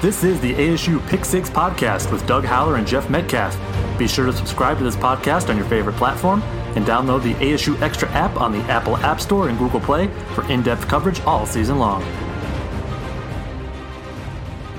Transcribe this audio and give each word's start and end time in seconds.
This 0.00 0.24
is 0.24 0.40
the 0.40 0.54
ASU 0.54 1.06
Pick 1.08 1.26
Six 1.26 1.50
podcast 1.50 2.10
with 2.10 2.26
Doug 2.26 2.42
Haller 2.42 2.76
and 2.76 2.86
Jeff 2.86 3.10
Metcalf. 3.10 3.54
Be 3.98 4.08
sure 4.08 4.24
to 4.24 4.32
subscribe 4.32 4.78
to 4.78 4.82
this 4.82 4.96
podcast 4.96 5.50
on 5.50 5.58
your 5.58 5.66
favorite 5.66 5.96
platform 5.96 6.40
and 6.74 6.86
download 6.86 7.22
the 7.22 7.34
ASU 7.34 7.78
Extra 7.82 8.08
app 8.12 8.34
on 8.40 8.50
the 8.50 8.60
Apple 8.60 8.96
App 8.96 9.20
Store 9.20 9.50
and 9.50 9.58
Google 9.58 9.78
Play 9.78 10.06
for 10.34 10.50
in 10.50 10.62
depth 10.62 10.88
coverage 10.88 11.20
all 11.24 11.44
season 11.44 11.78
long. 11.78 12.02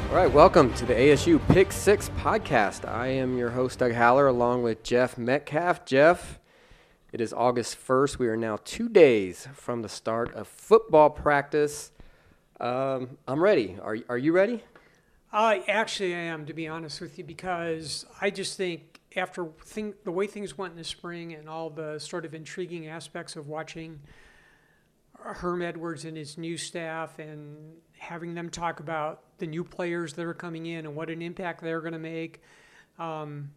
All 0.09 0.15
right, 0.15 0.31
welcome 0.33 0.73
to 0.73 0.87
the 0.87 0.95
ASU 0.95 1.39
Pick 1.49 1.71
Six 1.71 2.09
podcast. 2.17 2.89
I 2.89 3.09
am 3.09 3.37
your 3.37 3.51
host, 3.51 3.77
Doug 3.77 3.93
Haller, 3.93 4.25
along 4.25 4.63
with 4.63 4.81
Jeff 4.81 5.19
Metcalf. 5.19 5.85
Jeff, 5.85 6.39
it 7.13 7.21
is 7.21 7.31
August 7.31 7.77
1st. 7.79 8.17
We 8.17 8.27
are 8.27 8.35
now 8.35 8.57
two 8.65 8.89
days 8.89 9.47
from 9.53 9.83
the 9.83 9.89
start 9.89 10.33
of 10.33 10.47
football 10.47 11.11
practice. 11.11 11.91
Um, 12.59 13.19
I'm 13.27 13.43
ready. 13.43 13.77
Are, 13.83 13.97
are 14.09 14.17
you 14.17 14.31
ready? 14.31 14.63
Uh, 15.33 15.59
actually, 15.67 16.13
I 16.13 16.19
am, 16.19 16.45
to 16.45 16.53
be 16.53 16.67
honest 16.67 16.99
with 16.99 17.17
you, 17.17 17.23
because 17.23 18.05
I 18.19 18.29
just 18.29 18.57
think 18.57 18.99
after 19.15 19.47
think, 19.63 20.03
the 20.03 20.11
way 20.11 20.27
things 20.27 20.57
went 20.57 20.71
in 20.71 20.77
the 20.77 20.83
spring 20.83 21.33
and 21.33 21.49
all 21.49 21.69
the 21.69 21.99
sort 21.99 22.25
of 22.25 22.33
intriguing 22.33 22.87
aspects 22.87 23.35
of 23.35 23.47
watching 23.47 23.99
Herm 25.17 25.61
Edwards 25.61 26.05
and 26.05 26.17
his 26.17 26.37
new 26.37 26.57
staff 26.57 27.19
and 27.19 27.75
having 27.97 28.33
them 28.33 28.49
talk 28.49 28.79
about 28.79 29.21
the 29.37 29.47
new 29.47 29.63
players 29.63 30.13
that 30.13 30.25
are 30.25 30.33
coming 30.33 30.65
in 30.65 30.85
and 30.85 30.95
what 30.95 31.09
an 31.09 31.21
impact 31.21 31.61
they're 31.61 31.81
going 31.81 31.93
to 31.93 31.99
make, 31.99 32.41
um, 32.99 33.51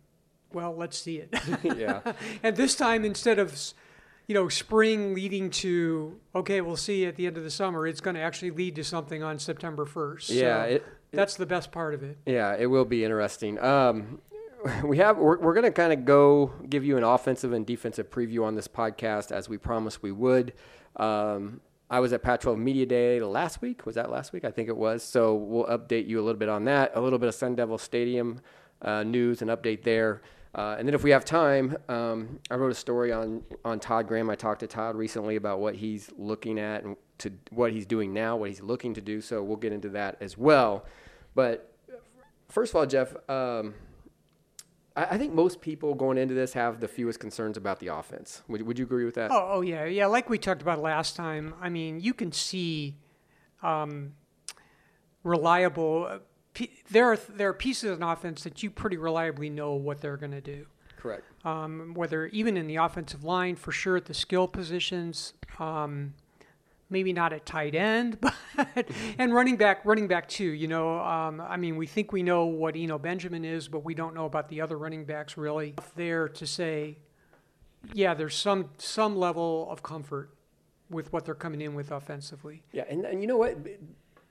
well, 0.53 0.75
let's 0.75 0.99
see 0.99 1.17
it. 1.17 1.35
yeah. 1.77 2.01
and 2.43 2.57
this 2.57 2.75
time, 2.75 3.05
instead 3.05 3.39
of 3.39 3.57
you 4.27 4.35
know, 4.35 4.49
spring 4.49 5.15
leading 5.15 5.51
to 5.51 6.19
okay, 6.35 6.61
we'll 6.61 6.77
see 6.77 7.05
at 7.05 7.17
the 7.17 7.27
end 7.27 7.37
of 7.37 7.45
the 7.45 7.51
summer. 7.51 7.87
It's 7.87 8.01
going 8.01 8.17
to 8.17 8.23
actually 8.23 8.53
lead 8.53 8.75
to 8.77 8.85
something 8.85 9.23
on 9.23 9.39
September 9.39 9.85
first. 9.85 10.31
Yeah, 10.31 10.63
so 10.63 10.69
it, 10.69 10.87
that's 11.15 11.37
the 11.37 11.47
best 11.47 11.73
part 11.73 11.95
of 11.95 12.03
it. 12.03 12.19
Yeah, 12.27 12.57
it 12.59 12.67
will 12.67 12.85
be 12.85 13.05
interesting. 13.05 13.59
Um, 13.59 14.21
we 14.85 14.99
have 14.99 15.19
we're, 15.19 15.39
we're 15.39 15.55
going 15.55 15.65
to 15.65 15.71
kind 15.71 15.93
of 15.93 16.05
go 16.05 16.53
give 16.69 16.85
you 16.85 16.97
an 16.97 17.05
offensive 17.05 17.53
and 17.53 17.67
defensive 17.67 18.11
preview 18.11 18.45
on 18.45 18.55
this 18.55 18.69
podcast 18.69 19.33
as 19.33 19.49
we 19.49 19.59
promised 19.59 20.03
we 20.03 20.13
would. 20.13 20.53
Um, 20.97 21.61
I 21.91 22.01
was 22.01 22.13
at 22.13 22.23
Pac-12 22.23 22.59
Media 22.59 22.87
Day 22.87 23.21
last 23.21 23.61
week. 23.61 23.85
Was 23.85 23.95
that 23.97 24.11
last 24.11 24.33
week? 24.33 24.45
I 24.45 24.51
think 24.51 24.69
it 24.69 24.77
was. 24.77 25.03
So 25.03 25.35
we'll 25.35 25.67
update 25.67 26.09
you 26.09 26.19
a 26.21 26.23
little 26.23 26.39
bit 26.39 26.49
on 26.49 26.65
that. 26.65 26.93
A 26.95 27.01
little 27.01 27.19
bit 27.19 27.29
of 27.29 27.35
Sun 27.35 27.57
Devil 27.57 27.79
Stadium 27.79 28.41
uh, 28.83 29.03
news 29.03 29.43
and 29.43 29.51
update 29.51 29.83
there. 29.83 30.23
Uh, 30.55 30.77
and 30.79 30.87
then 30.87 30.95
if 30.95 31.03
we 31.03 31.11
have 31.11 31.25
time, 31.25 31.77
um, 31.89 32.39
I 32.51 32.55
wrote 32.55 32.71
a 32.71 32.77
story 32.77 33.13
on 33.13 33.43
on 33.65 33.81
Todd 33.81 34.07
Graham. 34.07 34.31
I 34.31 34.37
talked 34.37 34.61
to 34.61 34.67
Todd 34.67 34.95
recently 34.95 35.37
about 35.37 35.59
what 35.59 35.75
he's 35.75 36.11
looking 36.17 36.59
at 36.59 36.85
and 36.85 36.97
to 37.19 37.33
what 37.51 37.73
he's 37.73 37.87
doing 37.87 38.13
now, 38.13 38.37
what 38.37 38.49
he's 38.51 38.61
looking 38.63 38.95
to 38.95 39.01
do. 39.01 39.21
So 39.21 39.43
we'll 39.43 39.57
get 39.57 39.73
into 39.73 39.89
that 39.91 40.17
as 40.21 40.39
well. 40.39 40.85
But 41.35 41.75
first 42.49 42.73
of 42.73 42.77
all, 42.77 42.87
Jeff, 42.87 43.15
um, 43.29 43.75
I, 44.97 45.05
I, 45.05 45.19
think 45.19 45.35
most 45.35 45.61
people 45.61 45.95
going 45.95 46.19
into 46.19 46.35
this 46.35 46.53
have 46.53 46.81
the 46.81 46.89
fewest 46.89 47.21
concerns 47.21 47.57
about 47.57 47.81
the 47.81 47.89
offense. 47.89 48.43
Would, 48.49 48.63
would 48.63 48.79
you 48.79 48.85
agree 48.85 49.05
with 49.05 49.15
that? 49.15 49.31
Oh, 49.31 49.49
oh, 49.55 49.61
yeah, 49.61 49.85
yeah. 49.85 50.07
Like 50.07 50.31
we 50.31 50.39
talked 50.39 50.63
about 50.63 50.81
last 50.81 51.17
time. 51.17 51.55
I 51.61 51.69
mean, 51.69 52.01
you 52.01 52.15
can 52.15 52.33
see 52.33 52.97
um, 53.63 54.13
reliable. 55.23 56.07
Uh, 56.09 56.19
there 56.91 57.11
are 57.11 57.19
there 57.29 57.49
are 57.49 57.55
pieces 57.55 57.97
in 57.97 58.03
offense 58.03 58.45
that 58.45 58.63
you 58.63 58.71
pretty 58.71 58.97
reliably 58.97 59.51
know 59.51 59.75
what 59.75 60.01
they're 60.01 60.17
going 60.17 60.31
to 60.31 60.41
do. 60.41 60.67
Correct. 60.97 61.25
Um, 61.45 61.93
whether 61.95 62.27
even 62.27 62.57
in 62.57 62.69
the 62.69 62.77
offensive 62.77 63.25
line, 63.25 63.57
for 63.57 63.73
sure 63.73 63.97
at 63.97 64.07
the 64.07 64.15
skill 64.15 64.47
positions. 64.47 65.35
Um, 65.59 66.15
maybe 66.91 67.13
not 67.13 67.33
at 67.33 67.47
tight 67.47 67.75
end, 67.75 68.21
but 68.57 68.89
and 69.19 69.35
running 69.35 69.57
back, 69.57 69.85
running 69.85 70.09
back 70.09 70.29
too. 70.29 70.45
You 70.45 70.69
know, 70.69 70.99
um, 71.01 71.41
I 71.41 71.57
mean, 71.57 71.77
we 71.77 71.87
think 71.87 72.13
we 72.13 72.23
know 72.23 72.47
what 72.47 72.77
Eno 72.77 72.99
Benjamin 72.99 73.45
is, 73.45 73.69
but 73.69 73.85
we 73.85 73.95
don't 73.95 74.15
know 74.15 74.27
about 74.27 74.49
the 74.49 74.61
other 74.61 74.79
running 74.79 75.05
backs 75.05 75.37
really. 75.37 75.75
There 75.97 76.29
to 76.29 76.47
say, 76.47 76.99
yeah, 77.93 78.15
there's 78.15 78.35
some 78.35 78.71
some 78.79 79.17
level 79.17 79.69
of 79.71 79.83
comfort 79.83 80.31
with 80.91 81.13
what 81.13 81.25
they're 81.25 81.35
coming 81.35 81.61
in 81.61 81.75
with 81.75 81.91
offensively. 81.91 82.63
Yeah, 82.73 82.85
and, 82.89 83.05
and 83.05 83.21
you 83.21 83.27
know 83.27 83.37
what? 83.37 83.57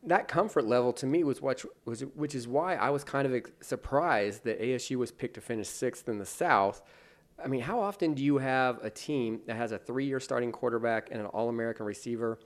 That 0.05 0.27
comfort 0.27 0.65
level 0.65 0.91
to 0.93 1.05
me 1.05 1.23
was 1.23 1.41
what 1.41 1.63
was 1.85 2.01
which 2.15 2.35
is 2.35 2.47
why 2.47 2.75
I 2.75 2.89
was 2.89 3.03
kind 3.03 3.25
of 3.31 3.45
surprised 3.61 4.43
that 4.43 4.61
ASU 4.61 4.97
was 4.97 5.11
picked 5.11 5.35
to 5.35 5.41
finish 5.41 5.67
sixth 5.67 6.09
in 6.09 6.17
the 6.17 6.25
South 6.25 6.81
I 7.43 7.47
mean, 7.47 7.61
how 7.61 7.79
often 7.79 8.13
do 8.13 8.23
you 8.23 8.37
have 8.37 8.83
a 8.83 8.89
team 8.89 9.41
that 9.47 9.55
has 9.55 9.71
a 9.71 9.77
three 9.77 10.05
year 10.05 10.19
starting 10.19 10.51
quarterback 10.51 11.09
and 11.11 11.19
an 11.19 11.27
All 11.27 11.49
American 11.49 11.85
receiver? 11.85 12.39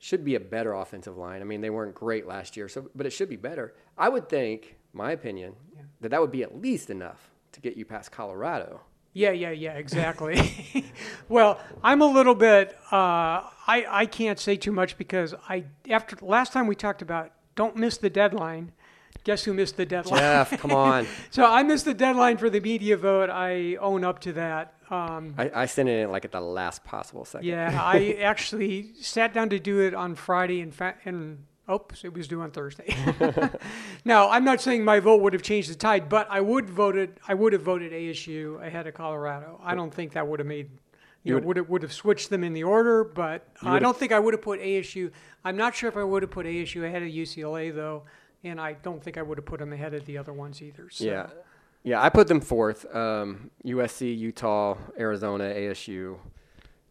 Should 0.00 0.24
be 0.24 0.36
a 0.36 0.40
better 0.40 0.74
offensive 0.74 1.16
line. 1.16 1.40
I 1.40 1.44
mean, 1.44 1.60
they 1.60 1.70
weren't 1.70 1.94
great 1.94 2.26
last 2.26 2.56
year, 2.56 2.68
so 2.68 2.88
but 2.94 3.04
it 3.04 3.10
should 3.10 3.28
be 3.28 3.36
better. 3.36 3.74
I 3.96 4.08
would 4.08 4.28
think, 4.28 4.76
my 4.92 5.10
opinion, 5.10 5.54
yeah. 5.74 5.82
that 6.02 6.10
that 6.10 6.20
would 6.20 6.30
be 6.30 6.44
at 6.44 6.60
least 6.60 6.88
enough 6.88 7.30
to 7.50 7.60
get 7.60 7.76
you 7.76 7.84
past 7.84 8.12
Colorado. 8.12 8.80
Yeah, 9.12 9.32
yeah, 9.32 9.50
yeah, 9.50 9.72
exactly. 9.72 10.84
well, 11.28 11.60
I'm 11.82 12.00
a 12.02 12.06
little 12.06 12.36
bit. 12.36 12.78
Uh, 12.92 13.42
I 13.66 13.84
I 13.88 14.06
can't 14.06 14.38
say 14.38 14.54
too 14.54 14.70
much 14.70 14.96
because 14.96 15.34
I 15.48 15.64
after 15.90 16.16
last 16.24 16.52
time 16.52 16.68
we 16.68 16.76
talked 16.76 17.02
about 17.02 17.32
don't 17.56 17.74
miss 17.74 17.96
the 17.96 18.10
deadline 18.10 18.70
guess 19.28 19.44
who 19.44 19.52
missed 19.52 19.76
the 19.76 19.84
deadline? 19.84 20.20
Jeff, 20.20 20.58
come 20.58 20.72
on. 20.72 21.06
so 21.30 21.44
I 21.44 21.62
missed 21.62 21.84
the 21.84 21.92
deadline 21.92 22.38
for 22.38 22.48
the 22.48 22.60
media 22.60 22.96
vote. 22.96 23.28
I 23.28 23.76
own 23.76 24.02
up 24.02 24.20
to 24.20 24.32
that. 24.32 24.72
Um, 24.88 25.34
I, 25.36 25.50
I, 25.54 25.66
sent 25.66 25.90
it 25.90 26.00
in 26.00 26.10
like 26.10 26.24
at 26.24 26.32
the 26.32 26.40
last 26.40 26.82
possible 26.82 27.26
second. 27.26 27.46
Yeah, 27.46 27.78
I 27.78 28.12
actually 28.22 28.94
sat 28.94 29.34
down 29.34 29.50
to 29.50 29.58
do 29.58 29.80
it 29.80 29.92
on 29.92 30.14
Friday 30.14 30.62
and, 30.62 30.74
fa- 30.74 30.94
and 31.04 31.44
oops, 31.70 32.04
it 32.04 32.14
was 32.14 32.26
due 32.26 32.40
on 32.40 32.52
Thursday. 32.52 32.96
now 34.06 34.30
I'm 34.30 34.44
not 34.44 34.62
saying 34.62 34.82
my 34.82 34.98
vote 34.98 35.20
would 35.20 35.34
have 35.34 35.42
changed 35.42 35.70
the 35.70 35.74
tide, 35.74 36.08
but 36.08 36.26
I 36.30 36.40
would 36.40 36.70
voted. 36.70 37.20
I 37.28 37.34
would 37.34 37.52
have 37.52 37.60
voted 37.60 37.92
ASU 37.92 38.66
ahead 38.66 38.86
of 38.86 38.94
Colorado. 38.94 39.60
I 39.62 39.74
don't 39.74 39.92
think 39.92 40.14
that 40.14 40.26
would 40.26 40.40
have 40.40 40.46
made. 40.46 40.70
You, 41.22 41.34
you 41.34 41.40
know, 41.40 41.46
would 41.48 41.56
have, 41.58 41.68
would 41.68 41.82
have 41.82 41.92
switched 41.92 42.30
them 42.30 42.44
in 42.44 42.54
the 42.54 42.64
order, 42.64 43.04
but 43.04 43.46
I 43.60 43.78
don't 43.78 43.96
think 43.96 44.12
I 44.12 44.20
would 44.20 44.32
have 44.32 44.40
put 44.40 44.60
ASU. 44.60 45.10
I'm 45.44 45.56
not 45.58 45.74
sure 45.74 45.88
if 45.88 45.98
I 45.98 46.04
would 46.04 46.22
have 46.22 46.30
put 46.30 46.46
ASU 46.46 46.86
ahead 46.86 47.02
of 47.02 47.08
UCLA 47.08 47.74
though 47.74 48.04
and 48.44 48.60
I 48.60 48.74
don't 48.74 49.02
think 49.02 49.16
I 49.16 49.22
would 49.22 49.38
have 49.38 49.46
put 49.46 49.60
them 49.60 49.72
ahead 49.72 49.94
of 49.94 50.06
the 50.06 50.18
other 50.18 50.32
ones 50.32 50.62
either. 50.62 50.88
So. 50.90 51.04
Yeah, 51.04 51.26
yeah, 51.82 52.02
I 52.02 52.08
put 52.08 52.28
them 52.28 52.40
fourth: 52.40 52.84
um, 52.94 53.50
USC, 53.64 54.16
Utah, 54.16 54.76
Arizona, 54.98 55.44
ASU, 55.44 56.18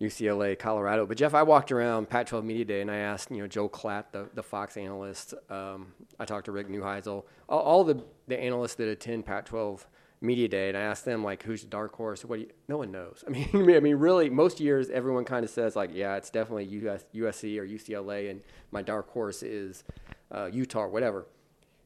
UCLA, 0.02 0.58
Colorado. 0.58 1.06
But 1.06 1.18
Jeff, 1.18 1.34
I 1.34 1.44
walked 1.44 1.72
around 1.72 2.10
Pac-12 2.10 2.44
Media 2.44 2.66
Day 2.66 2.82
and 2.82 2.92
I 2.92 2.98
asked, 2.98 3.32
you 3.32 3.38
know, 3.38 3.48
Joe 3.48 3.68
Klatt, 3.68 4.06
the, 4.12 4.30
the 4.34 4.44
Fox 4.44 4.78
analyst. 4.78 5.34
Um, 5.50 5.94
I 6.20 6.26
talked 6.26 6.46
to 6.46 6.52
Rick 6.52 6.70
Neuheisel, 6.70 7.24
all, 7.50 7.60
all, 7.60 7.84
the 7.84 8.04
the 8.28 8.40
analysts 8.40 8.76
that 8.76 8.88
attend 8.88 9.26
Pac-12 9.26 9.86
Media 10.22 10.48
Day, 10.48 10.70
and 10.70 10.78
I 10.78 10.82
asked 10.82 11.06
them 11.06 11.24
like, 11.24 11.44
who's 11.44 11.62
the 11.62 11.68
dark 11.68 11.96
horse? 11.96 12.24
What? 12.26 12.40
No 12.68 12.78
one 12.78 12.92
knows. 12.92 13.24
I 13.28 13.30
mean, 13.30 13.50
I 13.54 13.80
mean, 13.80 13.96
really, 13.96 14.30
most 14.30 14.60
years 14.60 14.90
everyone 14.90 15.26
kind 15.26 15.44
of 15.44 15.50
says 15.50 15.76
like, 15.76 15.92
yeah, 15.94 16.16
it's 16.16 16.30
definitely 16.30 16.66
US, 16.66 17.06
USC 17.14 17.58
or 17.58 17.66
UCLA, 17.66 18.32
and 18.32 18.42
my 18.72 18.82
dark 18.82 19.10
horse 19.10 19.44
is 19.44 19.84
uh, 20.32 20.50
Utah 20.52 20.82
or 20.82 20.90
whatever 20.90 21.26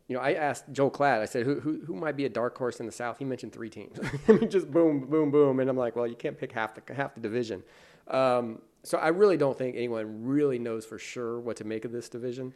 you 0.08 0.16
know, 0.16 0.22
I 0.22 0.34
asked 0.34 0.66
Joe 0.72 0.90
Klatt, 0.90 1.22
I 1.22 1.26
said, 1.26 1.46
who, 1.46 1.60
who, 1.60 1.82
who 1.86 1.96
might 1.96 2.18
be 2.18 2.26
a 2.26 2.30
dark 2.30 2.58
horse 2.58 2.80
in 2.80 2.86
the 2.86 2.92
South? 2.92 3.18
He 3.18 3.26
mentioned 3.26 3.54
three 3.54 3.70
teams. 3.70 3.98
I 4.28 4.34
mean, 4.34 4.50
just 4.50 4.72
boom, 4.72 5.08
boom, 5.08 5.32
boom. 5.32 5.60
And 5.60 5.70
I'm 5.70 5.78
like, 5.78 5.96
well, 5.96 6.08
you 6.08 6.16
can't 6.16 6.38
pick 6.38 6.52
half 6.52 6.76
the, 6.76 6.94
half 6.94 7.16
the 7.16 7.22
division. 7.22 7.64
Um, 8.08 8.62
so 8.84 8.98
I 8.98 9.10
really 9.10 9.38
don't 9.38 9.58
think 9.58 9.76
anyone 9.76 10.26
really 10.26 10.60
knows 10.60 10.86
for 10.86 10.98
sure 10.98 11.40
what 11.40 11.58
to 11.58 11.64
make 11.64 11.86
of 11.86 11.92
this 11.92 12.10
division. 12.10 12.54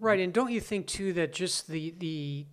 Right. 0.00 0.20
And 0.20 0.32
don't 0.32 0.50
you 0.50 0.60
think, 0.60 0.86
too, 0.86 1.12
that 1.14 1.32
just 1.32 1.68
the, 1.68 1.94
the, 1.98 2.46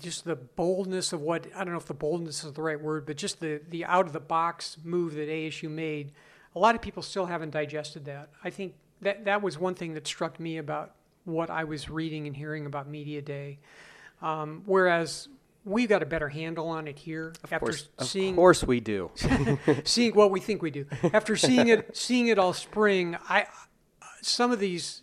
just 0.00 0.24
the 0.24 0.36
boldness 0.36 1.12
of 1.12 1.20
what, 1.20 1.46
I 1.54 1.64
don't 1.64 1.72
know 1.72 1.78
if 1.78 1.86
the 1.86 1.94
boldness 1.94 2.44
is 2.44 2.52
the 2.52 2.62
right 2.62 2.80
word, 2.80 3.06
but 3.06 3.16
just 3.16 3.40
the, 3.40 3.60
the 3.70 3.84
out 3.84 4.06
of 4.06 4.12
the 4.12 4.20
box 4.20 4.76
move 4.82 5.14
that 5.14 5.28
ASU 5.28 5.70
made, 5.70 6.12
a 6.54 6.58
lot 6.58 6.74
of 6.74 6.82
people 6.82 7.02
still 7.02 7.26
haven't 7.26 7.50
digested 7.50 8.04
that. 8.06 8.30
I 8.42 8.50
think 8.50 8.74
that 9.00 9.24
that 9.24 9.42
was 9.42 9.58
one 9.58 9.74
thing 9.74 9.94
that 9.94 10.06
struck 10.06 10.38
me 10.38 10.58
about 10.58 10.94
what 11.24 11.50
I 11.50 11.64
was 11.64 11.88
reading 11.88 12.26
and 12.26 12.36
hearing 12.36 12.66
about 12.66 12.88
Media 12.88 13.22
Day. 13.22 13.58
Um, 14.20 14.62
whereas 14.66 15.28
we've 15.64 15.88
got 15.88 16.02
a 16.02 16.06
better 16.06 16.28
handle 16.28 16.68
on 16.68 16.88
it 16.88 16.98
here 16.98 17.32
of 17.44 17.52
after 17.52 17.66
course, 17.66 17.88
seeing. 18.00 18.30
Of 18.30 18.36
course, 18.36 18.64
we 18.64 18.80
do. 18.80 19.10
seeing 19.84 20.14
what 20.14 20.30
we 20.30 20.40
think 20.40 20.62
we 20.62 20.70
do 20.70 20.86
after 21.12 21.36
seeing 21.36 21.68
it, 21.68 21.96
seeing 21.96 22.28
it 22.28 22.38
all 22.38 22.52
spring. 22.52 23.16
I 23.28 23.46
some 24.20 24.52
of 24.52 24.60
these, 24.60 25.02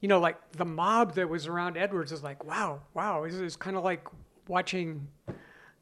you 0.00 0.08
know, 0.08 0.20
like 0.20 0.36
the 0.52 0.64
mob 0.64 1.14
that 1.14 1.28
was 1.28 1.46
around 1.46 1.76
Edwards 1.76 2.12
is 2.12 2.22
like, 2.22 2.44
wow, 2.44 2.80
wow. 2.94 3.24
It's, 3.24 3.36
it's 3.36 3.56
kind 3.56 3.76
of 3.76 3.84
like 3.84 4.06
watching 4.48 5.06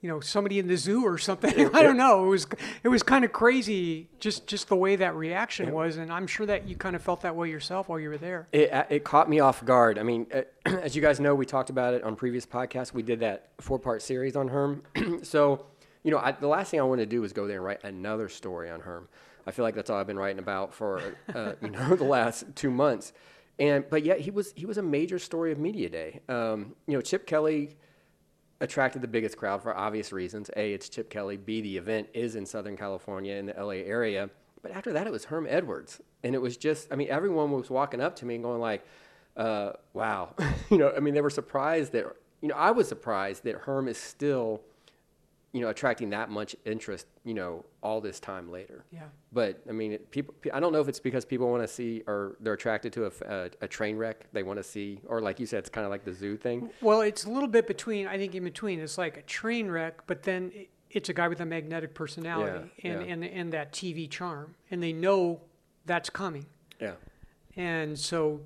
you 0.01 0.09
know 0.09 0.21
somebody 0.21 0.59
in 0.59 0.69
the 0.69 0.77
zoo 0.77 1.05
or 1.05 1.19
something. 1.19 1.71
I 1.75 1.83
don't 1.83 1.97
know. 1.97 2.27
It 2.27 2.29
was 2.29 2.47
it 2.85 2.89
was 2.89 3.03
kind 3.03 3.25
of 3.25 3.33
crazy 3.33 4.09
just 4.21 4.47
just 4.47 4.69
the 4.69 4.77
way 4.77 4.97
that 4.97 5.15
reaction 5.15 5.73
was, 5.73 5.97
and 5.97 6.13
I'm 6.13 6.27
sure 6.27 6.47
that 6.47 6.69
you 6.69 6.77
kind 6.77 6.95
of 6.95 7.03
felt 7.03 7.23
that 7.23 7.35
way 7.35 7.51
yourself 7.51 7.89
while 7.89 7.99
you 7.99 8.09
were 8.09 8.19
there. 8.19 8.49
It 8.53 8.73
uh, 8.73 8.85
it 8.89 9.05
caught 9.05 9.29
me 9.29 9.41
off 9.41 9.65
guard. 9.65 9.99
I 9.99 10.03
mean, 10.03 10.27
as 10.65 10.95
you 10.95 11.03
guys 11.03 11.21
know, 11.21 11.35
we 11.35 11.47
talked 11.47 11.71
about 11.71 11.95
it 11.95 12.03
on 12.05 12.17
previous 12.17 12.47
podcasts. 12.47 12.93
We 12.93 13.03
did 13.03 13.21
that 13.21 13.49
four 13.61 13.79
part 13.79 14.03
series 14.03 14.37
on 14.37 14.49
Herm. 14.49 14.83
so 15.23 15.67
you 16.03 16.13
know, 16.13 16.19
I, 16.19 16.31
the 16.33 16.47
last 16.47 16.71
thing 16.71 16.79
I 16.79 16.85
want 16.85 17.01
to 17.01 17.07
do 17.07 17.25
is 17.25 17.33
go 17.33 17.49
there 17.49 17.57
and 17.57 17.65
write 17.65 17.83
another 17.83 18.29
story 18.29 18.71
on 18.71 18.79
Herm. 18.81 19.09
I 19.45 19.51
feel 19.51 19.65
like 19.65 19.75
that's 19.75 19.91
all 19.91 19.99
I've 19.99 20.07
been 20.07 20.19
writing 20.19 20.39
about 20.39 20.73
for 20.73 21.01
uh, 21.35 21.53
you 21.63 21.71
know 21.71 21.97
the 21.97 22.05
last 22.05 22.45
two 22.55 22.71
months. 22.71 23.13
and 23.59 23.85
but 23.89 24.05
yet 24.05 24.21
he 24.21 24.31
was 24.31 24.53
he 24.55 24.67
was 24.67 24.79
a 24.79 24.83
major 24.83 25.19
story 25.19 25.53
of 25.53 25.59
media 25.59 25.89
day. 25.89 26.21
Um, 26.29 26.75
you 26.87 26.95
know, 26.95 27.01
Chip 27.01 27.27
Kelly 27.27 27.77
attracted 28.61 29.03
the 29.03 29.09
biggest 29.09 29.37
crowd 29.37 29.63
for 29.63 29.77
obvious 29.77 30.13
reasons. 30.13 30.51
A, 30.57 30.73
it's 30.73 30.89
Chip 30.89 31.11
Kelly. 31.11 31.37
B, 31.37 31.61
the 31.61 31.77
event 31.77 32.09
is 32.15 32.37
in 32.37 32.47
Southern 32.47 32.77
California 32.77 33.35
in 33.35 33.47
the 33.47 33.55
LA 33.55 33.83
area. 33.85 34.31
But 34.63 34.73
after 34.73 34.93
that, 34.95 35.07
it 35.07 35.13
was 35.13 35.27
Herm 35.27 35.47
Edwards, 35.49 36.01
and 36.25 36.35
it 36.35 36.41
was 36.41 36.57
just 36.57 36.93
I 36.93 36.97
mean 36.97 37.09
everyone 37.09 37.53
was 37.53 37.71
walking 37.71 38.01
up 38.01 38.17
to 38.17 38.27
me 38.27 38.37
and 38.37 38.45
going 38.45 38.61
like, 38.61 38.85
uh, 39.37 39.73
"Wow," 39.93 40.35
you 40.71 40.79
know. 40.79 40.93
I 40.97 41.01
mean 41.01 41.15
they 41.15 41.21
were 41.21 41.31
surprised 41.31 41.93
that 41.93 42.05
you 42.41 42.49
know 42.49 42.57
I 42.57 42.73
was 42.73 42.89
surprised 42.89 43.45
that 43.45 43.55
Herm 43.55 43.87
is 43.87 43.99
still 43.99 44.63
you 45.57 45.63
know, 45.63 45.69
attracting 45.71 46.11
that 46.11 46.29
much 46.29 46.55
interest, 46.67 47.07
you 47.25 47.33
know, 47.33 47.65
all 47.83 48.03
this 48.03 48.21
time 48.21 48.51
later. 48.53 48.85
Yeah. 48.93 49.05
But 49.33 49.63
I 49.67 49.73
mean, 49.73 49.93
it, 49.93 50.11
people. 50.11 50.35
I 50.53 50.61
don't 50.61 50.71
know 50.71 50.83
if 50.83 50.89
it's 50.89 51.01
because 51.01 51.25
people 51.25 51.49
want 51.51 51.63
to 51.63 51.69
see, 51.69 52.03
or 52.07 52.37
they're 52.41 52.53
attracted 52.53 52.93
to 52.93 53.07
a, 53.07 53.11
a, 53.27 53.51
a 53.63 53.69
train 53.69 53.97
wreck. 53.97 54.27
They 54.35 54.43
want 54.43 54.59
to 54.59 54.63
see, 54.63 55.01
or 55.07 55.23
like 55.23 55.41
you 55.41 55.47
said, 55.47 55.61
it's 55.61 55.71
kind 55.71 55.87
of 55.87 55.91
like 55.91 56.05
the 56.05 56.13
zoo 56.13 56.37
thing. 56.37 56.69
Well, 56.83 57.01
it's 57.01 57.25
a 57.25 57.31
little 57.31 57.49
bit 57.49 57.67
between. 57.67 58.07
I 58.07 58.19
think 58.19 58.35
in 58.35 58.45
between, 58.45 58.81
it's 58.81 58.99
like 58.99 59.17
a 59.17 59.23
train 59.23 59.71
wreck, 59.71 60.07
but 60.07 60.25
then 60.25 60.53
it's 60.91 61.09
a 61.09 61.15
guy 61.15 61.27
with 61.29 61.41
a 61.41 61.47
magnetic 61.47 61.95
personality 61.95 62.71
Yeah, 62.83 62.91
and, 62.93 63.07
yeah. 63.07 63.13
and 63.15 63.25
and 63.25 63.53
that 63.55 63.73
TV 63.73 64.11
charm, 64.11 64.57
and 64.71 64.83
they 64.83 64.93
know 64.93 65.41
that's 65.87 66.11
coming, 66.11 66.45
Yeah. 66.81 66.93
and 67.57 67.99
so 67.99 68.41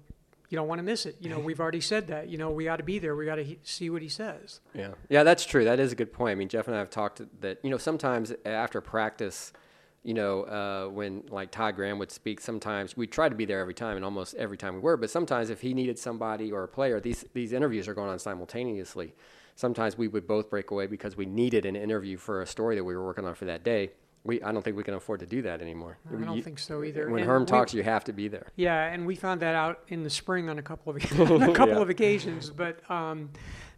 you 0.50 0.56
don't 0.56 0.66
want 0.66 0.80
to 0.80 0.82
miss 0.82 1.06
it. 1.06 1.16
You 1.20 1.30
know, 1.30 1.38
we've 1.38 1.60
already 1.60 1.80
said 1.80 2.08
that. 2.08 2.28
You 2.28 2.36
know, 2.36 2.50
we 2.50 2.64
got 2.64 2.76
to 2.76 2.82
be 2.82 2.98
there. 2.98 3.14
We 3.14 3.24
got 3.24 3.36
to 3.36 3.44
he- 3.44 3.60
see 3.62 3.88
what 3.88 4.02
he 4.02 4.08
says. 4.08 4.60
Yeah, 4.74 4.90
yeah, 5.08 5.22
that's 5.22 5.46
true. 5.46 5.64
That 5.64 5.78
is 5.78 5.92
a 5.92 5.94
good 5.94 6.12
point. 6.12 6.32
I 6.32 6.34
mean, 6.34 6.48
Jeff 6.48 6.66
and 6.66 6.76
I 6.76 6.80
have 6.80 6.90
talked 6.90 7.22
that 7.40 7.58
you 7.62 7.70
know 7.70 7.78
sometimes 7.78 8.32
after 8.44 8.80
practice, 8.80 9.52
you 10.02 10.12
know, 10.12 10.42
uh, 10.42 10.88
when 10.88 11.22
like 11.30 11.52
Todd 11.52 11.76
Graham 11.76 12.00
would 12.00 12.10
speak, 12.10 12.40
sometimes 12.40 12.96
we 12.96 13.06
try 13.06 13.28
to 13.28 13.34
be 13.34 13.44
there 13.44 13.60
every 13.60 13.74
time, 13.74 13.94
and 13.94 14.04
almost 14.04 14.34
every 14.34 14.56
time 14.56 14.74
we 14.74 14.80
were. 14.80 14.96
But 14.96 15.08
sometimes 15.08 15.50
if 15.50 15.60
he 15.60 15.72
needed 15.72 16.00
somebody 16.00 16.50
or 16.50 16.64
a 16.64 16.68
player, 16.68 17.00
these 17.00 17.24
these 17.32 17.52
interviews 17.52 17.86
are 17.86 17.94
going 17.94 18.10
on 18.10 18.18
simultaneously. 18.18 19.14
Sometimes 19.54 19.96
we 19.96 20.08
would 20.08 20.26
both 20.26 20.50
break 20.50 20.70
away 20.72 20.86
because 20.86 21.16
we 21.16 21.26
needed 21.26 21.64
an 21.64 21.76
interview 21.76 22.16
for 22.16 22.42
a 22.42 22.46
story 22.46 22.74
that 22.76 22.84
we 22.84 22.96
were 22.96 23.04
working 23.04 23.26
on 23.26 23.34
for 23.34 23.44
that 23.44 23.62
day. 23.62 23.90
We 24.24 24.42
I 24.42 24.52
don't 24.52 24.62
think 24.62 24.76
we 24.76 24.82
can 24.82 24.94
afford 24.94 25.20
to 25.20 25.26
do 25.26 25.40
that 25.42 25.62
anymore. 25.62 25.96
I 26.08 26.12
don't 26.22 26.36
You- 26.36 26.42
think 26.42 26.58
so 26.58 26.84
either. 26.84 27.08
When 27.08 27.20
And 27.22 27.28
Herm 27.30 27.42
we- 27.42 27.46
talks, 27.46 27.72
you 27.72 27.82
have 27.82 28.04
to 28.04 28.12
be 28.12 28.28
there. 28.28 28.48
Yeah, 28.56 28.84
and 28.92 29.06
we 29.06 29.14
found 29.16 29.40
that 29.40 29.54
out 29.54 29.80
in 29.88 30.02
the 30.02 30.10
spring 30.10 30.48
on 30.50 30.58
a 30.58 30.62
couple 30.62 30.90
of 30.94 30.96
a 31.12 31.52
couple 31.54 31.68
Yeah. 31.76 31.80
of 31.80 31.88
occasions. 31.88 32.50
But 32.50 32.88
um, 32.90 33.30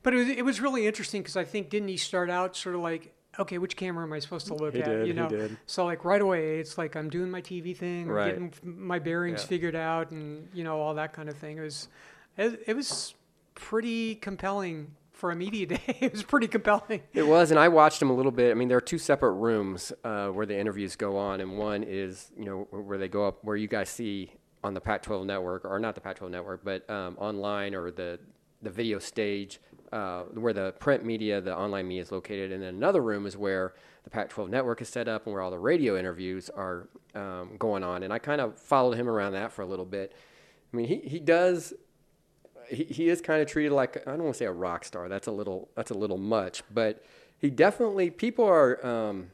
but 0.03 0.15
it 0.15 0.17
was 0.17 0.29
it 0.29 0.45
was 0.45 0.61
really 0.61 0.87
interesting 0.87 1.23
because 1.23 1.37
I 1.37 1.45
think 1.45 1.71
didn't 1.71 1.89
he 1.89 1.97
start 1.97 2.29
out 2.29 2.57
sort 2.57 2.75
of 2.75 2.81
like 2.81 3.15
okay, 3.39 3.57
which 3.57 3.77
camera 3.77 4.05
am 4.05 4.13
I 4.13 4.19
supposed 4.19 4.47
to 4.49 4.55
look 4.55 4.75
He 4.75 4.83
at? 4.83 4.89
did, 4.89 5.07
you 5.07 5.15
he 5.15 5.19
know, 5.19 5.29
did. 5.29 5.57
so 5.67 5.85
like 5.87 6.05
right 6.05 6.21
away 6.21 6.59
it's 6.59 6.77
like 6.77 6.97
I'm 6.97 7.09
doing 7.09 7.31
my 7.31 7.41
TV 7.41 7.75
thing, 7.75 8.09
Right. 8.09 8.27
getting 8.33 8.53
my 8.63 8.99
bearings 8.99 9.43
Yeah. 9.43 9.47
figured 9.47 9.77
out, 9.77 10.11
and 10.11 10.49
you 10.53 10.65
know 10.65 10.81
all 10.81 10.95
that 10.95 11.13
kind 11.13 11.29
of 11.29 11.37
thing. 11.37 11.57
It 11.59 11.63
was 11.63 11.89
it, 12.37 12.63
it 12.67 12.75
was 12.77 13.15
pretty 13.55 14.17
compelling 14.17 14.91
for 15.23 15.31
a 15.31 15.37
media 15.37 15.67
day. 15.79 15.81
it 16.01 16.11
was 16.11 16.25
pretty 16.25 16.49
compelling. 16.49 17.01
It 17.15 17.23
was, 17.23 17.53
and 17.53 17.61
I 17.61 17.69
watched 17.69 18.01
them 18.01 18.11
a 18.11 18.13
little 18.13 18.33
bit. 18.33 18.51
I 18.51 18.55
mean, 18.55 18.67
there 18.67 18.77
are 18.77 18.81
two 18.81 18.99
separate 18.99 19.35
rooms 19.35 19.93
uh, 20.03 20.27
where 20.31 20.47
the 20.47 20.59
interviews 20.59 20.97
go 20.97 21.17
on, 21.17 21.41
and 21.41 21.57
one 21.57 21.85
is, 21.85 22.33
you 22.37 22.45
know, 22.45 22.67
where 22.73 22.99
they 22.99 23.07
go 23.07 23.29
up, 23.29 23.39
where 23.45 23.55
you 23.55 23.69
guys 23.69 23.89
see 23.89 24.33
on 24.65 24.75
the 24.75 24.81
Pac-12 24.81 25.25
network, 25.25 25.65
or 25.65 25.79
not 25.79 25.95
the 25.95 26.01
Pac-12 26.01 26.29
network, 26.29 26.65
but 26.65 26.91
um, 26.91 27.17
online 27.19 27.73
or 27.73 27.93
the 27.93 28.19
the 28.63 28.71
video 28.71 28.99
stage, 28.99 29.61
uh, 29.93 30.23
where 30.35 30.53
the 30.53 30.73
print 30.81 31.05
media, 31.05 31.41
the 31.41 31.57
online 31.57 31.87
media 31.87 32.03
is 32.03 32.11
located, 32.11 32.51
and 32.51 32.61
then 32.61 32.75
another 32.75 33.01
room 33.01 33.25
is 33.25 33.37
where 33.37 33.75
the 34.03 34.11
Pac-12 34.11 34.49
network 34.49 34.83
is 34.83 34.89
set 34.89 35.07
up 35.07 35.27
and 35.27 35.33
where 35.33 35.43
all 35.43 35.53
the 35.53 35.59
radio 35.59 35.97
interviews 35.97 36.51
are 36.51 36.89
um, 37.15 37.57
going 37.59 37.85
on. 37.85 38.03
And 38.03 38.13
I 38.13 38.19
kind 38.19 38.41
of 38.41 38.59
followed 38.59 38.97
him 38.97 39.09
around 39.09 39.35
that 39.35 39.53
for 39.53 39.63
a 39.63 39.67
little 39.67 39.85
bit. 39.85 40.15
I 40.73 40.77
mean, 40.77 40.89
he 40.89 40.97
he 40.97 41.21
does 41.21 41.75
he, 42.73 42.85
he 42.85 43.09
is 43.09 43.21
kind 43.21 43.43
of 43.43 43.49
treated 43.49 43.73
like 43.73 44.07
I 44.07 44.13
don't 44.13 44.25
want 44.25 44.35
to 44.35 44.39
say 44.39 44.47
a 44.47 44.53
rock 44.53 44.85
star. 44.85 45.09
That's 45.09 45.27
a 45.27 45.33
little 45.33 45.69
that's 45.77 45.91
a 45.91 45.95
little 45.95 46.19
much, 46.19 46.63
but 46.73 47.05
he 47.39 47.51
definitely 47.51 48.11
people 48.11 48.45
are 48.45 48.85
um, 48.85 49.31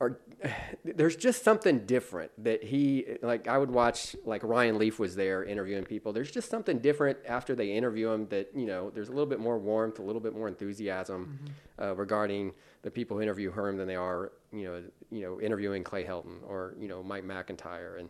are 0.00 0.18
there's 0.84 1.16
just 1.16 1.44
something 1.44 1.86
different 1.86 2.30
that 2.42 2.64
he 2.64 3.06
like 3.22 3.46
I 3.46 3.58
would 3.58 3.70
watch 3.70 4.16
like 4.24 4.42
Ryan 4.42 4.78
Leaf 4.78 4.98
was 4.98 5.14
there 5.14 5.44
interviewing 5.44 5.84
people. 5.84 6.12
There's 6.12 6.30
just 6.30 6.50
something 6.50 6.78
different 6.78 7.18
after 7.26 7.54
they 7.54 7.72
interview 7.72 8.10
him 8.10 8.26
that 8.28 8.50
you 8.54 8.66
know 8.66 8.90
there's 8.90 9.08
a 9.08 9.12
little 9.12 9.26
bit 9.26 9.40
more 9.40 9.58
warmth, 9.58 9.98
a 9.98 10.02
little 10.02 10.20
bit 10.20 10.34
more 10.34 10.48
enthusiasm 10.48 11.38
uh, 11.80 11.94
regarding 11.94 12.52
the 12.82 12.90
people 12.90 13.16
who 13.16 13.22
interview 13.22 13.50
Herm 13.50 13.76
than 13.76 13.86
they 13.86 13.96
are 13.96 14.32
you 14.52 14.64
know 14.64 14.82
you 15.10 15.22
know 15.22 15.40
interviewing 15.40 15.84
Clay 15.84 16.04
Helton 16.04 16.38
or 16.46 16.74
you 16.78 16.88
know 16.88 17.02
Mike 17.02 17.24
McIntyre 17.24 17.98
and. 17.98 18.08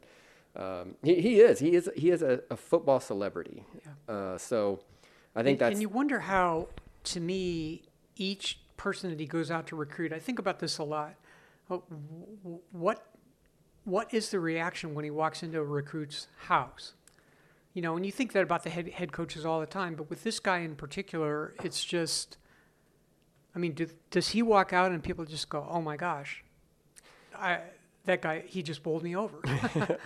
Um, 0.54 0.96
he, 1.02 1.20
he 1.20 1.40
is 1.40 1.60
he 1.60 1.74
is 1.74 1.90
he 1.96 2.10
is 2.10 2.22
a, 2.22 2.40
a 2.50 2.56
football 2.56 3.00
celebrity. 3.00 3.64
Uh, 4.08 4.36
so 4.36 4.80
I 5.34 5.42
think 5.42 5.54
and, 5.54 5.60
that's 5.60 5.72
and 5.72 5.80
you 5.80 5.88
wonder 5.88 6.20
how, 6.20 6.68
to 7.04 7.20
me, 7.20 7.82
each 8.16 8.60
person 8.76 9.10
that 9.10 9.18
he 9.18 9.26
goes 9.26 9.50
out 9.50 9.66
to 9.68 9.76
recruit. 9.76 10.12
I 10.12 10.18
think 10.18 10.38
about 10.38 10.58
this 10.58 10.78
a 10.78 10.84
lot. 10.84 11.14
What 12.72 13.06
what 13.84 14.12
is 14.12 14.30
the 14.30 14.40
reaction 14.40 14.94
when 14.94 15.04
he 15.04 15.10
walks 15.10 15.42
into 15.42 15.58
a 15.58 15.64
recruit's 15.64 16.28
house? 16.46 16.92
You 17.72 17.80
know, 17.80 17.96
and 17.96 18.04
you 18.04 18.12
think 18.12 18.32
that 18.32 18.42
about 18.42 18.62
the 18.62 18.70
head 18.70 18.88
head 18.90 19.12
coaches 19.12 19.46
all 19.46 19.60
the 19.60 19.66
time, 19.66 19.94
but 19.94 20.10
with 20.10 20.22
this 20.22 20.38
guy 20.38 20.58
in 20.58 20.76
particular, 20.76 21.54
it's 21.62 21.84
just. 21.84 22.36
I 23.54 23.58
mean, 23.58 23.72
do, 23.72 23.86
does 24.10 24.30
he 24.30 24.40
walk 24.40 24.72
out 24.72 24.92
and 24.92 25.02
people 25.02 25.26
just 25.26 25.48
go, 25.48 25.66
"Oh 25.68 25.80
my 25.82 25.96
gosh, 25.96 26.42
I 27.34 27.58
that 28.04 28.22
guy 28.22 28.42
he 28.46 28.62
just 28.62 28.82
bowled 28.82 29.02
me 29.02 29.14
over"? 29.16 29.40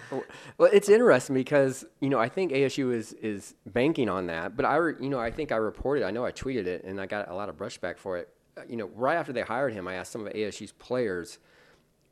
Well, 0.59 0.71
it's 0.73 0.89
interesting 0.89 1.35
because 1.35 1.85
you 2.01 2.09
know 2.09 2.19
I 2.19 2.29
think 2.29 2.53
ASU 2.53 2.93
is 2.95 3.13
is 3.15 3.55
banking 3.67 4.09
on 4.09 4.27
that, 4.27 4.57
but 4.57 4.65
I 4.65 4.77
re, 4.77 4.95
you 5.01 5.09
know 5.09 5.19
I 5.19 5.31
think 5.31 5.53
I 5.53 5.57
reported, 5.57 6.05
I 6.05 6.11
know 6.11 6.25
I 6.25 6.33
tweeted 6.33 6.67
it, 6.67 6.85
and 6.85 7.01
I 7.01 7.07
got 7.07 7.29
a 7.31 7.35
lot 7.35 7.49
of 7.49 7.57
brushback 7.57 7.99
for 7.99 8.17
it. 8.19 8.29
Uh, 8.57 8.63
You 8.69 8.77
know, 8.77 8.87
right 8.95 9.17
after 9.17 9.33
they 9.33 9.43
hired 9.43 9.73
him, 9.75 9.87
I 9.89 9.95
asked 9.95 10.13
some 10.13 10.27
of 10.27 10.33
ASU's 10.33 10.73
players, 10.73 11.39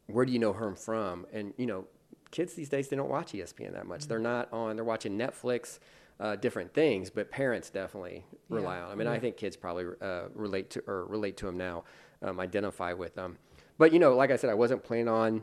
"Where 0.06 0.24
do 0.26 0.32
you 0.32 0.38
know 0.38 0.52
Herm 0.52 0.76
from?" 0.76 1.26
And 1.32 1.54
you 1.56 1.66
know, 1.66 1.86
kids 2.30 2.54
these 2.54 2.68
days 2.68 2.88
they 2.88 2.96
don't 2.96 3.08
watch 3.10 3.32
ESPN 3.32 3.72
that 3.72 3.86
much. 3.86 4.06
They're 4.08 4.18
not 4.18 4.52
on. 4.52 4.76
They're 4.76 4.84
watching 4.84 5.16
Netflix, 5.16 5.78
uh, 6.20 6.36
different 6.36 6.74
things, 6.74 7.08
but 7.10 7.30
parents 7.30 7.70
definitely 7.70 8.24
rely 8.50 8.76
Yeah. 8.76 8.84
on. 8.86 8.90
I 8.92 8.94
mean, 8.96 9.06
I 9.08 9.18
think 9.18 9.36
kids 9.36 9.56
probably 9.56 9.86
uh, 10.02 10.24
relate 10.34 10.68
to 10.70 10.82
or 10.86 11.06
relate 11.06 11.36
to 11.38 11.48
him 11.48 11.56
now, 11.56 11.84
um, 12.22 12.40
identify 12.40 12.92
with 12.92 13.14
them. 13.14 13.38
But 13.78 13.92
you 13.92 13.98
know, 13.98 14.14
like 14.14 14.30
I 14.30 14.36
said, 14.36 14.50
I 14.50 14.54
wasn't 14.54 14.82
planning 14.84 15.08
on 15.08 15.42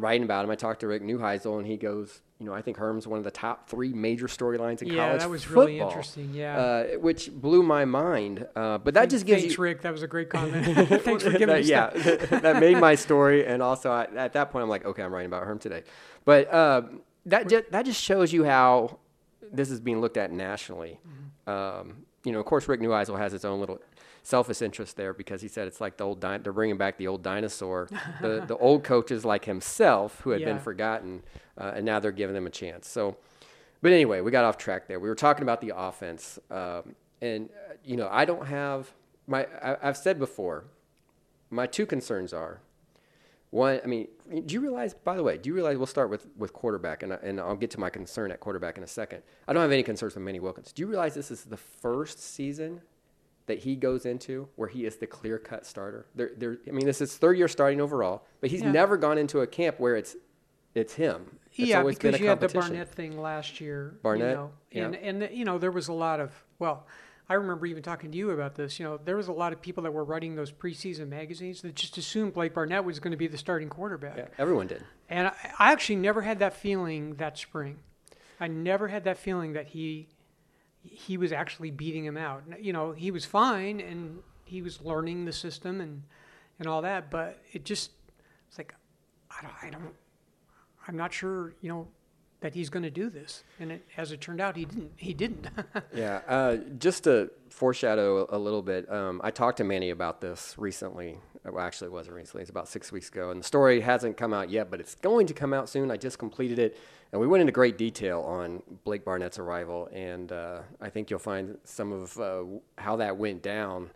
writing 0.00 0.24
about 0.24 0.44
him. 0.44 0.50
I 0.50 0.54
talked 0.54 0.80
to 0.80 0.86
Rick 0.86 1.02
Neuheisel, 1.02 1.58
and 1.58 1.66
he 1.66 1.76
goes, 1.76 2.22
you 2.38 2.46
know, 2.46 2.54
I 2.54 2.62
think 2.62 2.76
Herm's 2.76 3.06
one 3.06 3.18
of 3.18 3.24
the 3.24 3.30
top 3.30 3.68
three 3.68 3.92
major 3.92 4.26
storylines 4.26 4.80
in 4.80 4.88
Yeah, 4.88 5.06
college 5.06 5.20
that 5.20 5.30
was 5.30 5.44
football, 5.44 5.64
really 5.64 5.80
interesting, 5.80 6.30
yeah. 6.32 6.56
uh, 6.56 6.86
which 6.98 7.32
blew 7.32 7.62
my 7.62 7.84
mind. 7.84 8.46
Uh, 8.54 8.78
but 8.78 8.94
that 8.94 9.10
just 9.10 9.26
gives 9.26 9.42
Thanks, 9.42 9.56
you, 9.56 9.62
Rick. 9.62 9.82
That 9.82 9.92
was 9.92 10.02
a 10.02 10.06
great 10.06 10.30
comment. 10.30 10.64
Thanks 11.02 11.24
for 11.24 11.30
giving 11.30 11.48
that, 11.48 11.62
me 11.62 11.68
yeah, 11.68 11.90
stuff. 11.90 12.30
that 12.42 12.60
made 12.60 12.78
my 12.78 12.94
story, 12.94 13.44
and 13.44 13.62
also 13.62 13.90
I, 13.90 14.04
at 14.14 14.34
that 14.34 14.50
point, 14.50 14.62
I'm 14.62 14.68
like, 14.68 14.84
okay, 14.84 15.02
I'm 15.02 15.12
writing 15.12 15.26
about 15.26 15.44
Herm 15.44 15.58
today. 15.58 15.82
But 16.24 16.52
uh, 16.52 16.82
that 17.26 17.48
just, 17.48 17.70
that 17.72 17.84
just 17.84 18.00
shows 18.00 18.32
you 18.32 18.44
how 18.44 18.98
this 19.52 19.70
is 19.70 19.80
being 19.80 20.00
looked 20.00 20.16
at 20.16 20.30
nationally. 20.30 21.00
Mm-hmm. 21.06 21.50
Um, 21.50 22.04
you 22.24 22.32
know, 22.32 22.40
of 22.40 22.46
course, 22.46 22.68
Rick 22.68 22.80
Neuheisel 22.80 23.18
has 23.18 23.32
his 23.32 23.44
own 23.44 23.58
little 23.58 23.80
selfish 24.22 24.62
interest 24.62 24.96
there 24.96 25.12
because 25.12 25.40
he 25.40 25.48
said 25.48 25.66
it's 25.66 25.80
like 25.80 25.96
the 25.96 26.04
old 26.04 26.20
di- 26.20 26.38
they're 26.38 26.52
bringing 26.52 26.76
back 26.76 26.98
the 26.98 27.06
old 27.06 27.22
dinosaur, 27.22 27.88
the 28.20 28.44
the 28.46 28.56
old 28.56 28.84
coaches 28.84 29.24
like 29.24 29.44
himself 29.44 30.20
who 30.20 30.30
had 30.30 30.40
been 30.44 30.58
forgotten, 30.58 31.22
uh, 31.56 31.72
and 31.76 31.84
now 31.84 31.98
they're 31.98 32.12
giving 32.12 32.34
them 32.34 32.46
a 32.46 32.50
chance. 32.50 32.88
So, 32.88 33.16
but 33.82 33.92
anyway, 33.92 34.20
we 34.20 34.30
got 34.30 34.44
off 34.44 34.58
track 34.58 34.86
there. 34.88 35.00
We 35.00 35.08
were 35.08 35.14
talking 35.14 35.42
about 35.42 35.60
the 35.60 35.72
offense, 35.76 36.38
um, 36.50 36.94
and 37.20 37.48
uh, 37.50 37.74
you 37.84 37.96
know, 37.96 38.08
I 38.10 38.24
don't 38.24 38.46
have 38.46 38.92
my. 39.26 39.46
I, 39.62 39.76
I've 39.82 39.96
said 39.96 40.18
before, 40.18 40.64
my 41.50 41.66
two 41.66 41.86
concerns 41.86 42.32
are 42.32 42.60
one. 43.50 43.80
I 43.82 43.86
mean, 43.86 44.08
do 44.46 44.54
you 44.54 44.60
realize? 44.60 44.94
By 44.94 45.16
the 45.16 45.22
way, 45.22 45.38
do 45.38 45.48
you 45.48 45.54
realize 45.54 45.76
we'll 45.78 45.86
start 45.86 46.10
with 46.10 46.26
with 46.36 46.52
quarterback, 46.52 47.02
and 47.02 47.12
and 47.12 47.40
I'll 47.40 47.56
get 47.56 47.70
to 47.72 47.80
my 47.80 47.90
concern 47.90 48.30
at 48.30 48.40
quarterback 48.40 48.76
in 48.76 48.84
a 48.84 48.88
second. 48.88 49.22
I 49.46 49.52
don't 49.52 49.62
have 49.62 49.72
any 49.72 49.82
concerns 49.82 50.14
with 50.14 50.24
Manny 50.24 50.40
Wilkins. 50.40 50.72
Do 50.72 50.82
you 50.82 50.86
realize 50.86 51.14
this 51.14 51.30
is 51.30 51.44
the 51.44 51.56
first 51.56 52.20
season 52.20 52.82
that 53.48 53.58
he 53.58 53.74
goes 53.74 54.06
into 54.06 54.48
where 54.56 54.68
he 54.68 54.86
is 54.86 54.96
the 54.96 55.06
clear 55.06 55.38
cut 55.38 55.66
starter? 55.66 56.06
There, 56.14 56.30
there. 56.36 56.58
I 56.66 56.70
mean, 56.70 56.86
this 56.86 57.00
is 57.00 57.16
third 57.16 57.36
year 57.36 57.48
starting 57.48 57.80
overall, 57.80 58.24
but 58.40 58.50
he's 58.50 58.62
Yeah. 58.62 58.70
never 58.70 58.96
gone 58.96 59.18
into 59.18 59.40
a 59.40 59.46
camp 59.46 59.80
where 59.80 59.96
it's 59.96 60.16
it's 60.74 60.94
him. 60.94 61.38
It's 61.50 61.58
yeah, 61.58 61.82
because 61.82 62.14
a 62.14 62.18
you 62.18 62.28
had 62.28 62.40
the. 62.40 62.48
Barnett 62.48 62.88
thing 62.94 63.20
last 63.20 63.60
year. 63.60 63.98
Barnett, 64.02 64.30
you 64.30 64.34
know, 64.36 64.50
yeah. 64.70 64.84
and 64.84 64.94
and 65.22 65.36
you 65.36 65.44
know 65.44 65.58
there 65.58 65.72
was 65.72 65.88
a 65.88 65.92
lot 65.92 66.20
of 66.20 66.32
well, 66.58 66.86
I 67.28 67.34
remember 67.34 67.66
even 67.66 67.82
talking 67.82 68.12
to 68.12 68.16
you 68.16 68.30
about 68.30 68.54
this. 68.54 68.78
You 68.78 68.84
know, 68.84 69.00
there 69.04 69.16
was 69.16 69.28
a 69.28 69.32
lot 69.32 69.52
of 69.52 69.60
people 69.60 69.82
that 69.82 69.92
were 69.92 70.04
writing 70.04 70.36
those 70.36 70.52
preseason 70.52 71.08
magazines 71.08 71.62
that 71.62 71.74
just 71.74 71.98
assumed 71.98 72.34
Blake 72.34 72.54
Barnett 72.54 72.84
was 72.84 73.00
going 73.00 73.10
to 73.10 73.16
be 73.16 73.26
the 73.26 73.38
starting 73.38 73.68
quarterback. 73.68 74.16
Yeah, 74.16 74.26
everyone 74.38 74.66
did. 74.66 74.84
And 75.08 75.28
I, 75.28 75.32
I 75.58 75.72
actually 75.72 75.96
never 75.96 76.22
had 76.22 76.38
that 76.38 76.54
feeling 76.54 77.14
that 77.14 77.36
spring. 77.36 77.78
I 78.40 78.46
never 78.46 78.88
had 78.88 79.04
that 79.04 79.18
feeling 79.18 79.54
that 79.54 79.68
he 79.68 80.08
he 80.92 81.16
was 81.16 81.32
actually 81.32 81.70
beating 81.70 82.04
him 82.04 82.16
out. 82.16 82.42
You 82.60 82.72
know, 82.72 82.92
he 82.92 83.10
was 83.10 83.24
fine 83.24 83.80
and 83.80 84.20
he 84.44 84.62
was 84.62 84.80
learning 84.82 85.24
the 85.24 85.32
system 85.32 85.80
and 85.80 86.02
and 86.58 86.66
all 86.66 86.82
that, 86.82 87.10
but 87.10 87.38
it 87.52 87.64
just 87.64 87.92
it's 88.48 88.58
like 88.58 88.74
I 89.30 89.42
don't 89.42 89.54
I 89.62 89.70
don't 89.70 89.94
I'm 90.88 90.96
not 90.96 91.12
sure, 91.12 91.54
you 91.60 91.68
know, 91.68 91.88
that 92.40 92.54
he's 92.54 92.70
going 92.70 92.84
to 92.84 92.90
do 92.90 93.10
this, 93.10 93.42
and 93.58 93.72
it, 93.72 93.84
as 93.96 94.12
it 94.12 94.20
turned 94.20 94.40
out, 94.40 94.56
he 94.56 94.64
didn't. 94.64 94.92
He 94.96 95.12
didn't. 95.12 95.48
yeah, 95.94 96.20
uh, 96.28 96.56
just 96.78 97.04
to 97.04 97.30
foreshadow 97.50 98.26
a 98.30 98.38
little 98.38 98.62
bit, 98.62 98.90
um, 98.90 99.20
I 99.24 99.30
talked 99.30 99.58
to 99.58 99.64
Manny 99.64 99.90
about 99.90 100.20
this 100.20 100.54
recently. 100.56 101.18
Well, 101.44 101.64
actually, 101.64 101.88
it 101.88 101.92
wasn't 101.92 102.16
recently. 102.16 102.42
It's 102.42 102.50
about 102.50 102.68
six 102.68 102.92
weeks 102.92 103.08
ago, 103.08 103.30
and 103.30 103.40
the 103.40 103.44
story 103.44 103.80
hasn't 103.80 104.16
come 104.16 104.32
out 104.32 104.50
yet, 104.50 104.70
but 104.70 104.80
it's 104.80 104.94
going 104.94 105.26
to 105.26 105.34
come 105.34 105.52
out 105.52 105.68
soon. 105.68 105.90
I 105.90 105.96
just 105.96 106.18
completed 106.18 106.58
it, 106.58 106.78
and 107.12 107.20
we 107.20 107.26
went 107.26 107.40
into 107.40 107.52
great 107.52 107.78
detail 107.78 108.20
on 108.22 108.62
Blake 108.84 109.04
Barnett's 109.04 109.38
arrival, 109.38 109.88
and 109.92 110.30
uh, 110.30 110.60
I 110.80 110.90
think 110.90 111.10
you'll 111.10 111.18
find 111.18 111.58
some 111.64 111.92
of 111.92 112.18
uh, 112.18 112.44
how 112.76 112.96
that 112.96 113.16
went 113.16 113.42
down 113.42 113.90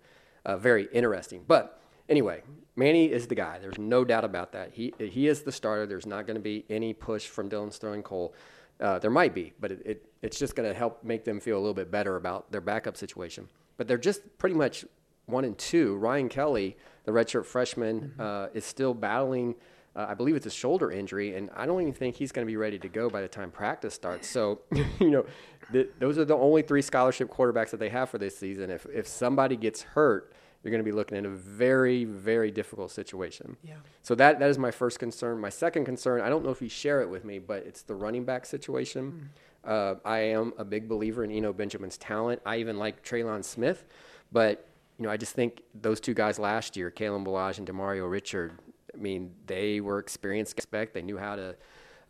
uh, 0.45 0.57
very 0.57 0.89
interesting. 0.93 1.45
But 1.47 1.81
anyway, 2.09 2.43
Manny 2.77 3.11
is 3.11 3.27
the 3.27 3.35
guy. 3.35 3.59
There's 3.59 3.79
no 3.79 4.05
doubt 4.05 4.25
about 4.25 4.53
that. 4.53 4.73
He 4.73 4.95
he 4.99 5.29
is 5.29 5.43
the 5.43 5.53
starter. 5.53 5.87
There's 5.87 6.07
not 6.07 6.27
going 6.27 6.37
to 6.37 6.43
be 6.43 6.65
any 6.71 6.95
push 6.95 7.27
from 7.27 7.49
Dillon 7.49 7.71
Sterling 7.71 8.03
Cole. 8.03 8.35
Uh, 8.81 8.99
there 8.99 9.11
might 9.11 9.35
be, 9.35 9.53
but 9.61 9.71
it, 9.71 9.83
it 9.85 10.07
it's 10.23 10.39
just 10.39 10.57
going 10.57 10.69
to 10.69 10.77
help 10.77 11.05
make 11.05 11.25
them 11.25 11.41
feel 11.41 11.57
a 11.57 11.61
little 11.61 11.75
bit 11.75 11.91
better 11.91 12.17
about 12.17 12.51
their 12.51 12.61
backup 12.61 12.97
situation. 12.97 13.49
But 13.77 13.89
they're 13.89 13.99
just 13.99 14.23
pretty 14.39 14.57
much 14.57 14.85
one 15.27 15.45
and 15.45 15.57
two. 15.57 15.97
Ryan 15.97 16.29
Kelly, 16.29 16.77
the 17.05 17.13
redshirt 17.13 17.45
freshman, 17.45 18.01
mm-hmm. 18.01 18.21
uh, 18.21 18.47
is 18.55 18.65
still 18.65 18.95
battling. 18.95 19.55
Uh, 19.95 20.07
I 20.09 20.15
believe 20.15 20.37
it's 20.37 20.47
a 20.47 20.51
shoulder 20.51 20.91
injury, 20.91 21.37
and 21.37 21.51
I 21.55 21.67
don't 21.67 21.81
even 21.83 21.93
think 21.93 22.17
he's 22.17 22.33
going 22.33 22.47
to 22.47 22.51
be 22.51 22.57
ready 22.57 22.79
to 22.79 22.89
go 22.89 23.11
by 23.11 23.21
the 23.21 23.29
time 23.29 23.51
practice 23.51 23.93
starts. 23.93 24.27
So, 24.27 24.61
you 24.99 25.11
know, 25.11 25.27
th- 25.71 25.91
those 25.99 26.17
are 26.17 26.25
the 26.25 26.37
only 26.37 26.63
three 26.63 26.81
scholarship 26.81 27.31
quarterbacks 27.31 27.71
that 27.71 27.81
they 27.81 27.91
have 27.91 28.09
for 28.09 28.19
this 28.19 28.37
season. 28.37 28.71
If 28.71 28.87
if 28.87 29.07
somebody 29.07 29.57
gets 29.57 29.83
hurt, 29.83 30.33
you're 30.63 30.71
going 30.71 30.83
to 30.83 30.85
be 30.85 30.93
looking 30.93 31.19
at 31.19 31.27
a 31.27 31.31
very, 31.31 32.05
very 32.05 32.51
difficult 32.51 32.91
situation. 32.91 33.57
Yeah. 33.63 33.75
So 34.03 34.15
that 34.15 34.39
that 34.39 34.49
is 34.49 34.59
my 34.59 34.71
first 34.71 34.99
concern. 34.99 35.39
My 35.41 35.51
second 35.51 35.85
concern, 35.85 36.21
I 36.21 36.29
don't 36.29 36.45
know 36.45 36.51
if 36.51 36.63
you 36.63 36.69
share 36.69 37.03
it 37.03 37.11
with 37.11 37.25
me, 37.25 37.39
but 37.39 37.65
it's 37.67 37.83
the 37.83 37.95
running 37.95 38.25
back 38.25 38.47
situation. 38.47 39.31
Mm. 39.67 39.71
Uh, 39.71 39.95
I 40.05 40.19
am 40.19 40.55
a 40.59 40.65
big 40.65 40.89
believer 40.89 41.23
in 41.23 41.31
Eno 41.31 41.53
Benjamin's 41.53 41.99
talent. 41.99 42.41
I 42.47 42.57
even 42.57 42.79
like 42.79 43.05
Trelon 43.05 43.45
Smith, 43.45 43.85
but 44.33 44.67
you 44.99 45.05
know, 45.05 45.11
I 45.11 45.17
just 45.17 45.35
think 45.35 45.63
those 45.75 46.01
two 46.01 46.15
guys 46.15 46.39
last 46.39 46.77
year, 46.77 46.91
Kalen 46.91 47.25
Ballage 47.27 47.59
and 47.59 47.67
Demario 47.67 48.11
Richard. 48.11 48.53
I 48.95 48.99
mean, 48.99 49.33
they 49.47 49.81
were 49.81 49.99
experienced. 49.99 50.53
Expect 50.53 50.95
they 50.95 51.03
knew 51.03 51.19
how 51.19 51.37
to 51.37 51.57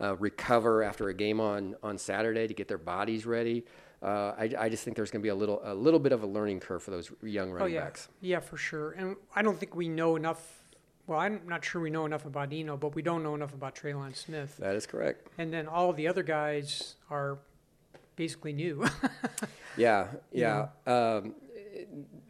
uh, 0.01 0.17
recover 0.17 0.83
after 0.83 1.09
a 1.09 1.15
game 1.15 1.41
on 1.41 1.77
on 1.83 1.99
Saturday 1.99 2.47
to 2.47 2.55
get 2.55 2.69
their 2.69 2.79
bodies 2.79 3.27
ready 3.27 3.65
uh, 4.03 4.35
I, 4.37 4.51
I, 4.59 4.69
just 4.69 4.83
think 4.83 4.97
there's 4.97 5.13
going 5.13 5.21
to 5.21 5.23
be 5.23 5.29
a 5.29 5.35
little 5.35 5.61
a 5.63 5.75
little 5.75 6.01
bit 6.01 6.11
of 6.11 6.25
a 6.25 6.27
learning 6.27 6.59
curve 6.59 6.83
for 6.83 6.91
those 6.91 7.11
young 7.23 7.51
oh, 7.51 7.55
running 7.55 7.75
oh, 7.75 7.79
yeah. 7.79 7.85
backs. 7.85 8.09
Yeah, 8.21 8.41
for 8.41 8.57
sure. 8.57 8.93
And 8.93 9.17
I 9.35 9.43
don't 9.43 9.59
think 9.59 9.77
we 9.77 9.89
know 9.89 10.17
enough. 10.17 10.65
Well, 11.07 11.21
I'm 11.21 11.43
not 11.47 11.65
sure 11.65 11.81
we 11.81 11.91
know 11.91 12.05
enough 12.05 12.25
about 12.27 12.53
Eno, 12.53 12.77
but 12.77 12.97
we 12.97 13.03
don't 13.03 13.23
know 13.23 13.35
enough 13.35 13.55
about 13.55 13.77
Trelon 13.77 14.17
Smith. 14.17 14.57
That 14.57 14.75
is 14.75 14.87
correct. 14.87 15.29
And 15.39 15.53
then 15.53 15.69
all 15.69 15.93
the 15.93 16.09
other 16.09 16.25
guys 16.25 16.97
are 17.11 17.39
basically 18.17 18.53
new. 18.53 18.85
yeah, 19.77 20.09
yeah. 20.33 20.69
Um, 20.87 21.35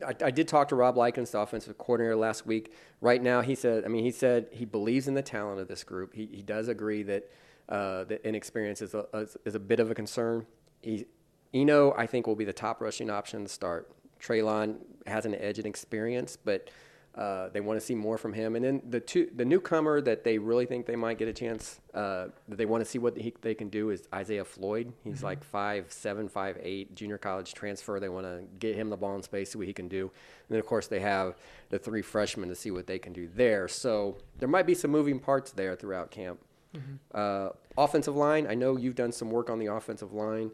I, 0.04 0.14
I, 0.24 0.30
did 0.30 0.48
talk 0.48 0.68
to 0.68 0.76
Rob 0.76 0.96
Likens, 0.96 1.30
the 1.30 1.40
offensive 1.40 1.76
coordinator, 1.78 2.16
last 2.16 2.46
week. 2.46 2.72
Right 3.00 3.22
now, 3.22 3.40
he 3.40 3.54
said, 3.54 3.84
I 3.84 3.88
mean, 3.88 4.04
he 4.04 4.10
said 4.10 4.48
he 4.52 4.64
believes 4.64 5.08
in 5.08 5.14
the 5.14 5.22
talent 5.22 5.60
of 5.60 5.68
this 5.68 5.84
group. 5.84 6.14
He, 6.14 6.26
he 6.26 6.42
does 6.42 6.68
agree 6.68 7.02
that 7.04 7.30
uh, 7.68 8.04
inexperience 8.24 8.82
is 8.82 8.94
a, 8.94 9.06
is 9.44 9.54
a 9.54 9.60
bit 9.60 9.80
of 9.80 9.90
a 9.90 9.94
concern. 9.94 10.46
He, 10.82 11.06
Eno, 11.54 11.94
I 11.96 12.06
think, 12.06 12.26
will 12.26 12.36
be 12.36 12.44
the 12.44 12.52
top 12.52 12.80
rushing 12.80 13.10
option 13.10 13.42
to 13.42 13.48
start. 13.48 13.90
Trelon 14.20 14.76
has 15.06 15.26
an 15.26 15.34
edge 15.34 15.58
in 15.58 15.66
experience, 15.66 16.36
but 16.36 16.70
uh, 17.14 17.50
they 17.50 17.60
want 17.60 17.78
to 17.78 17.84
see 17.84 17.94
more 17.94 18.16
from 18.16 18.32
him. 18.32 18.56
And 18.56 18.64
then 18.64 18.82
the 18.88 19.00
two, 19.00 19.28
the 19.34 19.44
newcomer 19.44 20.00
that 20.00 20.24
they 20.24 20.38
really 20.38 20.64
think 20.64 20.86
they 20.86 20.96
might 20.96 21.18
get 21.18 21.28
a 21.28 21.32
chance, 21.32 21.78
uh, 21.92 22.28
that 22.48 22.56
they 22.56 22.64
want 22.64 22.82
to 22.82 22.88
see 22.88 22.98
what 22.98 23.16
he, 23.16 23.34
they 23.42 23.54
can 23.54 23.68
do 23.68 23.90
is 23.90 24.08
Isaiah 24.14 24.44
Floyd. 24.44 24.92
He's 25.04 25.16
mm-hmm. 25.16 25.26
like 25.26 25.44
five 25.44 25.92
seven, 25.92 26.28
five 26.28 26.58
eight, 26.62 26.94
junior 26.94 27.18
college 27.18 27.52
transfer. 27.52 28.00
They 28.00 28.08
want 28.08 28.26
to 28.26 28.44
get 28.58 28.76
him 28.76 28.88
the 28.88 28.96
ball 28.96 29.14
in 29.14 29.22
space, 29.22 29.52
see 29.52 29.58
what 29.58 29.66
he 29.66 29.74
can 29.74 29.88
do. 29.88 30.04
And 30.04 30.48
then 30.50 30.58
of 30.58 30.66
course 30.66 30.86
they 30.86 31.00
have 31.00 31.36
the 31.68 31.78
three 31.78 32.02
freshmen 32.02 32.48
to 32.48 32.54
see 32.54 32.70
what 32.70 32.86
they 32.86 32.98
can 32.98 33.12
do 33.12 33.28
there. 33.34 33.68
So 33.68 34.16
there 34.38 34.48
might 34.48 34.66
be 34.66 34.74
some 34.74 34.90
moving 34.90 35.18
parts 35.18 35.52
there 35.52 35.76
throughout 35.76 36.10
camp. 36.10 36.40
Mm-hmm. 36.74 36.94
Uh, 37.14 37.50
offensive 37.76 38.16
line. 38.16 38.46
I 38.46 38.54
know 38.54 38.78
you've 38.78 38.94
done 38.94 39.12
some 39.12 39.30
work 39.30 39.50
on 39.50 39.58
the 39.58 39.66
offensive 39.66 40.14
line. 40.14 40.50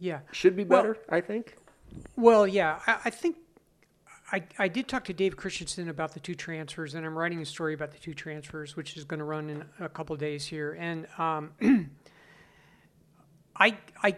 Yeah. 0.00 0.20
Should 0.32 0.56
be 0.56 0.64
better, 0.64 0.98
well, 1.08 1.16
I 1.16 1.20
think. 1.20 1.56
Well, 2.16 2.46
yeah. 2.46 2.80
I, 2.86 2.98
I, 3.04 3.10
think 3.10 3.36
I, 4.32 4.42
I 4.58 4.68
did 4.68 4.88
talk 4.88 5.04
to 5.04 5.12
Dave 5.12 5.36
Christensen 5.36 5.88
about 5.88 6.12
the 6.12 6.20
two 6.20 6.34
transfers, 6.34 6.94
and 6.94 7.04
I'm 7.04 7.16
writing 7.16 7.42
a 7.42 7.44
story 7.44 7.74
about 7.74 7.92
the 7.92 7.98
two 7.98 8.14
transfers, 8.14 8.74
which 8.74 8.96
is 8.96 9.04
going 9.04 9.18
to 9.18 9.24
run 9.24 9.50
in 9.50 9.64
a 9.80 9.88
couple 9.88 10.16
days 10.16 10.46
here. 10.46 10.76
And 10.80 11.06
um, 11.18 11.50
I, 13.56 13.76
I 14.02 14.16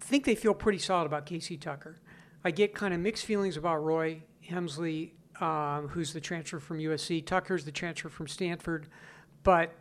think 0.00 0.24
they 0.24 0.34
feel 0.34 0.54
pretty 0.54 0.78
solid 0.78 1.06
about 1.06 1.24
Casey 1.24 1.56
Tucker. 1.56 2.00
I 2.44 2.50
get 2.50 2.74
kind 2.74 2.92
of 2.92 3.00
mixed 3.00 3.24
feelings 3.24 3.56
about 3.56 3.82
Roy 3.82 4.22
Hemsley, 4.48 5.12
um, 5.40 5.88
who's 5.88 6.12
the 6.12 6.20
transfer 6.20 6.60
from 6.60 6.78
USC. 6.78 7.24
Tucker's 7.24 7.64
the 7.64 7.72
transfer 7.72 8.08
from 8.10 8.28
Stanford. 8.28 8.88
But 9.42 9.72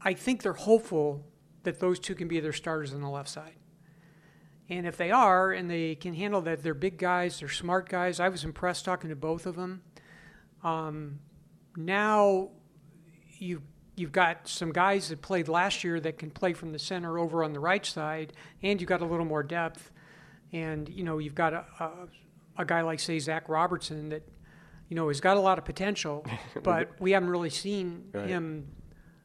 I 0.00 0.14
think 0.14 0.42
they're 0.42 0.52
hopeful 0.54 1.26
that 1.64 1.78
those 1.78 1.98
two 1.98 2.14
can 2.14 2.28
be 2.28 2.40
their 2.40 2.52
starters 2.52 2.94
on 2.94 3.02
the 3.02 3.08
left 3.08 3.28
side. 3.28 3.54
And 4.70 4.86
if 4.86 4.96
they 4.96 5.10
are, 5.10 5.52
and 5.52 5.70
they 5.70 5.94
can 5.94 6.14
handle 6.14 6.40
that, 6.42 6.62
they're 6.62 6.72
big 6.72 6.96
guys, 6.96 7.40
they're 7.40 7.48
smart 7.50 7.88
guys. 7.88 8.18
I 8.18 8.30
was 8.30 8.44
impressed 8.44 8.84
talking 8.84 9.10
to 9.10 9.16
both 9.16 9.44
of 9.44 9.56
them. 9.56 9.82
Um, 10.62 11.18
now 11.76 12.48
you've 13.38 13.62
you've 13.96 14.12
got 14.12 14.48
some 14.48 14.72
guys 14.72 15.08
that 15.08 15.22
played 15.22 15.48
last 15.48 15.84
year 15.84 16.00
that 16.00 16.18
can 16.18 16.30
play 16.30 16.52
from 16.52 16.72
the 16.72 16.78
center 16.78 17.18
over 17.18 17.44
on 17.44 17.52
the 17.52 17.60
right 17.60 17.84
side, 17.84 18.32
and 18.62 18.80
you've 18.80 18.88
got 18.88 19.02
a 19.02 19.04
little 19.04 19.26
more 19.26 19.42
depth. 19.42 19.90
And 20.52 20.88
you 20.88 21.04
know 21.04 21.18
you've 21.18 21.34
got 21.34 21.52
a, 21.52 21.64
a, 21.80 21.90
a 22.58 22.64
guy 22.64 22.80
like 22.82 23.00
say 23.00 23.18
Zach 23.18 23.48
Robertson 23.48 24.08
that 24.10 24.22
you 24.88 24.96
know 24.96 25.08
has 25.08 25.20
got 25.20 25.36
a 25.36 25.40
lot 25.40 25.58
of 25.58 25.64
potential, 25.64 26.24
but 26.62 26.90
we 27.00 27.12
haven't 27.12 27.28
really 27.28 27.50
seen 27.50 28.06
right. 28.12 28.26
him 28.26 28.68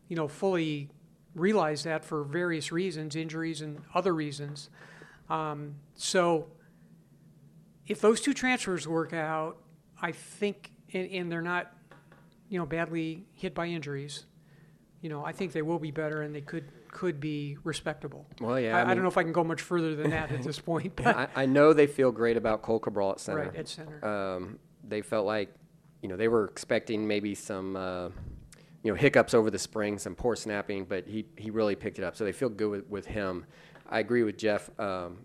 you 0.08 0.16
know 0.16 0.28
fully 0.28 0.90
realize 1.36 1.84
that 1.84 2.04
for 2.04 2.24
various 2.24 2.72
reasons, 2.72 3.16
injuries 3.16 3.62
and 3.62 3.82
other 3.94 4.14
reasons. 4.14 4.70
Um, 5.30 5.76
so 5.96 6.48
if 7.88 8.02
those 8.02 8.22
two 8.22 8.34
transfers 8.34 8.88
work 8.88 9.14
out, 9.14 9.58
I 10.02 10.12
think, 10.12 10.72
and, 10.94 11.10
and, 11.12 11.32
they're 11.32 11.42
not, 11.42 11.72
you 12.50 12.58
know, 12.58 12.66
badly 12.66 13.26
hit 13.34 13.54
by 13.54 13.68
injuries, 13.68 14.26
you 15.02 15.10
know, 15.10 15.24
I 15.24 15.32
think 15.32 15.52
they 15.52 15.62
will 15.62 15.80
be 15.80 15.92
better 15.92 16.22
and 16.22 16.34
they 16.34 16.42
could 16.42 16.72
could 16.92 17.20
be 17.20 17.58
respectable. 17.64 18.26
Well, 18.42 18.60
yeah. 18.60 18.76
I, 18.76 18.80
I, 18.80 18.84
mean, 18.84 18.90
I 18.90 18.94
don't 18.96 19.04
know 19.04 19.10
if 19.10 19.18
I 19.18 19.24
can 19.24 19.32
go 19.32 19.44
much 19.44 19.62
further 19.62 19.96
than 19.96 20.10
that 20.10 20.32
at 20.32 20.42
this 20.42 20.60
point. 20.60 20.96
But 21.04 21.16
I, 21.16 21.28
I, 21.36 21.46
know 21.46 21.72
they 21.72 21.86
feel 21.86 22.12
great 22.12 22.36
about 22.36 22.64
Cohl 22.64 22.80
Cabral 22.80 23.12
at 23.12 23.20
center. 23.20 23.40
Right 23.40 23.56
at 23.56 23.68
center. 23.68 24.04
Um, 24.04 24.60
they 24.84 25.02
felt 25.02 25.28
like, 25.28 25.54
you 26.02 26.10
know, 26.10 26.18
they 26.18 26.28
were 26.28 26.46
expecting 26.46 27.08
maybe 27.08 27.36
some. 27.36 27.76
Uh, 27.76 28.10
you 28.82 28.92
know, 28.92 28.96
hiccups 28.96 29.34
over 29.34 29.52
the 29.52 29.60
spring, 29.60 30.00
some 30.00 30.16
poor 30.16 30.38
snapping, 30.38 30.86
but 30.86 31.06
he, 31.06 31.26
he 31.36 31.50
really 31.50 31.76
picked 31.76 32.00
it 32.00 32.06
up. 32.06 32.16
So 32.16 32.24
they 32.24 32.32
feel 32.32 32.48
good 32.48 32.70
with, 32.70 32.88
with 32.88 33.06
him. 33.06 33.46
I 33.90 34.00
agree 34.00 34.24
with 34.24 34.38
Jeff. 34.38 34.70
Um, 34.80 35.18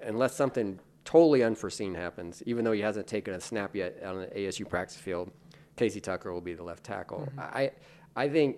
unless 0.00 0.34
something 0.34 0.80
totally 1.04 1.42
unforeseen 1.42 1.94
happens, 1.94 2.42
even 2.46 2.64
though 2.64 2.72
he 2.72 2.80
hasn't 2.80 3.06
taken 3.06 3.34
a 3.34 3.40
snap 3.40 3.76
yet 3.76 4.02
on 4.04 4.18
an 4.18 4.30
ASU 4.30 4.68
practice 4.68 4.96
field, 4.96 5.30
Casey 5.76 6.00
Tucker 6.00 6.32
will 6.32 6.40
be 6.40 6.54
the 6.54 6.62
left 6.62 6.84
tackle. 6.84 7.20
Mm-hmm. 7.20 7.40
I, 7.40 7.70
I 8.16 8.28
think. 8.28 8.56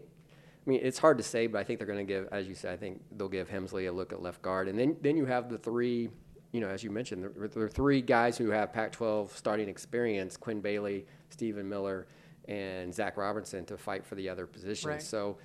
I 0.67 0.71
mean, 0.71 0.81
it's 0.83 0.99
hard 0.99 1.17
to 1.17 1.25
say, 1.25 1.47
but 1.47 1.59
I 1.59 1.65
think 1.65 1.79
they're 1.79 1.87
going 1.87 2.07
to 2.07 2.13
give, 2.13 2.29
as 2.31 2.47
you 2.47 2.55
said, 2.55 2.75
I 2.75 2.77
think 2.77 3.01
they'll 3.17 3.31
give 3.31 3.49
Hemsley 3.49 3.89
a 3.89 3.93
look 3.93 4.13
at 4.13 4.21
left 4.21 4.43
guard, 4.43 4.69
and 4.69 4.79
then 4.79 4.95
then 5.01 5.17
you 5.17 5.25
have 5.25 5.49
the 5.49 5.57
three, 5.57 6.11
you 6.53 6.61
know, 6.61 6.69
as 6.69 6.85
you 6.85 6.91
mentioned, 6.91 7.23
there, 7.23 7.49
there 7.49 7.63
are 7.65 7.69
three 7.69 8.03
guys 8.03 8.37
who 8.37 8.51
have 8.51 8.71
Pac-12 8.71 9.35
starting 9.35 9.71
experience: 9.71 10.37
Quinn 10.37 10.61
Bailey, 10.61 11.07
Stephen 11.31 11.67
Miller, 11.67 12.09
and 12.47 12.95
Zach 12.95 13.17
Robertson 13.17 13.65
to 13.67 13.79
fight 13.79 14.05
for 14.05 14.17
the 14.17 14.29
other 14.29 14.47
positions. 14.47 14.85
Right. 14.87 15.03
So, 15.03 15.39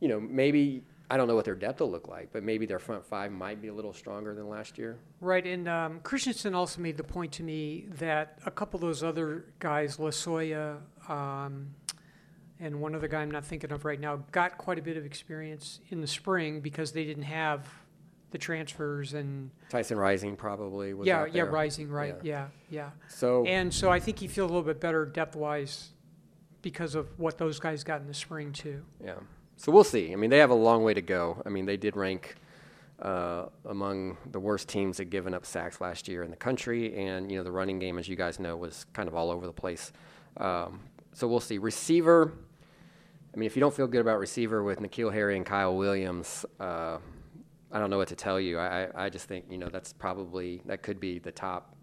you 0.00 0.08
know, 0.08 0.18
maybe 0.18 0.82
I 1.10 1.16
don't 1.16 1.26
know 1.26 1.34
what 1.34 1.44
their 1.44 1.56
depth 1.56 1.80
will 1.80 1.90
look 1.90 2.06
like, 2.06 2.32
but 2.32 2.44
maybe 2.44 2.66
their 2.66 2.78
front 2.78 3.04
five 3.04 3.32
might 3.32 3.60
be 3.60 3.66
a 3.66 3.74
little 3.74 3.92
stronger 3.92 4.32
than 4.32 4.48
last 4.48 4.78
year. 4.78 4.96
Right, 5.20 5.44
and 5.44 5.68
um, 5.68 6.00
Christensen 6.04 6.54
also 6.54 6.80
made 6.80 6.96
the 6.96 7.04
point 7.04 7.32
to 7.32 7.42
me 7.42 7.86
that 7.98 8.38
a 8.46 8.50
couple 8.50 8.78
of 8.78 8.82
those 8.82 9.02
other 9.02 9.46
guys, 9.58 9.96
Losoya, 9.96 10.78
um, 11.08 11.74
and 12.60 12.80
one 12.80 12.94
other 12.94 13.08
guy 13.08 13.22
I'm 13.22 13.30
not 13.30 13.44
thinking 13.44 13.72
of 13.72 13.84
right 13.84 13.98
now, 13.98 14.22
got 14.30 14.56
quite 14.56 14.78
a 14.78 14.82
bit 14.82 14.96
of 14.96 15.04
experience 15.04 15.80
in 15.90 16.00
the 16.00 16.06
spring 16.06 16.60
because 16.60 16.92
they 16.92 17.04
didn't 17.04 17.24
have 17.24 17.66
the 18.30 18.38
transfers 18.38 19.12
and 19.12 19.50
Tyson 19.70 19.98
Rising 19.98 20.36
probably 20.36 20.94
was 20.94 21.04
yeah 21.04 21.26
yeah 21.26 21.42
Rising 21.42 21.90
right 21.90 22.14
yeah. 22.22 22.46
yeah 22.70 22.84
yeah 22.84 22.90
so 23.08 23.44
and 23.44 23.74
so 23.74 23.90
I 23.90 23.98
think 23.98 24.20
he 24.20 24.28
feels 24.28 24.48
a 24.48 24.54
little 24.54 24.66
bit 24.66 24.80
better 24.80 25.04
depth 25.04 25.34
wise 25.34 25.88
because 26.62 26.94
of 26.94 27.18
what 27.18 27.38
those 27.38 27.58
guys 27.58 27.82
got 27.82 28.00
in 28.00 28.06
the 28.06 28.14
spring 28.14 28.52
too. 28.52 28.84
Yeah. 29.04 29.14
So 29.60 29.70
we'll 29.70 29.84
see. 29.84 30.10
I 30.10 30.16
mean, 30.16 30.30
they 30.30 30.38
have 30.38 30.48
a 30.48 30.54
long 30.54 30.84
way 30.84 30.94
to 30.94 31.02
go. 31.02 31.42
I 31.44 31.50
mean, 31.50 31.66
they 31.66 31.76
did 31.76 31.94
rank 31.94 32.36
uh, 33.02 33.44
among 33.66 34.16
the 34.30 34.40
worst 34.40 34.68
teams 34.70 34.96
that 34.96 35.10
given 35.10 35.34
up 35.34 35.44
sacks 35.44 35.82
last 35.82 36.08
year 36.08 36.22
in 36.22 36.30
the 36.30 36.36
country, 36.36 36.96
and 36.96 37.30
you 37.30 37.36
know 37.36 37.44
the 37.44 37.52
running 37.52 37.78
game, 37.78 37.98
as 37.98 38.08
you 38.08 38.16
guys 38.16 38.40
know, 38.40 38.56
was 38.56 38.86
kind 38.94 39.06
of 39.06 39.14
all 39.14 39.30
over 39.30 39.44
the 39.46 39.52
place. 39.52 39.92
Um, 40.38 40.80
so 41.12 41.28
we'll 41.28 41.40
see. 41.40 41.58
Receiver, 41.58 42.32
I 43.34 43.36
mean, 43.36 43.46
if 43.46 43.54
you 43.54 43.60
don't 43.60 43.74
feel 43.74 43.86
good 43.86 44.00
about 44.00 44.18
receiver 44.18 44.62
with 44.62 44.80
N'Keal 44.80 45.12
Harry 45.12 45.36
and 45.36 45.44
Kyle 45.44 45.76
Williams, 45.76 46.46
uh, 46.58 46.96
I 47.70 47.78
don't 47.78 47.90
know 47.90 47.98
what 47.98 48.08
to 48.08 48.16
tell 48.16 48.40
you. 48.40 48.58
I, 48.58 48.88
I 48.94 49.10
just 49.10 49.28
think 49.28 49.44
you 49.50 49.58
know 49.58 49.68
that's 49.68 49.92
probably 49.92 50.62
that 50.64 50.82
could 50.82 50.98
be 50.98 51.18
the 51.18 51.32
top 51.32 51.76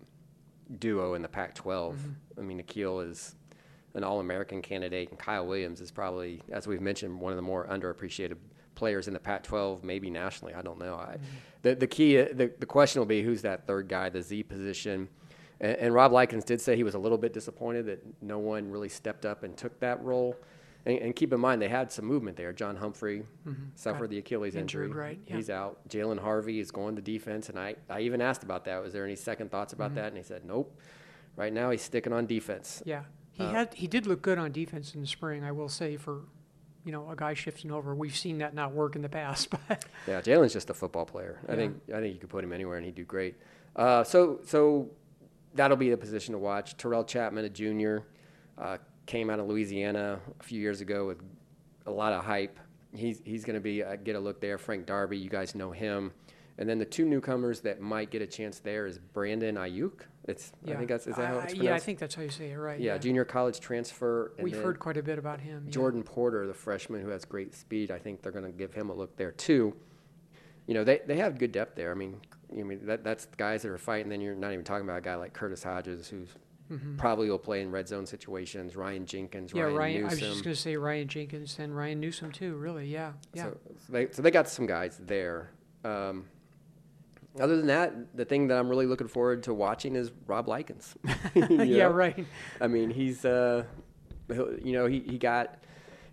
duo 0.80 1.14
in 1.14 1.22
the 1.22 1.30
Pac-12. 1.30 1.94
Mm-hmm. 1.94 2.40
I 2.40 2.42
mean, 2.42 2.60
N'Keal 2.60 3.08
is 3.08 3.36
an 3.98 4.04
All-American 4.04 4.62
candidate, 4.62 5.10
and 5.10 5.20
Kyle 5.20 5.46
Williams 5.46 5.82
is 5.82 5.92
probably, 5.92 6.42
as 6.52 6.68
we've 6.68 6.82
mentioned, 6.82 7.20
one 7.20 7.34
of 7.34 7.36
the 7.36 7.42
more 7.42 7.68
underappreciated 7.68 8.38
players 8.76 9.08
in 9.08 9.14
the 9.14 9.20
Pac-12, 9.20 9.84
maybe 9.84 10.10
nationally. 10.10 10.54
I 10.54 10.62
don't 10.62 10.80
know. 10.80 10.96
I, 10.96 11.16
mm-hmm. 11.16 11.26
the 11.64 11.76
the 11.76 11.88
key, 11.88 12.16
the, 12.18 12.52
the 12.60 12.66
question 12.66 13.00
will 13.00 13.08
be 13.08 13.24
who's 13.24 13.42
that 13.42 13.66
third 13.66 13.90
guy, 13.90 14.10
the 14.10 14.22
Z 14.22 14.44
position. 14.44 15.10
And, 15.60 15.76
and 15.78 15.94
Rob 15.94 16.12
Likens 16.12 16.46
did 16.46 16.62
say 16.62 16.76
he 16.76 16.84
was 16.84 16.94
a 16.94 17.00
little 17.00 17.18
bit 17.18 17.34
disappointed 17.34 17.88
that 17.88 18.06
no 18.22 18.38
one 18.38 18.70
really 18.70 18.90
stepped 18.90 19.26
up 19.26 19.44
and 19.44 19.58
took 19.58 19.80
that 19.80 20.02
role. 20.04 20.36
And, 20.86 21.00
and, 21.00 21.16
keep 21.16 21.34
in 21.34 21.40
mind, 21.40 21.62
they 21.62 21.68
had 21.68 21.92
some 21.92 22.06
movement 22.06 22.38
there. 22.38 22.54
John 22.54 22.76
Humphrey 22.76 23.24
mm-hmm. 23.46 23.64
suffered 23.76 24.10
the 24.10 24.20
Achilles 24.20 24.56
injury. 24.56 24.88
Right, 24.88 25.20
yeah. 25.26 25.36
He's 25.36 25.50
out. 25.50 25.80
Jalen 25.90 26.20
Harvey 26.20 26.60
is 26.60 26.72
going 26.72 26.96
to 26.96 27.02
defense. 27.02 27.50
And 27.50 27.60
I, 27.60 27.76
I 27.90 28.02
even 28.02 28.22
asked 28.22 28.44
about 28.44 28.64
that. 28.66 28.82
Was 28.82 28.94
there 28.94 29.04
any 29.04 29.16
second 29.16 29.52
thoughts 29.52 29.74
about 29.74 29.88
mm-hmm. 29.88 29.96
that? 29.96 30.08
And 30.10 30.18
he 30.18 30.24
said, 30.24 30.46
nope. 30.46 30.80
Right 31.36 31.52
now, 31.52 31.72
he's 31.72 31.82
sticking 31.82 32.14
on 32.14 32.26
defense. 32.26 32.82
Yeah. 32.86 33.04
He, 33.38 33.44
uh, 33.44 33.52
had, 33.52 33.74
he 33.74 33.88
did 33.88 34.08
look 34.08 34.22
good 34.22 34.38
on 34.38 34.52
defense 34.52 34.96
in 34.96 35.02
the 35.02 35.08
spring, 35.08 35.44
I 35.44 35.52
will 35.52 35.70
say, 35.70 35.98
for 35.98 36.22
you 36.88 36.92
know 36.92 37.10
a 37.10 37.16
guy 37.16 37.34
shifting 37.34 37.72
over. 37.72 37.94
We've 37.94 38.16
seen 38.16 38.38
that 38.40 38.54
not 38.54 38.72
work 38.72 38.96
in 38.96 39.02
the 39.02 39.10
past. 39.10 39.50
But 39.68 39.86
yeah, 40.08 40.22
Jalen's 40.22 40.54
just 40.54 40.70
a 40.70 40.74
football 40.74 41.06
player. 41.06 41.40
I 41.48 41.52
yeah. 41.52 41.58
think 41.58 41.82
I 41.94 42.00
think 42.00 42.14
you 42.14 42.20
could 42.20 42.30
put 42.30 42.44
him 42.44 42.54
anywhere 42.54 42.78
and 42.78 42.86
he'd 42.86 42.96
do 42.96 43.04
great. 43.04 43.36
Uh, 43.76 44.04
so 44.04 44.40
so 44.46 44.90
that'll 45.54 45.78
be 45.78 45.90
the 45.90 45.98
position 45.98 46.32
to 46.32 46.40
watch. 46.40 46.78
Terrell 46.78 47.04
Chapman, 47.04 47.46
a 47.46 47.50
junior, 47.50 48.04
uh, 48.58 48.78
came 49.06 49.30
out 49.30 49.40
of 49.40 49.48
Louisiana 49.48 50.20
a 50.40 50.44
few 50.44 50.62
years 50.62 50.82
ago 50.82 51.06
with 51.08 51.22
a 51.86 51.92
lot 51.92 52.14
of 52.14 52.24
hype. 52.24 52.58
He's 52.96 53.22
he's 53.26 53.44
going 53.44 53.56
to 53.56 53.62
be 53.62 53.84
uh, 53.84 53.98
get 53.98 54.16
a 54.16 54.20
look 54.20 54.40
there. 54.40 54.58
Frank 54.58 54.86
Darby, 54.86 55.18
you 55.18 55.30
guys 55.30 55.56
know 55.56 55.72
him. 55.72 56.14
And 56.58 56.68
then 56.68 56.80
the 56.80 56.86
two 56.86 57.06
newcomers 57.06 57.60
that 57.62 57.82
might 57.82 58.10
get 58.10 58.22
a 58.22 58.28
chance 58.28 58.60
there 58.60 58.88
is 58.88 58.98
Brandon 58.98 59.56
Aiyuk. 59.56 60.02
It's 60.28 60.52
yeah. 60.64 60.74
I 60.74 60.78
think 60.78 60.90
that's 60.90 61.08
is 61.08 61.16
that 61.16 61.28
how 61.28 61.34
it's 61.36 61.54
pronounced? 61.54 61.62
yeah, 61.64 61.76
I 61.76 61.80
think 61.80 62.00
that's 62.00 62.14
how 62.14 62.22
you 62.22 62.30
say 62.30 62.52
it, 62.52 62.56
right? 62.56 62.80
Yeah, 62.80 62.94
yeah. 62.94 62.98
junior 62.98 63.24
college 63.24 63.60
transfer. 63.62 64.34
We've 64.40 64.56
heard 64.56 64.78
quite 64.78 64.98
a 64.98 65.04
bit 65.04 65.18
about 65.18 65.40
him. 65.40 65.68
Geordon. 65.70 66.04
Porter, 66.04 66.46
the 66.48 66.54
freshman 66.54 67.02
who 67.02 67.10
has 67.10 67.26
great 67.26 67.56
speed. 67.56 67.92
I 67.92 67.98
think 67.98 68.22
they're 68.22 68.32
going 68.32 68.46
to 68.46 68.52
give 68.52 68.74
him 68.74 68.90
a 68.90 68.94
look 68.94 69.16
there 69.16 69.32
too. 69.32 69.74
You 70.68 70.74
know, 70.74 70.84
they, 70.84 71.00
they 71.06 71.18
have 71.18 71.38
good 71.38 71.54
depth 71.54 71.76
there. 71.76 71.92
I 71.92 71.96
mean, 71.96 72.20
I 72.52 72.64
mean 72.64 72.86
that 72.86 73.04
that's 73.04 73.26
guys 73.38 73.62
that 73.62 73.72
are 73.72 73.78
fighting. 73.78 74.10
Then 74.10 74.20
you're 74.20 74.36
not 74.36 74.52
even 74.52 74.66
talking 74.66 74.84
about 74.84 74.98
a 74.98 75.02
guy 75.02 75.16
like 75.16 75.34
Curtis 75.34 75.64
Hodges, 75.64 76.10
who's 76.10 76.30
mm-hmm. 76.70 76.98
probably 76.98 77.30
will 77.30 77.40
play 77.40 77.62
in 77.62 77.72
red 77.72 77.88
zone 77.88 78.06
situations. 78.06 78.76
Ryan 78.76 79.06
Jenkins, 79.06 79.54
yeah, 79.54 79.64
Ryan, 79.64 79.76
Ryan. 79.76 80.04
I 80.04 80.10
was 80.10 80.20
just 80.20 80.44
going 80.44 80.56
to 80.56 80.62
say 80.62 80.76
Ryan 80.76 81.08
Jenkins 81.08 81.58
and 81.60 81.76
Ryan 81.76 82.02
Newsome 82.02 82.34
too. 82.34 82.56
Really, 82.56 82.88
yeah, 82.88 83.14
yeah. 83.34 83.44
So, 83.44 83.58
so, 83.86 83.94
they 83.94 84.08
so 84.12 84.22
they 84.22 84.32
got 84.32 84.50
some 84.50 84.66
guys 84.66 85.00
there. 85.02 85.52
Um, 85.86 86.26
other 87.40 87.58
than 87.58 87.68
that, 87.68 88.16
the 88.16 88.26
thing 88.26 88.48
that 88.48 88.58
I'm 88.58 88.70
really 88.70 88.86
looking 88.86 89.08
forward 89.08 89.44
to 89.44 89.54
watching 89.54 89.96
is 89.96 90.12
Rob 90.26 90.48
Likens. 90.48 90.96
yeah, 91.36 91.86
right. 91.86 92.26
I 92.62 92.68
mean, 92.68 92.90
he's 92.90 93.26
uh, 93.26 93.64
you 94.30 94.74
know 94.74 94.86
he, 94.86 95.00
he 95.00 95.18
got 95.18 95.64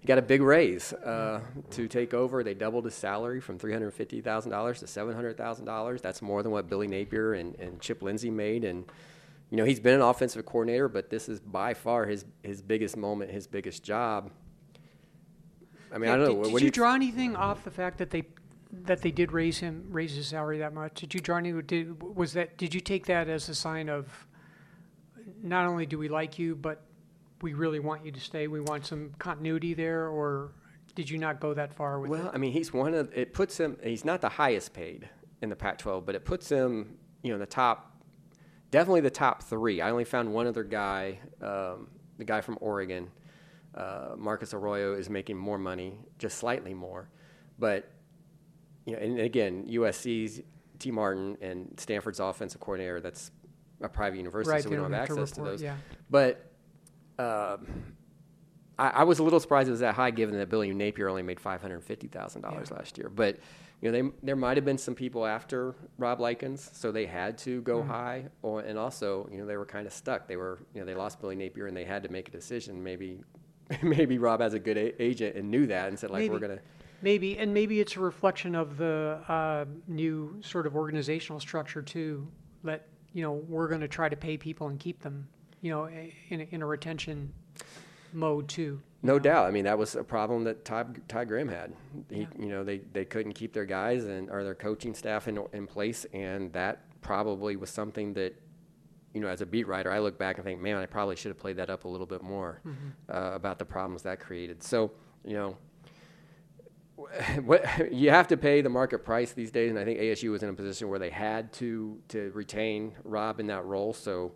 he 0.01 0.07
got 0.07 0.19
a 0.19 0.23
big 0.23 0.43
raise 0.43 0.93
uh, 0.93 1.41
to 1.71 1.89
take 1.89 2.15
over. 2.15 2.45
They 2.45 2.55
doubled 2.55 2.85
his 2.85 2.95
salary 2.95 3.41
from 3.41 3.59
three 3.59 3.73
hundred 3.73 3.93
fifty 3.93 4.21
thousand 4.21 4.51
dollars 4.51 4.81
to 4.81 4.87
seven 4.87 5.15
hundred 5.15 5.37
thousand 5.37 5.65
dollars. 5.65 6.03
That's 6.03 6.23
more 6.23 6.43
than 6.43 6.53
what 6.53 6.69
Billy 6.69 6.87
Napier 6.87 7.35
and, 7.35 7.55
and 7.57 7.81
Chip 7.81 8.03
Lindsey 8.03 8.31
made. 8.31 8.65
And 8.65 8.85
you 9.51 9.57
know 9.57 9.65
he's 9.65 9.81
been 9.81 9.95
an 9.95 10.03
offensive 10.03 10.45
coordinator, 10.45 10.89
but 10.89 11.11
this 11.11 11.29
is 11.29 11.41
by 11.41 11.75
far 11.75 12.07
his 12.07 12.25
his 12.43 12.61
biggest 12.63 12.97
moment, 12.97 13.31
his 13.31 13.47
biggest 13.47 13.83
job. 13.83 14.31
I 15.93 15.99
mean, 15.99 16.09
yeah, 16.09 16.15
I 16.15 16.17
don't 16.17 16.27
know. 16.27 16.43
Did, 16.43 16.53
what, 16.53 16.59
did 16.59 16.61
you, 16.61 16.67
you 16.67 16.71
draw 16.73 16.95
anything 16.95 17.37
off 17.37 17.65
the 17.65 17.71
fact 17.71 17.99
that 17.99 18.11
they 18.11 18.25
that 18.83 19.03
they 19.03 19.11
did 19.11 19.33
raise 19.33 19.59
him, 19.59 19.87
raise 19.89 20.15
his 20.15 20.29
salary 20.29 20.59
that 20.59 20.75
much. 20.75 21.01
Did 21.01 21.15
you, 21.15 21.21
Johnny? 21.21 21.53
Did 21.63 22.03
was 22.03 22.33
that? 22.35 22.59
Did 22.59 22.75
you 22.75 22.81
take 22.81 23.07
that 23.07 23.29
as 23.29 23.49
a 23.49 23.55
sign 23.55 23.89
of 23.89 24.27
not 25.43 25.67
only 25.67 25.87
do 25.87 25.99
we 25.99 26.09
like 26.09 26.39
you, 26.39 26.55
but 26.55 26.83
we 27.43 27.55
really 27.55 27.81
want 27.81 28.05
you 28.05 28.13
to 28.13 28.21
stay? 28.21 28.47
We 28.49 28.61
want 28.61 28.87
some 28.87 29.13
continuity 29.19 29.75
there, 29.75 30.09
or 30.09 30.53
did 30.95 31.09
you 31.09 31.19
not 31.19 31.41
go 31.41 31.55
that 31.55 31.73
far 31.73 32.01
with 32.01 32.11
well, 32.11 32.27
it? 32.27 32.33
I 32.35 32.39
mean, 32.39 32.53
he's 32.53 32.73
one 32.73 32.95
of. 32.95 33.13
It 33.15 33.33
puts 33.33 33.59
him. 33.59 33.79
He's 33.83 34.05
not 34.05 34.21
the 34.21 34.29
highest 34.29 34.73
paid 34.75 35.09
in 35.41 35.49
the 35.49 35.57
Pac-12, 35.57 36.05
but 36.05 36.15
it 36.15 36.25
puts 36.25 36.49
him, 36.49 36.97
you 37.23 37.31
know, 37.31 37.35
in 37.35 37.41
the 37.41 37.47
top. 37.47 37.93
Definitely 38.71 39.03
the 39.03 39.11
top 39.11 39.43
three. 39.43 39.81
I 39.81 39.91
only 39.91 40.05
found 40.05 40.33
one 40.33 40.47
other 40.47 40.65
guy, 40.65 41.19
um, 41.41 41.89
the 42.19 42.25
guy 42.25 42.41
from 42.41 42.59
Oregon, 42.61 43.11
uh, 43.75 44.15
Marcus 44.17 44.53
Arroyo, 44.53 44.95
is 44.95 45.09
making 45.09 45.37
more 45.37 45.59
money, 45.59 45.99
just 46.19 46.39
slightly 46.39 46.75
more, 46.75 47.09
but 47.59 47.89
you 48.87 48.93
know, 48.93 48.99
and 48.99 49.21
again, 49.21 49.67
USC's 49.69 50.41
Tee 50.79 50.91
Martin 50.91 51.37
and 51.41 51.75
Stanford's 51.79 52.21
offensive 52.21 52.61
coordinator. 52.61 53.01
That's 53.01 53.31
a 53.81 53.89
private 53.89 54.17
university, 54.19 54.53
right, 54.53 54.63
so 54.63 54.71
we 54.71 54.77
don't 54.77 54.93
have 54.93 55.03
access 55.03 55.15
to, 55.15 55.21
report, 55.21 55.37
to 55.37 55.43
those. 55.43 55.63
Yeah. 55.63 55.77
But 56.11 56.51
um, 57.19 57.67
I, 58.79 58.89
I, 58.89 59.05
was 59.05 59.19
a 59.19 59.23
little 59.23 59.41
surprised 59.41 59.69
it 59.69 59.73
was 59.73 59.81
that 59.81 59.95
high, 59.95 60.11
given 60.11 60.37
that 60.39 60.49
Billy 60.49 60.73
Napier 60.73 61.09
only 61.09 61.23
made 61.23 61.41
five 61.41 61.63
hundred 61.63 61.83
fifty 61.83 62.09
thousand 62.09 62.43
yeah. 62.43 62.51
dollars 62.51 62.71
last 62.71 62.99
year. 62.99 63.09
But 63.09 63.39
you 63.81 63.91
know, 63.91 64.03
they, 64.03 64.11
there 64.23 64.37
might 64.37 64.57
have 64.57 64.65
been 64.65 64.79
some 64.79 64.95
people 64.95 65.27
after 65.27 65.75
Rob 65.99 66.21
Likens, 66.21 66.71
so 66.73 66.91
they 66.91 67.07
had 67.07 67.37
to 67.39 67.61
go 67.63 67.81
mm-hmm. 67.81 67.91
high. 67.91 68.25
Or, 68.43 68.61
and 68.61 68.79
also, 68.79 69.29
you 69.31 69.39
know, 69.39 69.47
they 69.47 69.57
were 69.57 69.67
kind 69.67 69.87
of 69.87 69.93
stuck. 69.93 70.27
They 70.27 70.37
were, 70.37 70.59
you 70.73 70.81
know, 70.81 70.87
they 70.87 70.95
lost 70.95 71.21
Billy 71.21 71.37
Napier, 71.37 71.67
and 71.67 71.77
they 71.77 71.85
had 71.85 72.03
to 72.05 72.09
make 72.09 72.29
a 72.29 72.33
decision. 72.33 72.83
Maybe, 72.83 73.21
maybe 73.83 74.19
Rob 74.19 74.41
has 74.41 74.55
a 74.55 74.59
good 74.59 74.79
a- 74.79 75.03
agent 75.03 75.37
and 75.37 75.51
knew 75.51 75.67
that, 75.67 75.89
and 75.89 75.99
said 75.99 76.11
like, 76.11 76.21
maybe. 76.21 76.33
we're 76.33 76.41
gonna 76.41 76.61
Maybe, 77.05 77.37
and 77.37 77.53
maybe 77.53 77.81
it's 77.81 77.97
a 77.97 78.01
reflection 78.01 78.55
of 78.55 78.79
the 78.79 79.21
uh, 79.29 79.67
new 79.87 80.41
sort 80.41 80.67
of 80.67 80.75
organizational 80.75 81.39
structure 81.39 81.83
too. 81.83 82.27
That 82.63 82.87
you 83.13 83.23
know 83.23 83.33
we're 83.47 83.69
going 83.69 83.83
to 83.83 83.89
try 83.89 84.09
to 84.09 84.17
pay 84.17 84.39
people 84.39 84.69
and 84.69 84.81
keep 84.81 85.03
them, 85.03 85.29
you 85.61 85.71
know, 85.71 85.85
in 85.85 86.41
a, 86.41 86.49
in 86.51 86.63
a 86.63 86.67
retention 86.67 87.31
mode 88.15 88.49
too. 88.49 88.81
No 89.03 89.13
know? 89.13 89.19
doubt. 89.19 89.47
I 89.47 89.51
mean, 89.51 89.65
that 89.65 89.77
was 89.77 89.97
a 89.97 90.03
problem 90.03 90.45
that 90.45 90.65
Ty, 90.65 90.87
Ty 91.07 91.27
Graham 91.27 91.49
had. 91.49 91.75
He, 92.09 92.21
yeah. 92.21 92.27
You 92.39 92.49
know, 92.49 92.65
they, 92.65 92.79
they 92.95 93.05
couldn't 93.05 93.35
keep 93.35 93.53
their 93.53 93.67
guys 93.67 94.05
and 94.05 94.31
or 94.31 94.43
their 94.43 94.55
coaching 94.55 94.95
staff 94.95 95.29
in 95.29 95.39
in 95.53 95.67
place, 95.67 96.07
and 96.15 96.51
that 96.55 96.87
probably 97.03 97.57
was 97.57 97.69
something 97.69 98.15
that, 98.15 98.35
you 99.13 99.21
know, 99.21 99.29
as 99.29 99.43
a 99.43 99.47
beat 99.47 99.69
writer, 99.69 99.93
I 99.93 99.99
look 99.99 100.19
back 100.19 100.37
and 100.37 100.45
think, 100.47 100.59
man, 100.59 100.79
I 100.79 100.87
probably 100.87 101.17
should 101.17 101.29
have 101.29 101.39
played 101.39 101.59
that 101.59 101.69
up 101.69 101.85
a 101.85 101.89
little 101.89 102.07
bit 102.07 102.23
more 102.23 102.63
mm-hmm. 102.67 103.15
uh, 103.15 103.35
about 103.35 103.59
the 103.59 103.67
problems 103.67 104.03
that 104.05 104.21
created. 104.21 104.63
So, 104.63 104.91
you 105.23 105.35
know, 105.35 105.59
what 107.45 107.93
you 107.93 108.11
have 108.11 108.29
to 108.29 108.37
pay 108.37 108.61
the 108.61 108.69
market 108.69 109.05
price 109.05 109.33
these 109.33 109.51
days, 109.51 109.71
and 109.71 109.79
I 109.79 109.85
think 109.85 109.99
ASU 109.99 110.31
was 110.31 110.43
in 110.43 110.49
a 110.49 110.55
position 110.55 110.89
where 110.89 110.99
they 110.99 111.11
had 111.11 111.53
to 111.55 111.99
to 112.09 112.31
retain 112.35 112.93
Rob 113.05 113.41
in 113.41 113.47
that 113.49 113.65
role. 113.65 113.93
So 113.93 114.33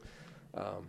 um, 0.55 0.89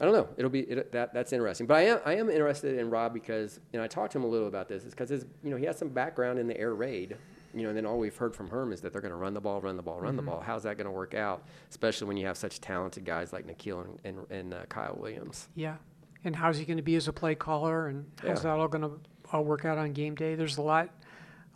I 0.00 0.04
don't 0.04 0.14
know. 0.14 0.28
It'll 0.36 0.50
be 0.50 0.60
it, 0.60 0.92
that 0.92 1.14
that's 1.14 1.32
interesting. 1.32 1.66
But 1.66 1.74
I 1.74 1.82
am 1.82 2.00
I 2.04 2.16
am 2.16 2.28
interested 2.28 2.78
in 2.78 2.90
Rob 2.90 3.14
because 3.14 3.60
you 3.72 3.78
know 3.78 3.84
I 3.84 3.88
talked 3.88 4.12
to 4.12 4.18
him 4.18 4.24
a 4.24 4.28
little 4.28 4.48
about 4.48 4.68
this. 4.68 4.84
Is 4.84 4.90
because 4.90 5.08
his 5.08 5.24
you 5.42 5.50
know 5.50 5.56
he 5.56 5.64
has 5.66 5.78
some 5.78 5.88
background 5.88 6.38
in 6.38 6.46
the 6.46 6.58
air 6.58 6.74
raid. 6.74 7.16
You 7.54 7.62
know, 7.62 7.68
and 7.68 7.78
then 7.78 7.86
all 7.86 8.00
we've 8.00 8.16
heard 8.16 8.34
from 8.34 8.50
Herm 8.50 8.72
is 8.72 8.80
that 8.80 8.92
they're 8.92 9.00
going 9.00 9.12
to 9.12 9.16
run 9.16 9.32
the 9.32 9.40
ball, 9.40 9.60
run 9.60 9.76
the 9.76 9.82
ball, 9.82 10.00
run 10.00 10.16
mm-hmm. 10.16 10.16
the 10.16 10.22
ball. 10.22 10.40
How's 10.40 10.64
that 10.64 10.76
going 10.76 10.86
to 10.86 10.90
work 10.90 11.14
out? 11.14 11.44
Especially 11.70 12.08
when 12.08 12.16
you 12.16 12.26
have 12.26 12.36
such 12.36 12.60
talented 12.60 13.04
guys 13.04 13.32
like 13.32 13.46
N'Keal 13.46 13.84
and 13.84 13.98
and, 14.04 14.30
and 14.30 14.54
uh, 14.54 14.64
Kyle 14.68 14.96
Williams. 14.98 15.48
Yeah, 15.54 15.76
and 16.24 16.34
how's 16.34 16.58
he 16.58 16.64
going 16.64 16.78
to 16.78 16.82
be 16.82 16.96
as 16.96 17.06
a 17.06 17.12
play 17.12 17.36
caller, 17.36 17.86
and 17.86 18.06
how's 18.20 18.38
yeah. 18.38 18.50
that 18.50 18.58
all 18.58 18.66
going 18.66 18.82
to 18.82 18.98
all 19.32 19.44
work 19.44 19.64
out 19.64 19.78
on 19.78 19.92
game 19.92 20.16
day? 20.16 20.34
There's 20.34 20.56
a 20.56 20.62
lot 20.62 20.90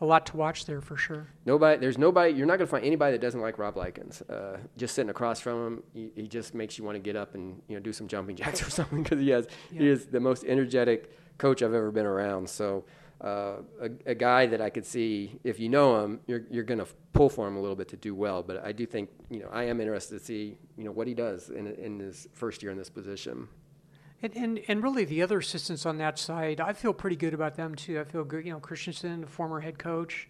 a 0.00 0.06
lot 0.06 0.26
to 0.26 0.36
watch 0.36 0.64
there 0.64 0.80
for 0.80 0.96
sure. 0.96 1.28
Nobody, 1.44 1.80
there's 1.80 1.98
nobody. 1.98 2.32
You're 2.32 2.46
not 2.46 2.58
going 2.58 2.66
to 2.66 2.70
find 2.70 2.84
anybody 2.84 3.12
that 3.12 3.20
doesn't 3.20 3.40
like 3.40 3.58
Rob 3.58 3.76
Likens. 3.76 4.22
Uh, 4.22 4.58
just 4.76 4.94
sitting 4.94 5.10
across 5.10 5.40
from 5.40 5.66
him, 5.66 5.82
he, 5.92 6.10
he, 6.14 6.28
just 6.28 6.54
makes 6.54 6.78
you 6.78 6.84
want 6.84 6.94
to 6.94 7.00
get 7.00 7.16
up 7.16 7.34
and 7.34 7.60
you 7.68 7.74
know 7.74 7.80
do 7.80 7.92
some 7.92 8.06
jumping 8.06 8.36
jacks 8.42 8.66
or 8.66 8.70
something 8.70 9.02
because 9.02 9.20
he 9.20 9.30
has 9.30 9.48
yeah. 9.72 9.80
he 9.80 9.88
is 9.88 10.06
the 10.06 10.20
most 10.20 10.44
energetic 10.44 11.38
coach 11.38 11.62
I've 11.62 11.74
ever 11.74 11.90
been 11.90 12.06
around. 12.06 12.48
So. 12.48 12.84
Uh, 13.20 13.62
a, 13.80 13.90
a, 14.06 14.14
guy 14.14 14.46
that 14.46 14.60
I 14.60 14.70
could 14.70 14.86
see, 14.86 15.40
if 15.42 15.58
you 15.58 15.68
know 15.68 16.04
him, 16.04 16.20
you're, 16.28 16.42
you're 16.52 16.62
going 16.62 16.78
to 16.78 16.86
pull 17.12 17.28
for 17.28 17.48
him 17.48 17.56
a 17.56 17.60
little 17.60 17.74
bit 17.74 17.88
to 17.88 17.96
do 17.96 18.14
well. 18.14 18.44
But 18.44 18.64
I 18.64 18.70
do 18.70 18.86
think, 18.86 19.10
you 19.28 19.40
know, 19.40 19.48
I 19.50 19.64
am 19.64 19.80
interested 19.80 20.20
to 20.20 20.24
see, 20.24 20.56
you 20.76 20.84
know, 20.84 20.92
what 20.92 21.08
he 21.08 21.14
does 21.14 21.50
in, 21.50 21.66
in 21.66 21.98
his 21.98 22.28
first 22.32 22.62
year 22.62 22.70
in 22.70 22.78
this 22.78 22.88
position. 22.88 23.48
And, 24.20 24.34
and 24.34 24.60
and 24.66 24.82
really 24.82 25.04
the 25.04 25.22
other 25.22 25.38
assistants 25.38 25.86
on 25.86 25.98
that 25.98 26.18
side, 26.18 26.60
I 26.60 26.72
feel 26.72 26.92
pretty 26.92 27.14
good 27.14 27.34
about 27.34 27.54
them 27.56 27.74
too. 27.76 28.00
I 28.00 28.04
feel 28.04 28.24
good. 28.24 28.44
You 28.44 28.52
know, 28.52 28.58
Christensen, 28.58 29.20
the 29.20 29.26
former 29.28 29.60
head 29.60 29.78
coach, 29.78 30.28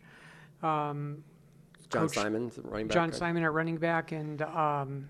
um, 0.63 1.25
John 1.89 2.03
coach 2.03 2.15
Simon, 2.15 2.53
running 2.65 2.89
back. 2.89 2.95
John 2.95 3.13
Simon 3.13 3.43
at 3.45 3.53
running 3.53 3.79
back, 3.79 4.13
and 4.13 4.43
um, 4.43 5.09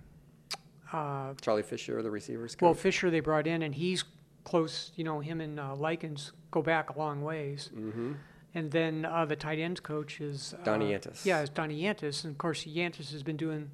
uh, 0.92 1.34
Charlie 1.40 1.62
Fisher, 1.62 2.00
the 2.02 2.10
receivers. 2.10 2.54
Coach. 2.54 2.62
Well, 2.62 2.74
Fisher 2.74 3.10
they 3.10 3.18
brought 3.18 3.48
in, 3.48 3.62
and 3.62 3.74
he's 3.74 4.04
close. 4.44 4.92
You 4.94 5.02
know, 5.02 5.18
him 5.18 5.40
and 5.40 5.58
uh, 5.58 5.74
Likens 5.74 6.32
go 6.52 6.62
back 6.62 6.90
a 6.90 6.98
long 6.98 7.22
ways. 7.22 7.70
Mm-hmm. 7.74 8.12
And 8.54 8.70
then 8.70 9.04
uh, 9.04 9.24
the 9.24 9.36
tight 9.36 9.58
ends 9.58 9.80
coach 9.80 10.20
is 10.20 10.54
uh, 10.54 10.64
Donnie 10.64 10.92
Yantis. 10.92 11.24
Yeah, 11.24 11.40
it's 11.40 11.50
Donnie 11.50 11.82
Yantis, 11.82 12.24
and 12.24 12.32
of 12.32 12.38
course 12.38 12.64
Yantis 12.64 13.10
has 13.10 13.24
been 13.24 13.36
doing 13.36 13.72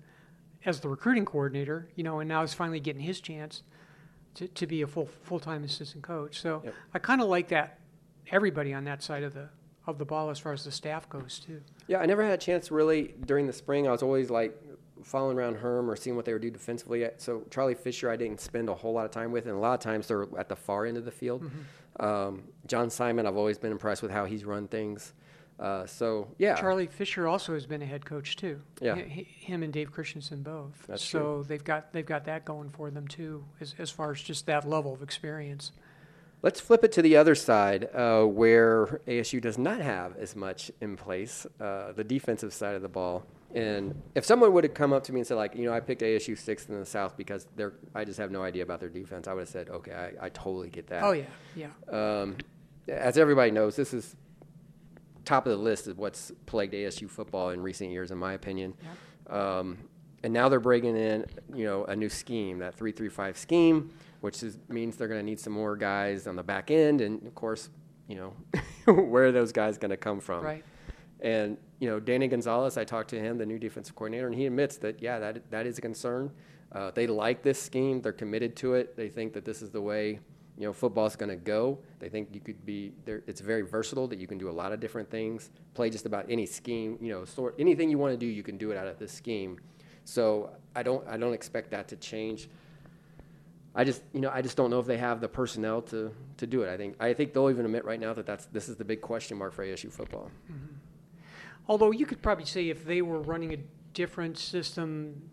as 0.64 0.81
the 0.81 0.88
recruiting 0.88 1.27
coordinator. 1.27 1.88
You 1.95 2.05
know, 2.05 2.21
and 2.21 2.29
now 2.29 2.40
he's 2.40 2.55
finally 2.55 2.81
getting 2.81 3.03
his 3.03 3.21
chance 3.21 3.62
to, 4.35 4.49
to 4.49 4.66
be 4.66 4.83
a 4.83 4.87
full 4.87 5.09
full 5.23 5.40
time 5.40 5.64
assistant 5.64 6.03
coach. 6.03 6.40
So 6.40 6.62
yep. 6.64 6.75
I 6.92 6.99
kind 6.99 7.20
of 7.20 7.29
like 7.29 7.49
that 7.49 7.79
everybody 8.31 8.73
on 8.73 8.85
that 8.85 9.03
side 9.03 9.23
of 9.23 9.35
the 9.35 9.49
of 9.87 9.99
the 9.99 10.05
ball 10.05 10.31
as 10.31 10.38
far 10.38 10.53
as 10.53 10.64
the 10.64 10.73
staff 10.73 11.09
goes 11.09 11.38
too. 11.38 11.61
Yeah, 11.88 11.99
I 11.99 12.07
never 12.07 12.25
had 12.25 12.33
a 12.33 12.38
chance 12.38 12.70
really 12.70 13.14
during 13.27 13.47
the 13.47 13.53
spring. 13.53 13.87
I 13.87 13.90
was 13.90 14.03
always 14.03 14.31
like 14.31 14.59
following 15.03 15.37
around 15.37 15.57
Herm 15.57 15.90
or 15.90 15.97
seeing 15.97 16.16
what 16.16 16.25
they 16.25 16.33
were 16.33 16.38
do 16.38 16.51
defensively. 16.51 17.07
So 17.18 17.42
Charlie 17.51 17.75
Fisher, 17.75 18.11
I 18.11 18.16
didn't 18.16 18.40
spend 18.40 18.68
a 18.68 18.75
whole 18.75 18.94
lot 18.94 19.05
of 19.05 19.11
time 19.11 19.33
with, 19.33 19.44
and 19.44 19.55
a 19.55 19.59
lot 19.59 19.75
of 19.75 19.81
times 19.81 20.09
they're 20.09 20.27
at 20.38 20.49
the 20.49 20.57
far 20.57 20.87
end 20.87 20.97
of 20.97 21.05
the 21.05 21.11
field. 21.11 21.42
Mm-hmm. 21.42 22.05
Um, 22.05 22.44
John 22.66 22.90
Simon, 22.90 23.27
I've 23.27 23.37
always 23.37 23.59
been 23.59 23.73
impressed 23.73 24.03
with 24.03 24.11
how 24.11 24.25
he's 24.25 24.44
run 24.44 24.66
things. 24.66 25.12
Uh, 25.59 25.87
so 25.87 26.29
yeah, 26.38 26.55
Charlie 26.57 26.88
Fisher 26.88 27.29
also 27.29 27.55
has 27.55 27.64
been 27.67 27.81
a 27.81 27.87
head 27.87 28.05
coach 28.05 28.37
too. 28.37 28.61
Yeah. 28.81 28.97
H- 28.97 29.27
him 29.29 29.62
and 29.62 29.73
Dave 29.73 29.93
Christensen 29.93 30.43
both. 30.43 30.85
That's 30.88 31.05
so 31.05 31.19
true. 31.19 31.45
they've 31.47 31.62
got 31.62 31.93
they've 31.93 32.05
got 32.05 32.25
that 32.25 32.45
going 32.45 32.71
for 32.71 32.90
them 32.90 33.07
too, 33.07 33.45
as 33.61 33.75
as 33.79 33.90
far 33.90 34.11
as 34.11 34.21
just 34.21 34.47
that 34.47 34.69
level 34.69 34.93
of 34.93 35.03
experience. 35.03 35.73
Let's 36.43 36.61
flip 36.61 36.85
it 36.85 36.93
to 36.93 37.03
the 37.03 37.17
other 37.17 37.35
side, 37.35 37.88
uh, 37.95 38.25
where 38.25 39.01
ASU 39.07 39.40
does 39.40 39.57
not 39.57 39.81
have 39.81 40.14
as 40.19 40.37
much 40.37 40.71
in 40.83 40.95
place, 40.95 41.47
uh, 41.59 41.93
the 41.93 42.05
defensive 42.05 42.53
side 42.53 42.75
of 42.75 42.83
the 42.83 42.88
ball. 42.88 43.25
And 43.55 44.03
if 44.14 44.27
someone 44.27 44.53
would 44.53 44.64
have 44.64 44.75
come 44.75 44.93
up 44.93 45.05
to 45.05 45.12
me 45.14 45.21
and 45.21 45.27
said, 45.27 45.37
like, 45.37 45.55
you 45.55 45.64
know, 45.64 45.73
I 45.73 45.81
picked 45.81 46.03
ASU 46.03 46.37
sixth 46.37 46.69
in 46.69 46.79
the 46.79 46.85
South 46.85 47.17
because 47.17 47.47
they're, 47.57 47.73
I 47.95 48.05
just 48.05 48.19
have 48.19 48.31
no 48.31 48.43
idea 48.43 48.62
about 48.62 48.81
their 48.81 48.90
defense, 48.90 49.27
I 49.27 49.33
would 49.33 49.40
have 49.43 49.49
said, 49.49 49.71
okay, 49.71 49.93
I, 50.21 50.27
I 50.27 50.29
totally 50.31 50.69
get 50.69 50.88
that. 50.88 51.03
Oh 51.05 51.12
yeah, 51.12 51.25
yeah. 51.57 51.69
Um, 51.88 52.37
as 52.88 53.17
everybody 53.17 53.51
knows, 53.51 53.75
this 53.77 53.95
is 53.95 54.14
top 55.25 55.47
of 55.47 55.51
the 55.51 55.63
list 55.63 55.87
of 55.87 55.99
what's 55.99 56.33
plagued 56.47 56.75
ASU 56.75 57.09
football 57.09 57.51
in 57.51 57.61
recent 57.61 57.91
years, 57.91 58.11
in 58.11 58.19
my 58.19 58.35
opinion. 58.35 58.75
Um, 59.29 59.79
and 60.23 60.33
now 60.33 60.49
they're 60.49 60.61
bringing 60.61 60.97
in, 60.97 61.27
you 61.55 61.65
know, 61.65 61.85
a 61.85 61.95
new 61.95 62.09
scheme, 62.09 62.59
that 62.59 62.75
three-three-five 62.75 63.37
scheme, 63.37 63.91
which 64.21 64.43
is, 64.43 64.59
means 64.69 64.97
they're 64.97 65.09
going 65.09 65.21
to 65.21 65.25
need 65.25 65.39
some 65.39 65.53
more 65.53 65.77
guys 65.77 66.27
on 66.27 66.35
the 66.37 66.43
back 66.43 66.71
end, 66.71 67.01
and 67.01 67.27
of 67.27 67.35
course, 67.35 67.69
you 68.09 68.17
know, 68.17 68.33
where 68.93 69.27
are 69.27 69.33
those 69.33 69.53
guys 69.53 69.77
going 69.77 69.91
to 69.91 69.97
come 69.97 70.21
from? 70.21 70.43
Right. 70.43 70.65
And 71.21 71.57
you 71.79 71.89
know, 71.89 72.01
Danny 72.01 72.29
Gonzales, 72.29 72.77
I 72.77 72.85
talked 72.85 73.11
to 73.11 73.21
him, 73.21 73.39
the 73.39 73.47
new 73.47 73.59
defensive 73.59 73.95
coordinator, 73.95 74.27
and 74.27 74.35
he 74.35 74.47
admits 74.47 74.77
that 74.79 75.03
yeah, 75.03 75.19
that 75.19 75.51
that 75.51 75.67
is 75.67 75.79
a 75.79 75.81
concern. 75.81 76.31
Uh, 76.73 76.91
they 76.91 77.07
like 77.07 77.43
this 77.43 77.61
scheme. 77.61 78.01
They're 78.01 78.13
committed 78.13 78.57
to 78.57 78.75
it. 78.75 78.97
They 78.97 79.09
think 79.09 79.33
that 79.35 79.45
this 79.45 79.63
is 79.63 79.71
the 79.71 79.81
way 79.81 80.21
you 80.57 80.67
know 80.67 80.73
football's 80.73 81.17
going 81.17 81.31
to 81.31 81.37
go. 81.37 81.79
They 81.99 82.09
think 82.09 82.29
you 82.33 82.40
could 82.40 82.64
be 82.64 82.93
there. 83.05 83.23
It's 83.27 83.40
very 83.40 83.62
versatile. 83.62 84.07
That 84.09 84.19
you 84.19 84.27
can 84.27 84.38
do 84.38 84.49
a 84.49 84.53
lot 84.53 84.73
of 84.73 84.81
different 84.81 85.11
things. 85.11 85.51
Play 85.75 85.90
just 85.90 86.07
about 86.07 86.27
any 86.29 86.47
scheme. 86.47 86.99
You 87.01 87.12
know, 87.12 87.25
sort 87.25 87.55
anything 87.59 87.90
you 87.90 87.99
want 87.99 88.12
to 88.12 88.17
do, 88.17 88.27
you 88.27 88.43
can 88.43 88.57
do 88.57 88.71
it 88.71 88.77
out 88.77 88.87
of 88.87 88.99
this 88.99 89.12
scheme. 89.12 89.59
So 90.05 90.51
I 90.77 90.83
don't 90.83 91.07
I 91.09 91.17
don't 91.17 91.35
expect 91.35 91.71
that 91.73 91.88
to 91.88 91.97
change. 91.97 92.49
I 93.75 93.83
just 93.83 94.03
you 94.12 94.21
know 94.21 94.31
I 94.33 94.43
just 94.43 94.57
don't 94.57 94.71
know 94.71 94.79
if 94.79 94.87
they 94.87 94.99
have 94.99 95.21
the 95.21 95.29
personnel 95.29 95.83
to 95.83 96.12
to 96.37 96.47
do 96.47 96.62
it. 96.62 96.69
I 96.69 96.77
think 96.77 96.97
I 97.01 97.12
think 97.12 97.33
they'll 97.33 97.51
even 97.51 97.64
admit 97.64 97.85
right 97.85 97.99
now 97.99 98.12
that 98.14 98.27
that's 98.27 98.47
this 98.47 98.69
is 98.69 98.77
the 98.77 98.85
big 98.85 99.01
question 99.01 99.37
mark 99.37 99.53
for 99.53 99.67
ASU 99.67 99.90
football. 99.90 100.31
Mm-hmm. 100.51 100.75
Although 101.67 101.90
you 101.90 102.07
could 102.07 102.23
probably 102.23 102.45
say 102.45 102.69
if 102.69 102.85
they 102.85 103.03
were 103.03 103.21
running 103.21 103.55
a 103.55 103.59
different 103.95 104.38
system, 104.38 105.31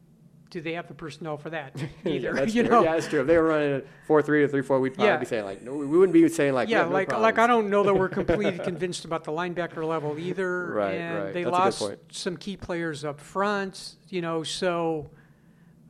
do 0.51 0.61
they 0.61 0.73
have 0.73 0.87
the 0.87 0.93
personnel 0.93 1.37
for 1.37 1.49
that? 1.49 1.73
yeah, 2.03 2.11
Either, 2.11 2.33
that's 2.33 2.53
you 2.53 2.61
true. 2.63 2.71
know. 2.71 2.83
Yeah, 2.83 2.93
that's 2.93 3.07
true. 3.07 3.21
If 3.21 3.27
they 3.27 3.37
were 3.37 3.47
running 3.47 3.73
a 3.77 3.81
four 4.05 4.21
three 4.21 4.43
or 4.43 4.47
three 4.47 4.61
four, 4.61 4.79
we'd 4.79 4.93
probably 4.93 5.07
Yeah. 5.07 5.17
be 5.17 5.25
saying 5.25 5.45
like, 5.45 5.63
no, 5.63 5.73
we 5.73 5.85
wouldn't 5.85 6.13
be 6.13 6.27
saying 6.29 6.53
like, 6.53 6.69
yeah, 6.69 6.83
no 6.83 6.89
like 6.89 7.11
like 7.11 7.39
I 7.39 7.47
don't 7.47 7.69
know 7.69 7.83
that 7.83 7.93
we're 7.93 8.09
completely 8.09 8.59
convinced 8.63 9.05
about 9.05 9.23
the 9.23 9.31
linebacker 9.31 9.83
level 9.87 10.19
either. 10.19 10.73
Right, 10.73 10.93
and 10.93 11.23
right. 11.23 11.33
They 11.33 11.43
That's 11.43 11.81
a 11.81 11.85
good 11.89 11.89
lost 11.89 11.95
some 12.11 12.37
key 12.37 12.57
players 12.57 13.03
up 13.03 13.19
front, 13.19 13.95
you 14.09 14.21
know. 14.21 14.43
So 14.43 15.09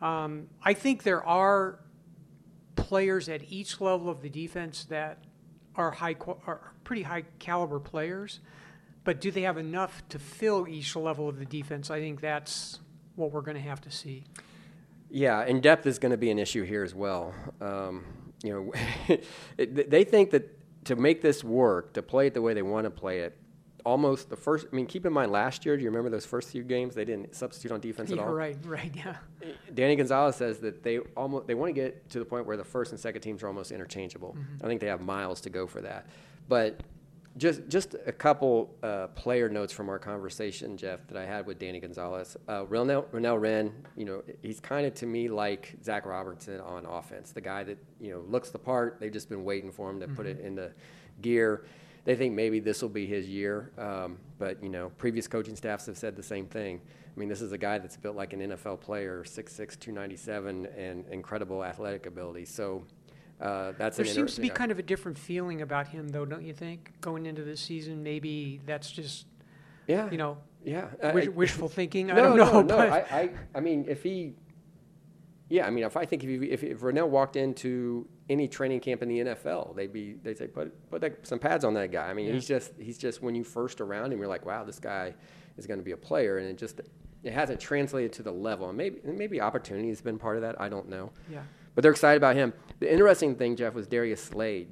um, 0.01 0.47
I 0.63 0.73
think 0.73 1.03
there 1.03 1.25
are 1.25 1.79
players 2.75 3.29
at 3.29 3.41
each 3.49 3.81
level 3.81 4.09
of 4.09 4.21
the 4.21 4.29
defense 4.29 4.85
that 4.85 5.23
are 5.75 5.91
high, 5.91 6.15
are 6.47 6.73
pretty 6.83 7.03
high 7.03 7.23
caliber 7.39 7.79
players. 7.79 8.39
But 9.03 9.19
do 9.19 9.31
they 9.31 9.41
have 9.41 9.57
enough 9.57 10.03
to 10.09 10.19
fill 10.19 10.67
each 10.67 10.95
level 10.95 11.27
of 11.27 11.39
the 11.39 11.45
defense? 11.45 11.89
I 11.89 11.99
think 11.99 12.21
that's 12.21 12.79
what 13.15 13.31
we're 13.31 13.41
going 13.41 13.57
to 13.57 13.63
have 13.63 13.81
to 13.81 13.91
see. 13.91 14.25
Yeah, 15.13 15.41
and 15.41 15.61
depth 15.61 15.85
is 15.85 15.99
going 15.99 16.11
to 16.11 16.17
be 16.17 16.31
an 16.31 16.39
issue 16.39 16.63
here 16.63 16.83
as 16.83 16.95
well. 16.95 17.33
Um, 17.59 18.05
you 18.43 18.71
know, 19.07 19.17
they 19.57 20.03
think 20.03 20.31
that 20.31 20.57
to 20.85 20.95
make 20.95 21.21
this 21.21 21.43
work, 21.43 21.93
to 21.93 22.01
play 22.01 22.27
it 22.27 22.33
the 22.33 22.41
way 22.41 22.53
they 22.53 22.61
want 22.61 22.85
to 22.85 22.89
play 22.91 23.19
it, 23.19 23.37
almost 23.85 24.29
the 24.29 24.35
first. 24.37 24.67
I 24.71 24.75
mean, 24.75 24.85
keep 24.87 25.05
in 25.05 25.11
mind 25.13 25.31
last 25.31 25.65
year. 25.65 25.75
Do 25.75 25.83
you 25.83 25.89
remember 25.89 26.09
those 26.09 26.25
first 26.25 26.49
few 26.49 26.63
games? 26.63 26.95
They 26.95 27.05
didn't 27.05 27.35
substitute 27.35 27.71
on 27.73 27.79
defense 27.81 28.09
at 28.11 28.17
Yeah, 28.17 28.23
all. 28.23 28.33
right, 28.33 28.57
right, 28.65 28.91
yeah. 28.95 29.17
Danny 29.73 29.95
Gonzales 29.95 30.35
says 30.37 30.59
that 30.59 30.81
they 30.81 30.99
almost 31.17 31.45
they 31.47 31.55
want 31.55 31.69
to 31.69 31.73
get 31.73 32.09
to 32.11 32.19
the 32.19 32.25
point 32.25 32.45
where 32.45 32.57
the 32.57 32.63
first 32.63 32.91
and 32.91 32.99
second 32.99 33.21
teams 33.21 33.43
are 33.43 33.47
almost 33.47 33.71
interchangeable. 33.71 34.35
I 34.63 34.67
think 34.67 34.81
they 34.81 34.87
have 34.87 35.01
miles 35.01 35.41
to 35.41 35.49
go 35.49 35.67
for 35.67 35.81
that. 35.81 36.07
But 36.47 36.79
just 37.37 37.67
just 37.69 37.95
a 38.05 38.11
couple 38.11 38.75
uh, 38.83 39.07
player 39.07 39.47
notes 39.49 39.71
from 39.71 39.89
our 39.89 39.99
conversation, 39.99 40.75
Jeff, 40.75 41.07
that 41.07 41.17
I 41.17 41.25
had 41.25 41.45
with 41.45 41.59
Danny 41.59 41.79
Gonzales. 41.79 42.35
Uh, 42.47 42.65
Renell 42.65 43.39
Wren, 43.39 43.71
you 43.95 44.05
know, 44.05 44.23
he's 44.41 44.59
kind 44.59 44.85
of 44.85 44.93
to 44.95 45.05
me 45.05 45.29
like 45.29 45.75
Zach 45.83 46.05
Robertson 46.05 46.59
on 46.59 46.85
offense, 46.85 47.31
the 47.31 47.41
guy 47.41 47.63
that 47.63 47.77
you 47.99 48.11
know 48.11 48.21
looks 48.27 48.49
the 48.49 48.59
part. 48.59 48.99
They've 48.99 49.11
just 49.11 49.29
been 49.29 49.43
waiting 49.45 49.71
for 49.71 49.89
him 49.89 49.99
to 50.01 50.07
put 50.07 50.25
it 50.25 50.39
into 50.39 50.71
gear. 51.21 51.65
They 52.03 52.15
think 52.15 52.33
maybe 52.33 52.59
this 52.59 52.81
will 52.81 52.89
be 52.89 53.05
his 53.05 53.27
year, 53.29 53.71
um, 53.77 54.17
but 54.39 54.61
you 54.61 54.69
know, 54.69 54.91
previous 54.97 55.27
coaching 55.27 55.55
staffs 55.55 55.85
have 55.85 55.97
said 55.97 56.15
the 56.15 56.23
same 56.23 56.47
thing. 56.47 56.81
I 57.15 57.19
mean, 57.19 57.29
this 57.29 57.41
is 57.41 57.51
a 57.51 57.57
guy 57.57 57.77
that's 57.77 57.97
built 57.97 58.15
like 58.15 58.33
an 58.33 58.39
NFL 58.39 58.79
player, 58.79 59.23
6'6", 59.23 59.79
297, 59.79 60.65
and 60.77 61.05
incredible 61.09 61.63
athletic 61.63 62.05
ability. 62.05 62.45
So 62.45 62.85
uh, 63.41 63.73
that's 63.77 63.97
There 63.97 64.05
seems 64.05 64.35
to 64.35 64.41
be 64.41 64.49
kind 64.49 64.71
of 64.71 64.79
a 64.79 64.83
different 64.83 65.17
feeling 65.17 65.61
about 65.61 65.87
him, 65.87 66.09
though, 66.09 66.25
don't 66.25 66.43
you 66.45 66.53
think? 66.53 66.91
Going 67.01 67.25
into 67.25 67.43
this 67.43 67.59
season, 67.59 68.03
maybe 68.03 68.61
that's 68.65 68.91
just 68.91 69.25
yeah, 69.87 70.09
you 70.11 70.17
know 70.17 70.37
yeah, 70.63 70.87
wish, 71.13 71.25
I- 71.25 71.29
wishful 71.29 71.67
thinking. 71.79 72.07
no, 72.07 72.13
I 72.13 72.15
don't 72.17 72.37
know, 72.37 72.61
no, 72.61 72.61
no. 72.61 72.77
I, 72.77 72.99
I, 72.99 73.29
I 73.55 73.59
mean, 73.59 73.85
if 73.87 74.03
he, 74.03 74.35
yeah, 75.49 75.65
I 75.65 75.71
mean, 75.71 75.83
if 75.83 75.97
I 75.97 76.05
think 76.05 76.23
if 76.23 76.29
he, 76.29 76.35
if, 76.51 76.63
if 76.63 76.79
Renell 76.81 77.07
walked 77.09 77.35
into 77.35 78.07
any 78.29 78.47
training 78.47 78.79
camp 78.79 79.01
in 79.01 79.09
the 79.09 79.19
NFL, 79.19 79.75
they'd 79.75 79.91
be 79.91 80.13
they'd 80.23 80.37
say 80.37 80.47
put 80.47 80.89
put 80.91 81.01
that, 81.01 81.25
some 81.25 81.39
pads 81.39 81.65
on 81.65 81.73
that 81.73 81.91
guy. 81.91 82.07
I 82.09 82.13
mean, 82.13 82.27
Yeah. 82.27 82.33
he's 82.33 82.47
just 82.47 82.71
he's 82.79 82.97
just 82.97 83.21
when 83.23 83.33
you 83.35 83.43
first 83.43 83.81
around 83.81 84.13
him, 84.13 84.19
you're 84.19 84.27
like, 84.27 84.45
wow, 84.45 84.63
this 84.63 84.79
guy 84.79 85.13
is 85.57 85.65
going 85.67 85.79
to 85.79 85.83
be 85.83 85.91
a 85.91 85.97
player, 85.97 86.37
and 86.37 86.47
it 86.47 86.57
just 86.57 86.79
it 87.23 87.33
hasn't 87.33 87.59
translated 87.59 88.13
to 88.13 88.23
the 88.23 88.31
level. 88.31 88.69
And 88.69 88.77
maybe 88.77 88.99
maybe 89.03 89.41
opportunity 89.41 89.89
has 89.89 89.99
been 90.01 90.19
part 90.19 90.35
of 90.37 90.43
that. 90.43 90.61
I 90.61 90.69
don't 90.69 90.87
know, 90.87 91.11
yeah, 91.29 91.41
but 91.75 91.81
they're 91.81 91.91
excited 91.91 92.17
about 92.17 92.35
him. 92.35 92.53
The 92.79 92.91
interesting 92.91 93.35
thing, 93.35 93.55
Jeff, 93.55 93.73
was 93.73 93.87
Darius 93.87 94.23
Slade. 94.23 94.67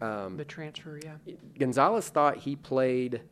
Um, 0.00 0.36
the 0.36 0.44
transfer, 0.44 0.98
yeah. 1.02 1.34
Gonzales 1.58 2.08
thought 2.08 2.38
he 2.38 2.56
played 2.56 3.22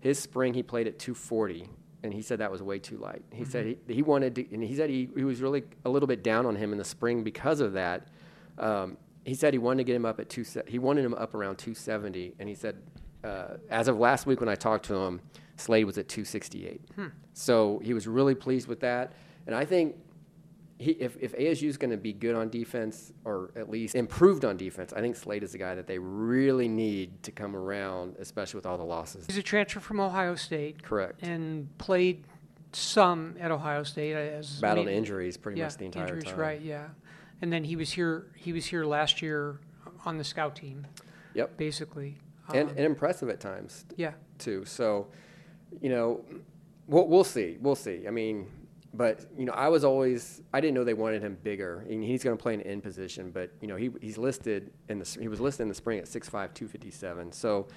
his 0.00 0.18
spring. 0.18 0.54
He 0.54 0.62
played 0.62 0.86
at 0.86 0.98
240, 0.98 1.68
and 2.02 2.12
he 2.12 2.22
said 2.22 2.38
that 2.40 2.50
was 2.52 2.62
way 2.62 2.78
too 2.78 2.98
light. 2.98 3.22
He 3.32 3.44
said 3.44 3.66
he, 3.66 3.78
he 3.94 4.02
wanted 4.02 4.34
to, 4.36 4.46
and 4.52 4.62
he 4.62 4.76
said 4.76 4.90
he, 4.90 5.08
he 5.16 5.24
was 5.24 5.40
really 5.40 5.64
a 5.84 5.90
little 5.90 6.06
bit 6.06 6.22
down 6.22 6.46
on 6.46 6.56
him 6.56 6.72
in 6.72 6.78
the 6.78 6.84
spring 6.84 7.22
because 7.24 7.60
of 7.60 7.72
that. 7.72 8.08
Um, 8.58 8.96
he 9.24 9.34
said 9.34 9.52
he 9.54 9.58
wanted 9.58 9.78
to 9.78 9.84
get 9.84 9.96
him 9.96 10.04
up 10.04 10.20
at 10.20 10.28
two. 10.28 10.44
He 10.66 10.78
wanted 10.78 11.04
him 11.04 11.14
up 11.14 11.34
around 11.34 11.56
270, 11.56 12.34
and 12.38 12.48
he 12.48 12.54
said 12.54 12.76
uh, 13.24 13.56
as 13.70 13.88
of 13.88 13.98
last 13.98 14.26
week 14.26 14.40
when 14.40 14.48
I 14.48 14.54
talked 14.54 14.84
to 14.86 14.94
him, 14.94 15.20
Slade 15.56 15.84
was 15.84 15.98
at 15.98 16.08
268. 16.08 16.80
So 17.32 17.80
he 17.82 17.94
was 17.94 18.06
really 18.06 18.34
pleased 18.34 18.68
with 18.68 18.80
that, 18.80 19.12
and 19.46 19.54
I 19.54 19.64
think 19.64 19.96
he, 20.78 20.92
if, 20.92 21.16
if 21.20 21.36
ASU 21.36 21.68
is 21.68 21.76
going 21.76 21.90
to 21.90 21.96
be 21.96 22.12
good 22.12 22.34
on 22.36 22.48
defense 22.50 23.12
or 23.24 23.50
at 23.56 23.68
least 23.68 23.94
improved 23.96 24.44
on 24.44 24.56
defense, 24.56 24.92
I 24.92 25.00
think 25.00 25.16
Slade 25.16 25.42
is 25.42 25.52
the 25.52 25.58
guy 25.58 25.74
that 25.74 25.86
they 25.88 25.98
really 25.98 26.68
need 26.68 27.22
to 27.24 27.32
come 27.32 27.56
around, 27.56 28.14
especially 28.20 28.58
with 28.58 28.66
all 28.66 28.78
the 28.78 28.84
losses. 28.84 29.26
He's 29.26 29.38
a 29.38 29.42
transfer 29.42 29.80
from 29.80 29.98
Ohio 30.00 30.36
State 30.36 30.82
Correct. 30.82 31.22
and 31.22 31.76
played 31.78 32.24
some 32.72 33.34
at 33.40 33.50
Ohio 33.50 33.82
State 33.82 34.14
as 34.14 34.60
Battled 34.60 34.86
main- 34.86 34.96
injuries 34.98 35.36
pretty 35.36 35.58
yeah, 35.58 35.66
much 35.66 35.76
the 35.78 35.84
entire 35.86 36.04
injuries, 36.04 36.24
time. 36.24 36.36
right? 36.38 36.60
Yeah, 36.60 36.88
and 37.42 37.52
then 37.52 37.64
he 37.64 37.74
was 37.76 37.90
here. 37.90 38.26
He 38.36 38.52
was 38.52 38.66
here 38.66 38.84
last 38.84 39.20
year 39.22 39.58
on 40.04 40.16
the 40.18 40.24
scout 40.24 40.54
team, 40.54 40.86
Yep. 41.34 41.56
basically. 41.56 42.18
And, 42.52 42.68
Um, 42.70 42.76
and 42.76 42.86
impressive 42.86 43.28
at 43.30 43.40
times 43.40 43.84
yeah, 43.96 44.12
too. 44.38 44.64
So, 44.64 45.08
you 45.82 45.88
know, 45.90 46.24
we'll, 46.86 47.06
we'll 47.08 47.24
see. 47.24 47.58
We'll 47.60 47.74
see. 47.74 48.06
I 48.06 48.10
mean, 48.10 48.46
but 48.98 49.26
you 49.38 49.44
know, 49.44 49.52
I 49.52 49.68
was 49.68 49.84
always 49.84 50.42
I 50.52 50.60
didn't 50.60 50.74
know 50.74 50.82
they 50.82 50.92
wanted 50.92 51.22
him 51.22 51.38
bigger. 51.44 51.84
I 51.86 51.90
mean, 51.90 52.02
he's 52.02 52.24
going 52.24 52.36
to 52.36 52.42
play 52.42 52.52
an 52.52 52.62
end 52.62 52.82
position, 52.82 53.30
but 53.30 53.52
you 53.60 53.68
know, 53.68 53.76
he 53.76 53.90
he's 54.00 54.18
listed 54.18 54.72
in 54.88 54.98
the 54.98 55.16
he 55.20 55.28
was 55.28 55.40
listed 55.40 55.62
in 55.62 55.68
the 55.68 55.74
spring 55.74 56.00
at 56.00 56.06
6'5", 56.06 56.30
257. 56.32 57.30
So, 57.30 57.68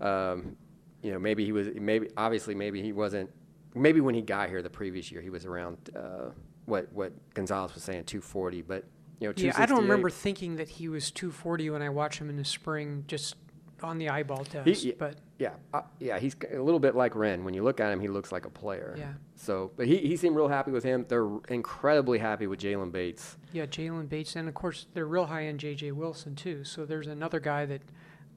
um, 0.00 0.56
you 1.00 1.12
know, 1.12 1.20
maybe 1.20 1.44
he 1.44 1.52
was 1.52 1.68
maybe 1.76 2.08
obviously 2.16 2.56
maybe 2.56 2.82
he 2.82 2.92
wasn't 2.92 3.30
maybe 3.76 4.00
when 4.00 4.16
he 4.16 4.20
got 4.20 4.48
here 4.48 4.62
the 4.62 4.70
previous 4.70 5.12
year 5.12 5.22
he 5.22 5.30
was 5.30 5.46
around 5.46 5.78
uh, 5.94 6.30
what 6.64 6.92
what 6.92 7.12
Gonzales 7.34 7.72
was 7.72 7.84
saying 7.84 8.04
240, 8.04 8.62
but 8.62 8.84
you 9.20 9.28
know, 9.28 9.34
yeah. 9.36 9.52
I 9.56 9.66
don't 9.66 9.82
remember 9.82 10.10
thinking 10.10 10.56
that 10.56 10.68
he 10.68 10.88
was 10.88 11.12
240 11.12 11.70
when 11.70 11.82
I 11.82 11.88
watched 11.88 12.18
him 12.18 12.28
in 12.28 12.36
the 12.36 12.44
spring, 12.44 13.04
just 13.06 13.36
on 13.84 13.98
the 13.98 14.08
eyeball 14.08 14.44
test. 14.44 14.66
He- 14.68 14.88
yeah, 14.88 14.94
but 14.98 15.16
yeah, 15.38 15.54
uh, 15.72 15.82
yeah, 16.00 16.18
he's 16.18 16.36
a 16.52 16.58
little 16.60 16.80
bit 16.80 16.94
like 16.94 17.14
Wren. 17.14 17.44
When 17.44 17.54
you 17.54 17.62
look 17.62 17.80
at 17.80 17.92
him, 17.92 18.00
he 18.00 18.08
looks 18.08 18.32
like 18.32 18.46
a 18.46 18.50
player. 18.50 18.94
Yeah. 18.98 19.12
So, 19.36 19.72
but 19.76 19.86
he, 19.86 19.98
he 19.98 20.16
seemed 20.16 20.36
real 20.36 20.48
happy 20.48 20.70
with 20.70 20.84
him. 20.84 21.04
They're 21.08 21.28
incredibly 21.48 22.18
happy 22.18 22.46
with 22.46 22.60
Jalen 22.60 22.92
Bates. 22.92 23.36
yeah, 23.52 23.66
Jalen 23.66 24.08
Bates, 24.08 24.36
and 24.36 24.48
of 24.48 24.54
course 24.54 24.86
they're 24.94 25.06
real 25.06 25.26
high 25.26 25.48
on 25.48 25.58
J.J. 25.58 25.92
Wilson 25.92 26.34
too. 26.34 26.64
So 26.64 26.84
there's 26.86 27.06
another 27.08 27.40
guy 27.40 27.66
that 27.66 27.82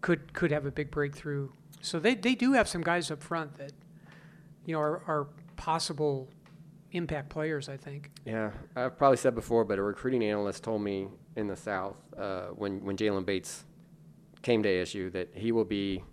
could 0.02 0.34
could 0.34 0.52
have 0.52 0.66
a 0.66 0.72
big 0.72 0.92
breakthrough. 0.92 1.50
So 1.82 2.00
they 2.00 2.16
they 2.16 2.36
do 2.36 2.54
have 2.54 2.68
some 2.68 2.82
guys 2.82 3.10
up 3.12 3.22
front 3.24 3.58
that 3.58 3.72
you 4.66 4.74
know 4.74 4.80
are, 4.80 5.02
are 5.08 5.28
possible 5.56 6.30
impact 6.92 7.30
players. 7.30 7.70
I 7.70 7.78
think. 7.78 8.12
Yeah, 8.26 8.52
I've 8.76 8.98
probably 8.98 9.18
said 9.18 9.36
before, 9.36 9.64
but 9.66 9.78
a 9.78 9.84
recruiting 9.84 10.24
analyst 10.24 10.64
told 10.64 10.82
me 10.82 11.08
in 11.36 11.48
the 11.48 11.56
South 11.56 11.98
uh, 12.18 12.48
when 12.56 12.84
when 12.84 12.98
Jalen 12.98 13.26
Bates 13.26 13.66
came 14.48 14.62
to 14.64 14.70
ASU 14.70 15.12
that 15.12 15.28
he 15.34 15.52
will 15.52 15.66
be 15.66 16.04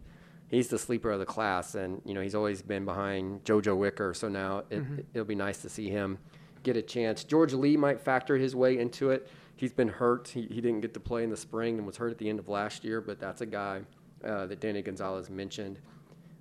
he's 0.48 0.68
the 0.68 0.78
sleeper 0.86 1.10
of 1.10 1.20
the 1.20 1.26
class, 1.36 1.74
and 1.76 2.02
you 2.04 2.14
know 2.14 2.20
he's 2.20 2.34
always 2.34 2.60
been 2.62 2.84
behind 2.84 3.44
JoJo 3.44 3.76
Wicker. 3.82 4.12
So 4.14 4.28
now 4.28 4.52
it, 4.70 4.80
Mm-hmm. 4.82 5.00
it'll 5.14 5.24
be 5.36 5.40
nice 5.48 5.58
to 5.62 5.68
see 5.68 5.88
him 5.88 6.18
get 6.64 6.76
a 6.76 6.82
chance. 6.82 7.24
George 7.24 7.52
Lee 7.62 7.76
might 7.76 8.00
factor 8.00 8.36
his 8.36 8.54
way 8.56 8.72
into 8.78 9.10
it. 9.10 9.20
He's 9.56 9.72
been 9.72 9.88
hurt. 9.88 10.28
He, 10.28 10.42
he 10.56 10.60
didn't 10.60 10.80
get 10.80 10.92
to 10.94 11.00
play 11.00 11.22
in 11.22 11.30
the 11.30 11.36
spring 11.36 11.78
and 11.78 11.86
was 11.86 11.96
hurt 11.96 12.10
at 12.10 12.18
the 12.18 12.28
end 12.28 12.38
of 12.40 12.48
last 12.48 12.84
year, 12.84 13.00
but 13.00 13.20
that's 13.20 13.40
a 13.42 13.46
guy 13.46 13.82
uh, 14.24 14.46
that 14.46 14.58
Danny 14.60 14.82
Gonzales 14.82 15.28
mentioned. 15.30 15.78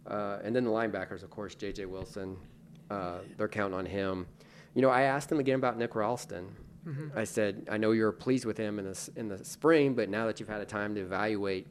Uh, 0.08 0.40
and 0.44 0.56
then 0.56 0.64
the 0.64 0.72
linebackers, 0.72 1.22
of 1.24 1.30
course, 1.30 1.54
J.J. 1.56 1.86
Wilson. 1.86 2.38
Uh, 2.90 3.20
they're 3.38 3.48
counting 3.60 3.78
on 3.78 3.86
him. 3.86 4.26
You 4.76 4.82
know, 4.82 4.90
I 4.90 5.04
asked 5.04 5.32
him 5.32 5.40
again 5.40 5.60
about 5.64 5.78
Nick 5.78 5.94
Ralston. 5.96 6.46
I 7.16 7.24
said, 7.24 7.68
I 7.72 7.78
know 7.78 7.92
you're 7.92 8.12
pleased 8.12 8.46
with 8.46 8.58
him 8.58 8.78
in 8.80 8.86
the, 8.86 9.10
in 9.16 9.28
the 9.30 9.44
spring, 9.46 9.94
but 9.94 10.10
now 10.10 10.26
that 10.28 10.40
you've 10.40 10.50
had 10.50 10.60
a 10.62 10.66
time 10.66 10.94
to 10.96 11.02
evaluate, 11.02 11.68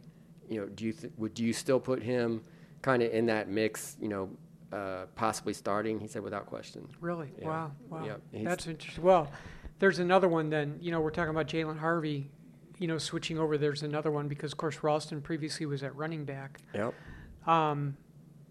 you 0.53 0.61
know, 0.61 0.67
do 0.69 0.85
you 0.85 0.93
th- 0.93 1.13
would 1.17 1.35
do 1.35 1.45
you 1.45 1.53
still 1.53 1.81
put 1.81 2.03
him 2.03 2.43
kind 2.83 3.03
of 3.03 3.13
in 3.13 3.27
that 3.27 3.49
mix? 3.49 3.97
You 4.01 4.09
know, 4.09 4.31
uh, 4.73 5.07
possibly 5.15 5.53
starting. 5.53 6.01
He 6.01 6.09
said, 6.09 6.23
without 6.23 6.47
question. 6.47 6.89
Really? 7.01 7.31
Yeah. 7.39 7.47
Wow. 7.47 7.73
Wow. 7.89 8.05
Yeah, 8.05 8.43
That's 8.45 8.67
interesting. 8.67 9.05
Well, 9.05 9.31
there's 9.79 9.99
another 9.99 10.29
one 10.29 10.51
then. 10.51 10.79
You 10.81 10.91
know, 10.91 11.01
we're 11.01 11.11
talking 11.11 11.31
about 11.31 11.47
Jalen 11.47 11.79
Harvey. 11.79 12.31
You 12.79 12.89
know, 12.89 12.99
switching 12.99 13.39
over. 13.39 13.59
There's 13.59 13.83
another 13.83 14.11
one 14.11 14.29
because, 14.29 14.53
of 14.53 14.59
course, 14.59 14.83
Ralston 14.83 15.21
previously 15.21 15.67
was 15.67 15.83
at 15.83 15.95
running 15.95 16.25
back. 16.25 16.61
Yep. 16.75 16.95
Um, 17.47 17.97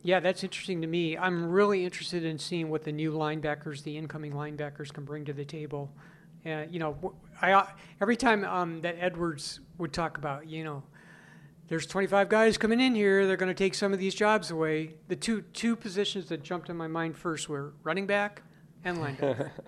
yeah, 0.04 0.20
that's 0.20 0.44
interesting 0.44 0.82
to 0.82 0.88
me. 0.88 1.18
I'm 1.18 1.50
really 1.50 1.84
interested 1.84 2.24
in 2.24 2.40
seeing 2.40 2.70
what 2.70 2.84
the 2.84 2.92
new 2.92 3.12
linebackers, 3.12 3.84
the 3.84 3.98
incoming 3.98 4.34
linebackers, 4.34 4.92
can 4.94 5.06
bring 5.06 5.26
to 5.26 5.34
the 5.34 5.46
table. 5.46 5.92
Uh, 6.46 6.64
you 6.70 6.80
know, 6.80 7.14
I 7.42 7.68
every 8.02 8.16
time 8.16 8.44
um, 8.46 8.82
that 8.82 8.96
Edwards 9.00 9.60
would 9.78 9.94
talk 9.94 10.18
about, 10.18 10.48
you 10.48 10.64
know, 10.64 10.84
there's 11.72 11.86
25 11.86 12.28
guys 12.28 12.58
coming 12.58 12.82
in 12.82 12.96
here. 12.96 13.26
They're 13.26 13.38
going 13.38 13.48
to 13.48 13.56
take 13.56 13.76
some 13.76 13.94
of 13.94 14.00
these 14.00 14.14
jobs 14.14 14.52
away. 14.52 14.96
The 15.08 15.16
two 15.16 15.44
two 15.54 15.78
positions 15.78 16.28
that 16.28 16.44
jumped 16.44 16.70
in 16.70 16.76
my 16.76 16.90
mind 16.90 17.16
first 17.16 17.48
were 17.48 17.72
running 17.82 18.06
back 18.06 18.44
and 18.84 18.98
linebacker. 18.98 19.52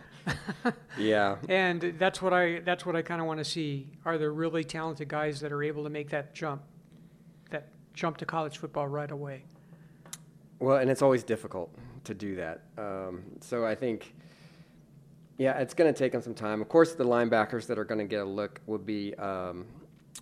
Yeah. 0.98 1.38
and 1.50 1.96
that's 1.98 2.22
what 2.22 2.34
I 2.34 2.60
that's 2.60 2.86
what 2.86 2.98
I 2.98 3.02
kind 3.02 3.22
of 3.22 3.28
want 3.28 3.38
to 3.40 3.46
see. 3.46 3.88
Are 4.04 4.18
there 4.18 4.34
really 4.34 4.66
talented 4.66 5.08
guys 5.08 5.40
that 5.40 5.54
are 5.54 5.64
able 5.64 5.84
to 5.84 5.90
make 5.90 6.10
that 6.10 6.34
jump, 6.34 6.62
that 7.52 7.70
jump 7.94 8.18
to 8.18 8.26
college 8.26 8.58
football 8.58 8.88
right 8.90 9.12
away? 9.12 9.46
Well, 10.60 10.78
and 10.78 10.90
it's 10.90 11.02
always 11.02 11.24
difficult 11.24 11.74
to 12.04 12.14
do 12.14 12.36
that. 12.36 12.64
Um, 12.78 13.24
so 13.40 13.66
I 13.66 13.76
think, 13.76 14.14
yeah, 15.38 15.58
it's 15.60 15.74
going 15.74 15.94
to 15.94 15.98
take 15.98 16.12
them 16.12 16.22
some 16.22 16.34
time. 16.34 16.62
Of 16.62 16.68
course, 16.68 16.96
the 16.96 17.06
linebackers 17.06 17.66
that 17.68 17.80
are 17.80 17.86
going 17.86 18.00
to 18.00 18.06
get 18.06 18.22
a 18.22 18.26
look 18.26 18.62
would 18.66 18.86
be 18.86 19.14
um, 19.16 19.66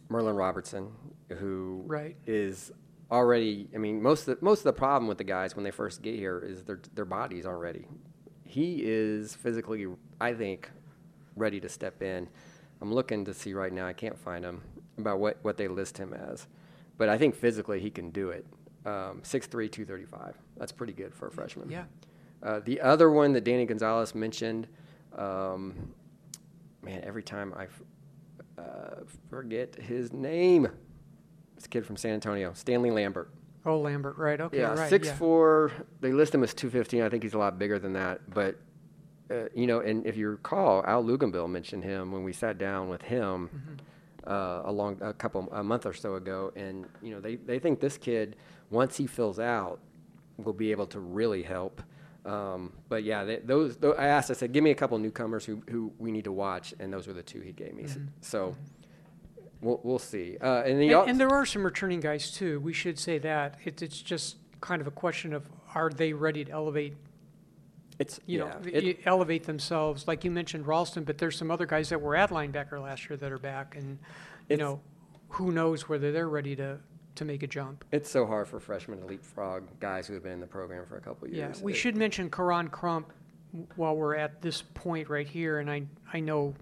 Merlin 0.10 0.36
Robertson, 0.36 0.92
who 1.40 1.84
Right. 1.88 2.16
is 2.26 2.72
already. 3.12 3.70
I 3.74 3.78
mean, 3.78 4.02
most 4.02 4.28
of 4.28 4.40
the, 4.40 4.46
most 4.46 4.60
of 4.60 4.64
the 4.66 4.74
problem 4.74 5.08
with 5.08 5.18
the 5.18 5.24
guys 5.24 5.56
when 5.56 5.64
they 5.64 5.72
first 5.72 6.02
get 6.02 6.16
here 6.16 6.40
is 6.40 6.64
their 6.64 6.80
their 6.96 7.06
bodies 7.06 7.46
already. 7.46 7.88
He 8.44 8.82
is 8.84 9.34
physically, 9.36 9.88
I 10.20 10.34
think, 10.34 10.70
ready 11.36 11.60
to 11.62 11.70
step 11.70 12.02
in. 12.02 12.28
I'm 12.82 12.94
looking 12.94 13.24
to 13.26 13.34
see 13.34 13.54
right 13.54 13.72
now. 13.72 13.86
I 13.88 13.94
can't 13.94 14.18
find 14.18 14.44
him 14.44 14.62
about 14.98 15.20
what, 15.20 15.38
what 15.44 15.56
they 15.58 15.68
list 15.68 15.98
him 15.98 16.14
as, 16.14 16.48
but 16.98 17.08
I 17.10 17.18
think 17.18 17.36
physically 17.36 17.80
he 17.80 17.90
can 17.90 18.10
do 18.12 18.30
it. 18.30 18.46
Um, 18.86 19.22
6'3", 19.24 19.50
235. 19.72 20.36
That's 20.58 20.72
pretty 20.72 20.92
good 20.94 21.14
for 21.14 21.28
a 21.28 21.32
freshman. 21.32 21.70
Yeah. 21.70 21.84
Uh, 22.44 22.60
the 22.60 22.82
other 22.82 23.12
one 23.12 23.32
that 23.34 23.44
Danny 23.44 23.66
Gonzales 23.66 24.16
mentioned, 24.16 24.68
um, 25.16 25.94
man, 26.82 27.02
every 27.04 27.22
time 27.24 27.54
I 27.56 27.66
f- 27.66 27.82
uh, 28.58 29.04
forget 29.30 29.76
his 29.76 30.12
name. 30.12 30.68
This 31.62 31.68
kid 31.68 31.86
from 31.86 31.96
San 31.96 32.14
Antonio, 32.14 32.54
Stanley 32.54 32.90
Lambert. 32.90 33.30
Oh, 33.68 33.78
Lambert, 33.80 34.18
right? 34.18 34.42
Okay, 34.42 34.58
Yeah, 34.58 34.74
right. 34.74 34.90
six 34.90 35.10
yeah. 35.10 35.14
four. 35.16 35.72
They 36.00 36.12
list 36.12 36.34
him 36.34 36.42
as 36.42 36.56
two 36.56 36.72
fifteen. 36.72 37.04
I 37.04 37.10
think 37.10 37.22
he's 37.22 37.36
a 37.36 37.38
lot 37.38 37.60
bigger 37.60 37.78
than 37.78 37.94
that. 37.94 38.28
But 38.34 38.56
uh, 39.30 39.44
you 39.54 39.68
know, 39.68 39.80
and 39.82 40.04
if 40.08 40.18
you 40.18 40.30
recall, 40.30 40.84
Al 40.88 41.04
Luginbill 41.04 41.48
mentioned 41.48 41.84
him 41.84 42.12
when 42.12 42.24
we 42.24 42.34
sat 42.34 42.58
down 42.58 42.90
with 42.90 43.04
him 43.04 43.50
Mm-hmm. 43.56 44.32
uh, 44.32 44.70
a 44.70 44.72
long 44.72 44.98
a 45.02 45.14
couple 45.14 45.48
a 45.52 45.64
month 45.64 45.86
or 45.86 45.94
so 45.94 46.16
ago, 46.16 46.52
and 46.56 46.88
you 47.04 47.14
know 47.14 47.22
they 47.22 47.36
they 47.36 47.60
think 47.60 47.80
this 47.80 47.96
kid 47.96 48.38
once 48.72 48.98
he 48.98 49.06
fills 49.06 49.38
out 49.40 49.80
will 50.38 50.54
be 50.54 50.72
able 50.72 50.88
to 50.88 51.00
really 51.00 51.44
help. 51.44 51.84
Um, 52.26 52.74
but 52.90 53.04
yeah, 53.04 53.24
they, 53.24 53.38
those, 53.38 53.78
tho- 53.78 53.94
I 53.94 54.08
asked. 54.08 54.32
I 54.32 54.34
said, 54.34 54.52
give 54.52 54.64
me 54.64 54.72
a 54.72 54.76
couple 54.76 54.98
newcomers 54.98 55.46
who 55.46 55.62
who 55.70 55.94
we 56.00 56.12
need 56.12 56.24
to 56.24 56.32
watch, 56.32 56.74
and 56.80 56.92
those 56.92 57.06
were 57.06 57.14
the 57.14 57.22
two 57.22 57.42
he 57.42 57.52
gave 57.52 57.76
me. 57.76 57.86
So. 58.22 58.56
We'll, 59.62 59.80
we'll 59.84 60.00
see. 60.00 60.38
Uh, 60.42 60.64
and, 60.66 60.82
he 60.82 60.90
Mm-hmm. 60.90 61.02
And, 61.02 61.10
and 61.12 61.20
there 61.20 61.30
are 61.30 61.46
some 61.46 61.64
returning 61.64 62.00
guys 62.00 62.32
too. 62.32 62.60
We 62.60 62.74
should 62.74 62.98
say 63.00 63.18
that 63.20 63.58
it, 63.64 63.82
it's 63.82 64.02
just 64.02 64.38
kind 64.60 64.82
of 64.82 64.88
a 64.88 64.92
question 64.92 65.34
of 65.34 65.46
are 65.76 65.90
they 65.90 66.14
ready 66.14 66.46
to 66.46 66.52
elevate, 66.52 66.96
it's 68.00 68.20
you 68.26 68.40
yeah, 68.40 68.46
know, 68.46 68.60
it- 68.66 69.00
elevate 69.06 69.44
themselves? 69.46 70.08
Like 70.08 70.24
you 70.24 70.32
mentioned 70.32 70.66
Ralston, 70.68 71.04
but 71.04 71.18
there's 71.18 71.38
some 71.38 71.52
other 71.52 71.66
guys 71.66 71.90
that 71.90 72.02
were 72.02 72.16
at 72.16 72.30
linebacker 72.32 72.82
last 72.82 73.10
year 73.10 73.18
that 73.18 73.32
are 73.32 73.38
back, 73.40 73.76
and 73.76 74.00
you 74.50 74.58
know, 74.58 74.82
who 75.30 75.52
knows 75.52 75.88
whether 75.88 76.12
they're 76.12 76.30
ready 76.30 76.56
to 76.56 76.80
to 77.14 77.26
make 77.26 77.44
a 77.44 77.48
jump. 77.48 77.84
It's 77.92 78.10
so 78.10 78.26
hard 78.26 78.48
for 78.48 78.60
freshmen 78.60 79.00
to 79.02 79.06
leapfrog 79.06 79.64
guys 79.80 80.08
who 80.08 80.14
have 80.14 80.24
been 80.24 80.32
in 80.34 80.40
the 80.40 80.48
program 80.48 80.86
for 80.86 80.98
a 80.98 81.02
couple 81.02 81.28
of 81.28 81.34
Yeah, 81.34 81.48
years. 81.48 81.62
we 81.62 81.74
should 81.74 81.96
mention 81.98 82.30
Koron 82.30 82.72
Crump 82.72 83.12
while 83.76 83.96
we're 83.98 84.16
at 84.16 84.42
this 84.42 84.62
point 84.62 85.10
right 85.10 85.28
here, 85.28 85.60
and 85.60 85.70
I 85.70 85.84
I 86.12 86.20
know 86.22 86.54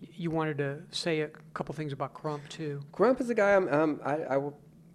you 0.00 0.30
wanted 0.30 0.58
to 0.58 0.82
say 0.90 1.20
a 1.20 1.28
couple 1.54 1.74
things 1.74 1.92
about 1.92 2.14
Crump 2.14 2.48
too. 2.48 2.80
Crump 2.92 3.20
is 3.20 3.30
a 3.30 3.34
guy 3.34 3.54
I'm, 3.54 3.68
um, 3.68 4.00
I, 4.04 4.36
I, 4.36 4.50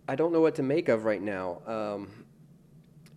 I 0.10 0.16
don't 0.16 0.34
know 0.34 0.42
what 0.42 0.56
to 0.56 0.64
make 0.64 0.90
of 0.90 1.06
right 1.06 1.22
now. 1.22 1.62
Um, 1.66 2.26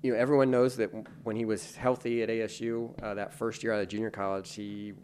you 0.03 0.13
know, 0.13 0.19
everyone 0.19 0.51
knows 0.51 0.77
that 0.77 0.91
when 1.25 1.37
he 1.37 1.45
was 1.45 1.75
healthy 1.75 2.23
at 2.23 2.29
ASU, 2.29 3.03
uh, 3.03 3.15
that 3.15 3.33
first 3.33 3.63
year 3.63 3.73
out 3.73 3.81
of 3.81 3.89
junior 3.89 4.11
college, 4.11 4.55
he 4.55 4.95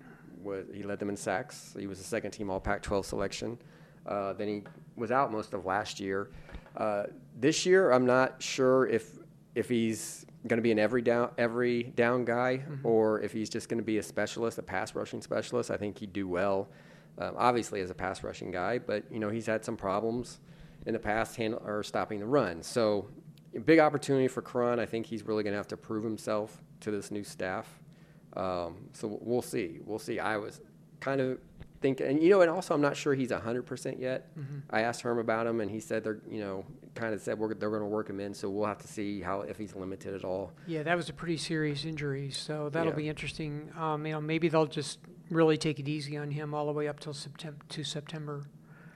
was 0.43 0.65
he 0.73 0.83
led 0.83 0.99
them 0.99 1.09
in 1.09 1.17
sacks. 1.17 1.75
He 1.79 1.87
was 1.87 2.01
a 2.01 2.05
second 2.05 2.33
team 2.33 2.51
All 2.51 2.61
Pac-12 2.61 3.05
selection. 3.05 3.59
Uh, 4.07 4.33
then 4.35 4.49
he 4.49 4.63
was 4.97 5.11
out 5.11 5.33
most 5.33 5.55
of 5.55 5.65
last 5.65 6.01
year. 6.01 6.31
Uh, 6.77 7.05
this 7.39 7.65
year, 7.67 7.91
I'm 7.91 8.07
not 8.07 8.43
sure 8.43 8.87
if 8.87 9.19
if 9.55 9.69
he's 9.69 10.27
going 10.47 10.59
to 10.59 10.63
be 10.63 10.73
an 10.73 10.79
every 10.79 11.03
down 11.03 11.31
every 11.39 11.85
down 11.85 12.25
guy 12.25 12.63
or 12.83 13.21
if 13.21 13.33
he's 13.33 13.49
just 13.49 13.69
going 13.69 13.79
to 13.79 13.85
be 13.85 13.99
a 13.99 14.03
specialist, 14.03 14.59
a 14.59 14.63
pass 14.63 14.95
rushing 14.95 15.23
specialist. 15.23 15.71
I 15.71 15.77
think 15.77 15.99
he'd 15.99 16.13
do 16.13 16.27
well, 16.27 16.69
um, 17.19 17.35
obviously 17.37 17.81
as 17.81 17.91
a 17.91 17.95
pass 17.95 18.23
rushing 18.25 18.51
guy, 18.51 18.79
but 18.79 19.05
you 19.11 19.19
know 19.19 19.31
he's 19.31 19.47
had 19.47 19.65
some 19.65 19.77
problems 19.77 20.41
in 20.87 20.93
the 20.93 20.99
past 20.99 21.37
handle, 21.37 21.63
or 21.65 21.83
stopping 21.83 22.19
the 22.19 22.27
run. 22.27 22.63
So 22.63 23.09
big 23.65 23.79
opportunity 23.79 24.29
for 24.29 24.43
Koron. 24.43 24.79
I 24.79 24.87
think 24.87 25.07
he's 25.07 25.23
really 25.23 25.43
going 25.43 25.53
to 25.53 25.59
have 25.59 25.69
to 25.69 25.77
prove 25.77 26.03
himself 26.05 26.63
to 26.81 26.91
this 26.91 27.11
new 27.11 27.23
staff. 27.23 27.79
Um, 28.35 28.89
so 28.93 29.19
we'll 29.21 29.43
see. 29.43 29.81
We'll 29.85 29.99
see. 29.99 30.19
I 30.19 30.39
was 30.39 30.61
kind 31.01 31.21
of 31.21 31.39
thinking, 31.83 32.07
and 32.07 32.23
you 32.23 32.31
know, 32.31 32.41
and 32.41 32.51
also 32.51 32.73
I'm 32.75 32.81
not 32.81 32.97
sure 32.97 33.15
he's 33.15 33.31
100% 33.31 34.01
yet. 34.01 34.31
I 34.71 34.83
asked 34.83 35.03
Herm 35.03 35.19
about 35.19 35.47
him, 35.47 35.61
and 35.61 35.71
he 35.71 35.81
said 35.81 36.05
they're, 36.05 36.21
you 36.31 36.41
know, 36.41 36.65
kind 36.95 37.13
of 37.13 37.21
said 37.21 37.39
we're, 37.39 37.53
they're 37.55 37.69
going 37.71 37.83
to 37.83 37.87
work 37.87 38.09
him 38.09 38.21
in. 38.21 38.33
So 38.33 38.49
we'll 38.49 38.67
have 38.67 38.79
to 38.79 38.89
see 38.89 39.21
how 39.21 39.43
if 39.43 39.59
he's 39.59 39.75
limited 39.75 40.15
at 40.15 40.25
all. 40.25 40.53
Yeah, 40.67 40.83
that 40.85 40.97
was 40.97 41.09
a 41.09 41.13
pretty 41.13 41.37
serious 41.37 41.85
injury, 41.85 42.31
so 42.31 42.69
that'll 42.71 42.93
Yeah. 42.93 42.97
be 42.97 43.09
interesting. 43.09 43.71
Um, 43.79 44.07
you 44.07 44.13
know, 44.13 44.21
maybe 44.21 44.49
they'll 44.49 44.67
just 44.67 45.01
really 45.31 45.57
take 45.59 45.79
it 45.81 45.89
easy 45.89 46.17
on 46.17 46.31
him 46.31 46.55
all 46.55 46.67
the 46.67 46.73
way 46.73 46.89
up 46.89 47.01
till 47.01 47.15
September 47.15 47.59
to 47.71 47.85
September. 47.85 48.45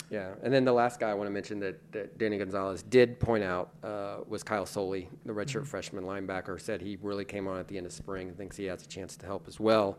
Yeah, 0.09 0.35
and 0.45 0.53
then 0.55 0.65
the 0.65 0.73
last 0.73 1.01
guy 1.01 1.11
I 1.11 1.15
want 1.15 1.27
to 1.27 1.33
mention 1.33 1.59
that, 1.61 1.81
that 1.93 2.17
Danny 2.17 2.39
Gonzales 2.39 2.83
did 2.85 3.19
point 3.19 3.43
out 3.43 3.71
uh, 3.83 4.19
was 4.29 4.45
Kyle 4.45 4.65
Soelle, 4.65 5.09
the 5.25 5.33
redshirt 5.33 5.67
freshman 5.67 6.05
linebacker. 6.05 6.61
Said 6.61 6.81
he 6.81 6.97
really 7.03 7.25
came 7.25 7.49
on 7.49 7.59
at 7.59 7.67
the 7.67 7.77
end 7.77 7.87
of 7.87 7.93
spring 7.93 8.29
and 8.29 8.37
thinks 8.37 8.57
he 8.57 8.67
has 8.67 8.85
a 8.85 8.87
chance 8.89 9.17
to 9.17 9.27
help 9.27 9.49
as 9.49 9.59
well. 9.59 9.99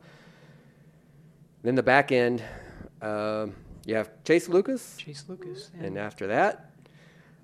Then 1.63 1.76
the 1.76 1.84
back 1.84 2.13
end, 2.13 2.41
um 3.01 3.55
you 3.86 3.95
have 3.95 4.12
Chase 4.25 4.49
Lucas, 4.49 4.97
Chase 4.97 5.23
Lucas. 5.29 5.71
And, 5.73 5.86
and 5.86 5.97
after 5.97 6.27
that, 6.27 6.71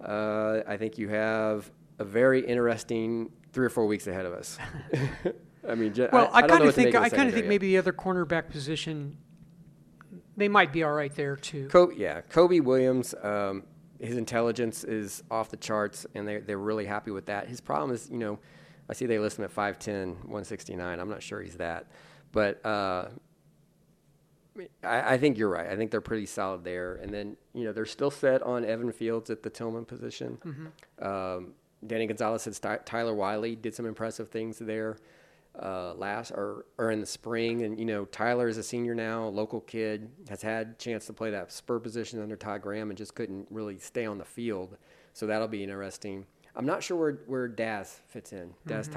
uh, 0.03 0.59
I 0.67 0.75
think 0.75 0.97
you 0.97 1.07
have 1.07 1.71
a 1.99 2.03
very 2.03 2.45
interesting 2.45 3.31
three 3.53 3.65
or 3.65 3.69
four 3.69 3.85
weeks 3.85 4.07
ahead 4.07 4.25
of 4.25 4.33
us. 4.33 4.57
I 5.67 5.75
mean, 5.75 5.93
ju- 5.93 6.09
well, 6.11 6.29
I, 6.33 6.41
don't 6.41 6.49
kind 6.49 6.63
of 6.65 6.75
think 6.75 6.95
I 6.95 7.07
kind 7.07 7.29
of 7.29 7.33
think 7.33 7.47
maybe 7.47 7.67
the 7.67 7.77
other 7.77 7.93
cornerback 7.93 8.49
position, 8.49 9.17
they 10.35 10.49
might 10.49 10.73
be 10.73 10.83
all 10.83 10.91
right 10.91 11.15
there 11.15 11.37
too. 11.37 11.69
Kobe, 11.69 11.95
yeah, 11.95 12.21
Kobe 12.21 12.59
Williams. 12.59 13.15
Um, 13.23 13.63
his 13.99 14.17
intelligence 14.17 14.83
is 14.83 15.23
off 15.31 15.49
the 15.49 15.57
charts, 15.57 16.05
and 16.13 16.27
they 16.27 16.39
they're 16.39 16.57
really 16.57 16.85
happy 16.85 17.11
with 17.11 17.27
that. 17.27 17.47
His 17.47 17.61
problem 17.61 17.91
is, 17.91 18.09
you 18.11 18.17
know, 18.17 18.39
I 18.89 18.93
see 18.93 19.05
they 19.05 19.19
list 19.19 19.39
him 19.39 19.45
at 19.45 19.55
5'10", 19.55 20.07
169. 20.07 20.99
I'm 20.99 21.09
not 21.09 21.23
sure 21.23 21.41
he's 21.41 21.55
that, 21.55 21.87
but 22.33 22.65
uh, 22.65 23.05
I, 24.83 25.13
I 25.13 25.17
think 25.17 25.37
you're 25.37 25.49
right. 25.49 25.67
I 25.67 25.75
think 25.75 25.91
they're 25.91 26.01
pretty 26.01 26.25
solid 26.25 26.63
there. 26.63 26.95
And 26.95 27.13
then, 27.13 27.37
you 27.53 27.63
know, 27.65 27.73
they're 27.73 27.85
still 27.85 28.11
set 28.11 28.41
on 28.43 28.65
Evan 28.65 28.91
Fields 28.91 29.29
at 29.29 29.43
the 29.43 29.49
Tillman 29.49 29.85
position. 29.85 30.37
Mm-hmm. 30.45 31.05
Um, 31.05 31.53
Danny 31.85 32.07
Gonzales 32.07 32.43
said 32.43 32.55
Sty- 32.55 32.79
Tyler 32.85 33.13
Whiley 33.13 33.55
did 33.55 33.75
some 33.75 33.85
impressive 33.85 34.29
things 34.29 34.59
there 34.59 34.97
uh, 35.61 35.93
last 35.95 36.31
or, 36.31 36.65
or 36.77 36.91
in 36.91 36.99
the 36.99 37.05
spring. 37.05 37.63
And, 37.63 37.77
you 37.77 37.85
know, 37.85 38.05
Tyler 38.05 38.47
is 38.47 38.57
a 38.57 38.63
senior 38.63 38.95
now, 38.95 39.27
a 39.27 39.29
local 39.29 39.61
kid, 39.61 40.09
has 40.29 40.41
had 40.41 40.67
a 40.67 40.73
chance 40.73 41.05
to 41.07 41.13
play 41.13 41.31
that 41.31 41.51
spur 41.51 41.79
position 41.79 42.21
under 42.21 42.35
Todd 42.35 42.61
Graham 42.61 42.89
and 42.89 42.97
just 42.97 43.15
couldn't 43.15 43.47
really 43.49 43.77
stay 43.79 44.05
on 44.05 44.17
the 44.17 44.25
field. 44.25 44.77
So 45.13 45.27
that'll 45.27 45.47
be 45.47 45.63
interesting. 45.63 46.25
I'm 46.55 46.65
not 46.65 46.83
sure 46.83 46.97
where, 46.97 47.19
where 47.25 47.47
Daz 47.47 47.99
fits 48.07 48.31
in, 48.31 48.53
Daz 48.67 48.87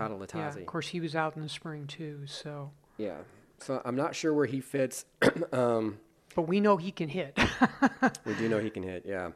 Yeah, 0.56 0.60
of 0.62 0.66
course 0.66 0.88
he 0.88 1.00
was 1.00 1.16
out 1.16 1.36
in 1.36 1.42
the 1.42 1.48
spring 1.48 1.86
too. 1.86 2.20
So, 2.26 2.70
Yeah. 2.98 3.16
So 3.58 3.80
I'm 3.84 3.96
not 3.96 4.14
sure 4.14 4.32
where 4.34 4.46
he 4.46 4.60
fits. 4.60 5.04
um, 5.52 5.98
but 6.34 6.42
we 6.42 6.60
know 6.60 6.76
he 6.76 6.90
can 6.92 7.08
hit. 7.08 7.38
we 8.24 8.34
do 8.34 8.48
know 8.48 8.58
he 8.58 8.70
can 8.70 8.82
hit. 8.82 9.04
Yeah. 9.06 9.30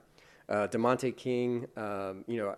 Uh, 0.49 0.67
Demonte 0.67 1.17
King, 1.17 1.67
um, 1.77 2.25
you 2.27 2.39
know, 2.39 2.55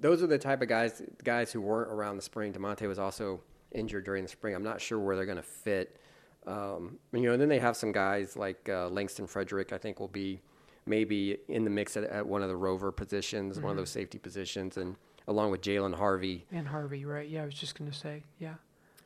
those 0.00 0.22
are 0.22 0.26
the 0.26 0.38
type 0.38 0.62
of 0.62 0.68
guys 0.68 1.02
guys 1.22 1.52
who 1.52 1.60
weren't 1.60 1.90
around 1.92 2.16
the 2.16 2.22
spring. 2.22 2.52
Demonte 2.52 2.88
was 2.88 2.98
also 2.98 3.40
injured 3.72 4.04
during 4.04 4.22
the 4.22 4.28
spring. 4.28 4.54
I'm 4.54 4.62
not 4.64 4.80
sure 4.80 4.98
where 4.98 5.16
they're 5.16 5.26
going 5.26 5.36
to 5.36 5.42
fit. 5.42 6.00
Um, 6.46 6.98
you 7.12 7.22
know, 7.22 7.32
and 7.32 7.40
then 7.40 7.48
they 7.48 7.58
have 7.58 7.76
some 7.76 7.92
guys 7.92 8.36
like 8.36 8.68
uh, 8.68 8.88
Langston 8.88 9.26
Frederick. 9.26 9.72
I 9.72 9.78
think 9.78 10.00
will 10.00 10.08
be 10.08 10.40
maybe 10.86 11.36
in 11.48 11.64
the 11.64 11.70
mix 11.70 11.96
at, 11.96 12.04
at 12.04 12.26
one 12.26 12.42
of 12.42 12.48
the 12.48 12.56
rover 12.56 12.90
positions, 12.90 13.60
one 13.60 13.72
of 13.72 13.76
those 13.76 13.90
safety 13.90 14.18
positions, 14.18 14.76
and 14.76 14.96
along 15.28 15.50
with 15.50 15.60
Jalen 15.60 15.94
Harvey. 15.94 16.46
and 16.52 16.68
Harvey, 16.68 17.04
right? 17.04 17.28
Yeah, 17.28 17.42
I 17.42 17.46
was 17.46 17.54
just 17.54 17.76
gonna 17.78 17.92
say, 17.92 18.22
yeah. 18.38 18.54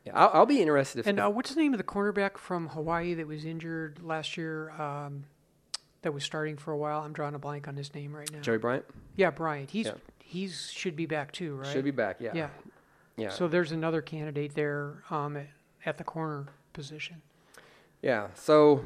Yeah, 0.05 0.13
I'll, 0.15 0.31
I'll 0.33 0.45
be 0.45 0.61
interested 0.61 0.99
if, 0.99 1.07
And 1.07 1.19
uh, 1.19 1.29
what's 1.29 1.53
the 1.53 1.61
name 1.61 1.73
of 1.73 1.77
the 1.77 1.83
cornerback 1.83 2.37
from 2.37 2.69
Hawaii 2.69 3.13
that 3.13 3.27
was 3.27 3.45
injured 3.45 3.99
last 4.01 4.35
year? 4.35 4.71
Um, 4.71 5.25
that 6.01 6.13
was 6.13 6.23
starting 6.23 6.57
for 6.57 6.71
a 6.71 6.77
while. 6.77 7.01
I'm 7.01 7.13
drawing 7.13 7.35
a 7.35 7.39
blank 7.39 7.67
on 7.67 7.75
his 7.75 7.93
name 7.93 8.15
right 8.15 8.31
now. 8.31 8.39
Joey 8.39 8.57
Bryant 8.57 8.85
Yeah, 9.15 9.29
Bryant. 9.29 9.69
He's 9.69 9.85
Yeah. 9.87 9.93
he's 10.19 10.71
should 10.71 10.95
be 10.95 11.05
back 11.05 11.31
too, 11.31 11.55
right? 11.57 11.67
should 11.71 11.83
be 11.85 11.91
back. 11.91 12.17
Yeah. 12.19 12.31
Yeah. 12.33 12.49
Yeah. 13.17 13.29
So 13.29 13.47
there's 13.47 13.71
another 13.71 14.01
candidate 14.01 14.55
there 14.55 15.03
um, 15.11 15.37
at, 15.37 15.47
at 15.85 15.97
the 15.97 16.03
corner 16.03 16.47
position. 16.73 17.21
Yeah, 18.01 18.29
so 18.33 18.83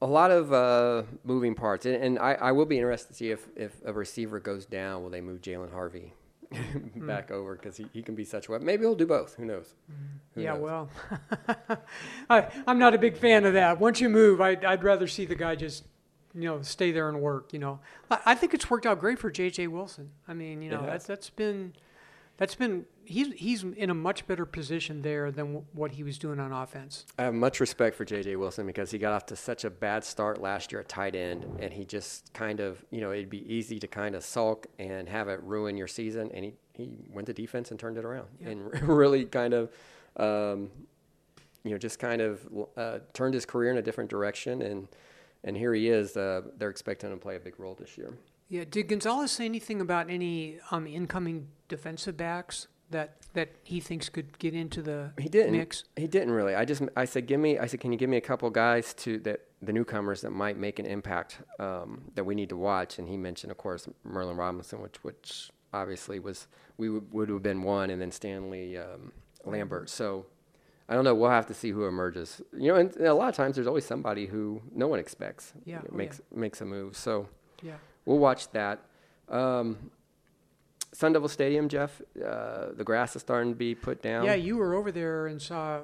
a 0.00 0.06
lot 0.06 0.30
of 0.30 0.50
uh, 0.52 1.02
moving 1.24 1.54
parts, 1.54 1.84
and, 1.84 1.94
and 1.96 2.18
I, 2.18 2.34
I 2.34 2.52
will 2.52 2.64
be 2.64 2.76
interested 2.78 3.08
to 3.08 3.14
see 3.14 3.30
if, 3.30 3.46
if 3.54 3.74
a 3.84 3.92
receiver 3.92 4.40
goes 4.40 4.64
down, 4.64 5.02
will 5.02 5.10
they 5.10 5.20
move 5.20 5.42
Jalen 5.42 5.72
Harvey 5.72 6.14
Hmm. 6.96 7.06
back 7.06 7.30
over 7.30 7.54
because 7.54 7.76
he, 7.76 7.86
he 7.92 8.02
can 8.02 8.14
be 8.14 8.24
such 8.24 8.48
a 8.48 8.52
weapon. 8.52 8.66
Maybe 8.66 8.82
he'll 8.82 8.94
do 8.94 9.06
both. 9.06 9.34
Who 9.34 9.44
knows? 9.44 9.74
Who 10.34 10.42
yeah, 10.42 10.54
knows? 10.54 10.62
well, 10.62 10.88
I, 12.30 12.48
I'm 12.66 12.78
not 12.78 12.94
a 12.94 12.98
big 12.98 13.16
fan 13.16 13.44
of 13.44 13.54
that. 13.54 13.80
Once 13.80 14.00
you 14.00 14.08
move, 14.08 14.40
I'd, 14.40 14.64
I'd 14.64 14.84
rather 14.84 15.06
see 15.06 15.26
the 15.26 15.34
guy 15.34 15.56
just, 15.56 15.84
you 16.34 16.42
know, 16.42 16.62
stay 16.62 16.92
there 16.92 17.08
and 17.08 17.20
work. 17.20 17.52
You 17.52 17.58
know, 17.58 17.80
I, 18.10 18.18
I 18.26 18.34
think 18.34 18.54
it's 18.54 18.70
worked 18.70 18.86
out 18.86 19.00
great 19.00 19.18
for 19.18 19.30
J.J. 19.30 19.66
Wilson. 19.66 20.10
I 20.28 20.34
mean, 20.34 20.62
you 20.62 20.70
know, 20.70 20.84
that's 20.86 21.06
that's 21.06 21.30
been, 21.30 21.72
that's 22.38 22.54
been 22.54 22.84
he's 23.04 23.32
he's 23.34 23.62
in 23.62 23.88
a 23.90 23.94
much 23.94 24.26
better 24.26 24.44
position 24.44 25.02
there 25.02 25.30
than 25.30 25.46
w- 25.46 25.64
what 25.72 25.92
he 25.92 26.02
was 26.02 26.18
doing 26.18 26.38
on 26.40 26.52
offense. 26.52 27.06
I 27.18 27.22
have 27.24 27.34
much 27.34 27.60
respect 27.60 27.96
for 27.96 28.04
J.J. 28.04 28.36
Wilson 28.36 28.66
because 28.66 28.90
he 28.90 28.98
got 28.98 29.12
off 29.12 29.26
to 29.26 29.36
such 29.36 29.64
a 29.64 29.70
bad 29.70 30.04
start 30.04 30.40
last 30.40 30.70
year 30.72 30.80
at 30.80 30.88
tight 30.88 31.14
end, 31.14 31.46
and 31.60 31.72
he 31.72 31.84
just 31.84 32.32
kind 32.34 32.60
of, 32.60 32.84
you 32.90 33.00
know, 33.00 33.12
it'd 33.12 33.30
be 33.30 33.50
easy 33.52 33.78
to 33.78 33.86
kind 33.86 34.14
of 34.14 34.24
sulk 34.24 34.66
and 34.78 35.08
have 35.08 35.28
it 35.28 35.42
ruin 35.42 35.76
your 35.76 35.86
season, 35.86 36.30
and 36.34 36.44
he, 36.44 36.52
he 36.74 36.90
went 37.10 37.26
to 37.26 37.32
defense 37.32 37.70
and 37.70 37.80
turned 37.80 37.96
it 37.96 38.04
around, 38.04 38.26
Yeah. 38.40 38.48
and 38.50 38.82
really 38.88 39.24
kind 39.24 39.54
of, 39.54 39.70
um, 40.16 40.70
you 41.64 41.70
know, 41.72 41.78
just 41.78 41.98
kind 41.98 42.20
of 42.20 42.46
uh, 42.76 42.98
turned 43.12 43.34
his 43.34 43.46
career 43.46 43.70
in 43.70 43.78
a 43.78 43.82
different 43.82 44.10
direction, 44.10 44.62
and 44.62 44.88
and 45.44 45.56
here 45.56 45.72
he 45.74 45.88
is. 45.88 46.16
Uh, 46.16 46.42
they're 46.58 46.70
expecting 46.70 47.10
him 47.10 47.18
to 47.18 47.22
play 47.22 47.36
a 47.36 47.40
big 47.40 47.58
role 47.60 47.74
this 47.78 47.96
year. 47.96 48.12
Yeah. 48.48 48.64
Did 48.68 48.88
Gonzales 48.88 49.30
say 49.32 49.44
anything 49.44 49.80
about 49.80 50.10
any 50.10 50.58
um, 50.70 50.86
incoming 50.86 51.48
defensive 51.68 52.16
backs 52.16 52.68
that 52.90 53.16
that 53.34 53.48
he 53.64 53.80
thinks 53.80 54.08
could 54.08 54.38
get 54.38 54.54
into 54.54 54.80
the 54.82 55.10
He 55.18 55.28
didn't. 55.28 55.52
mix? 55.52 55.84
He 55.96 56.06
didn't 56.06 56.30
really. 56.32 56.54
I 56.54 56.64
just 56.64 56.82
I 56.96 57.04
said, 57.04 57.26
give 57.26 57.40
me. 57.40 57.58
I 57.58 57.66
said, 57.66 57.80
can 57.80 57.92
you 57.92 57.98
give 57.98 58.08
me 58.10 58.16
a 58.16 58.20
couple 58.20 58.48
guys 58.50 58.94
to 58.94 59.18
that 59.20 59.40
the 59.62 59.72
newcomers 59.72 60.20
that 60.20 60.30
might 60.30 60.56
make 60.56 60.78
an 60.78 60.86
impact 60.86 61.38
um, 61.58 62.02
that 62.14 62.24
we 62.24 62.34
need 62.34 62.48
to 62.50 62.56
watch? 62.56 62.98
And 62.98 63.08
he 63.08 63.16
mentioned, 63.16 63.50
of 63.50 63.58
course, 63.58 63.88
Merlin 64.04 64.36
Robertson, 64.36 64.80
which 64.80 65.02
which 65.02 65.50
obviously 65.74 66.18
was 66.20 66.46
we 66.78 66.88
would, 66.90 67.12
would 67.12 67.28
have 67.28 67.42
been 67.42 67.62
one, 67.62 67.90
and 67.90 68.00
then 68.00 68.12
Stanley 68.12 68.78
um, 68.78 69.12
Lambert. 69.44 69.90
So 69.90 70.26
I 70.88 70.94
don't 70.94 71.02
know. 71.04 71.14
We'll 71.14 71.30
have 71.30 71.46
to 71.46 71.54
see 71.54 71.72
who 71.72 71.86
emerges. 71.86 72.40
You 72.56 72.68
know, 72.72 72.76
and 72.76 72.96
a 72.98 73.12
lot 73.14 73.28
of 73.28 73.34
times 73.34 73.56
there's 73.56 73.66
always 73.66 73.84
somebody 73.84 74.26
who 74.26 74.62
no 74.72 74.86
one 74.86 75.00
expects 75.00 75.52
Yeah, 75.64 75.80
oh, 75.82 75.94
makes 75.94 76.20
makes 76.32 76.60
a 76.60 76.64
move. 76.64 76.96
So 76.96 77.28
Yeah. 77.62 77.74
we'll 78.04 78.18
watch 78.18 78.48
that. 78.52 78.78
Um, 79.28 79.90
Sun 80.96 81.12
Devil 81.12 81.28
Stadium, 81.28 81.68
Jeff. 81.68 82.00
Uh, 82.16 82.68
the 82.74 82.82
grass 82.82 83.14
is 83.16 83.20
starting 83.20 83.52
to 83.52 83.54
be 83.54 83.74
put 83.74 84.00
down. 84.00 84.24
Yeah, 84.24 84.32
you 84.32 84.56
were 84.56 84.72
over 84.72 84.90
there 84.90 85.26
and 85.26 85.42
saw. 85.42 85.80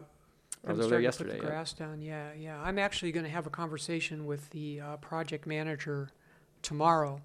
I 0.67 0.71
was 0.73 0.81
over 0.81 0.89
there 0.89 1.01
yesterday, 1.01 1.33
Put 1.35 1.43
yeah. 1.43 1.49
grass 1.51 1.75
down. 1.75 2.01
Yeah, 2.01 2.31
yeah. 2.33 2.59
I'm 2.63 2.79
actually 2.79 3.13
going 3.13 3.25
to 3.27 3.31
have 3.31 3.47
a 3.47 3.51
conversation 3.51 4.25
with 4.25 4.49
the 4.51 4.81
uh, 4.81 4.97
project 4.97 5.47
manager 5.47 6.09
tomorrow 6.63 7.21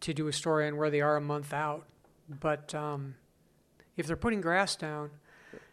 to 0.00 0.14
do 0.14 0.28
a 0.28 0.32
story 0.32 0.68
on 0.68 0.76
where 0.76 0.88
they 0.88 1.00
are 1.00 1.16
a 1.16 1.20
month 1.20 1.52
out. 1.52 1.86
But 2.28 2.72
um, 2.72 3.16
if 3.96 4.06
they're 4.06 4.14
putting 4.14 4.40
grass 4.40 4.76
down, 4.76 5.10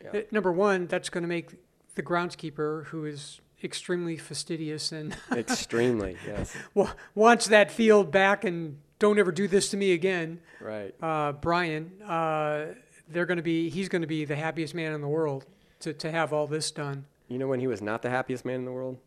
Yeah. 0.04 0.20
uh, 0.20 0.22
number 0.32 0.52
one, 0.52 0.88
that's 0.88 1.10
going 1.10 1.22
to 1.24 1.28
make 1.28 1.52
the 1.94 2.02
groundskeeper, 2.02 2.86
who 2.86 3.06
is 3.06 3.40
extremely 3.64 4.18
fastidious 4.18 4.92
and 4.92 5.16
Extremely, 5.32 6.18
yes. 6.26 6.56
wa- 6.74 6.94
wants 7.14 7.46
that 7.48 7.70
field 7.70 8.10
back 8.12 8.44
and 8.44 8.80
don't 9.04 9.20
ever 9.20 9.32
do 9.34 9.48
this 9.50 9.70
to 9.70 9.78
me 9.78 9.92
again. 9.92 10.40
Right. 10.62 10.96
uh, 11.04 11.34
Brian, 11.34 11.92
uh, 12.02 12.68
they're 13.10 13.26
going 13.26 13.38
to 13.38 13.44
be, 13.44 13.70
he's 13.70 13.90
going 13.90 14.02
to 14.02 14.08
be 14.08 14.24
the 14.24 14.36
happiest 14.38 14.74
man 14.74 14.94
in 14.94 15.02
the 15.02 15.08
world 15.10 15.46
to, 15.82 15.92
to 15.94 16.10
have 16.10 16.32
all 16.32 16.48
this 16.48 16.72
done. 16.72 17.06
You 17.28 17.38
know 17.38 17.48
when 17.48 17.60
he 17.60 17.68
was 17.68 17.82
not 17.82 18.02
the 18.02 18.10
happiest 18.10 18.46
man 18.46 18.56
in 18.56 18.66
the 18.66 18.72
world? 18.72 18.98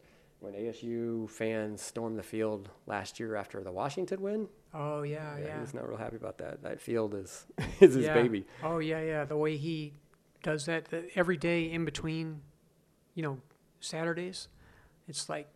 When 0.41 0.53
ASU 0.53 1.31
fans 1.31 1.81
stormed 1.81 2.19
the 2.19 2.23
field 2.23 2.69
last 2.87 3.19
year 3.19 3.37
after 3.37 3.63
the 3.65 3.73
Washington 3.73 4.21
win? 4.21 4.49
Oh 4.75 5.01
yeah, 5.03 5.39
yeah, 5.39 5.45
yeah. 5.47 5.55
he 5.55 5.61
was 5.63 5.73
not 5.73 5.89
real 5.89 5.97
happy 5.97 6.17
about 6.17 6.37
that. 6.39 6.63
That 6.63 6.79
field 6.81 7.15
is 7.15 7.47
is 7.81 7.95
his 7.95 8.05
Yeah. 8.05 8.13
baby. 8.15 8.45
Oh 8.63 8.79
yeah, 8.79 9.01
yeah. 9.01 9.25
The 9.25 9.37
way 9.37 9.57
he 9.57 9.95
does 10.43 10.67
that 10.67 10.89
every 11.15 11.39
day 11.39 11.73
in 11.73 11.87
between, 11.87 12.43
you 13.15 13.23
know, 13.23 13.39
Saturdays, 13.81 14.49
it's 15.09 15.31
like 15.31 15.49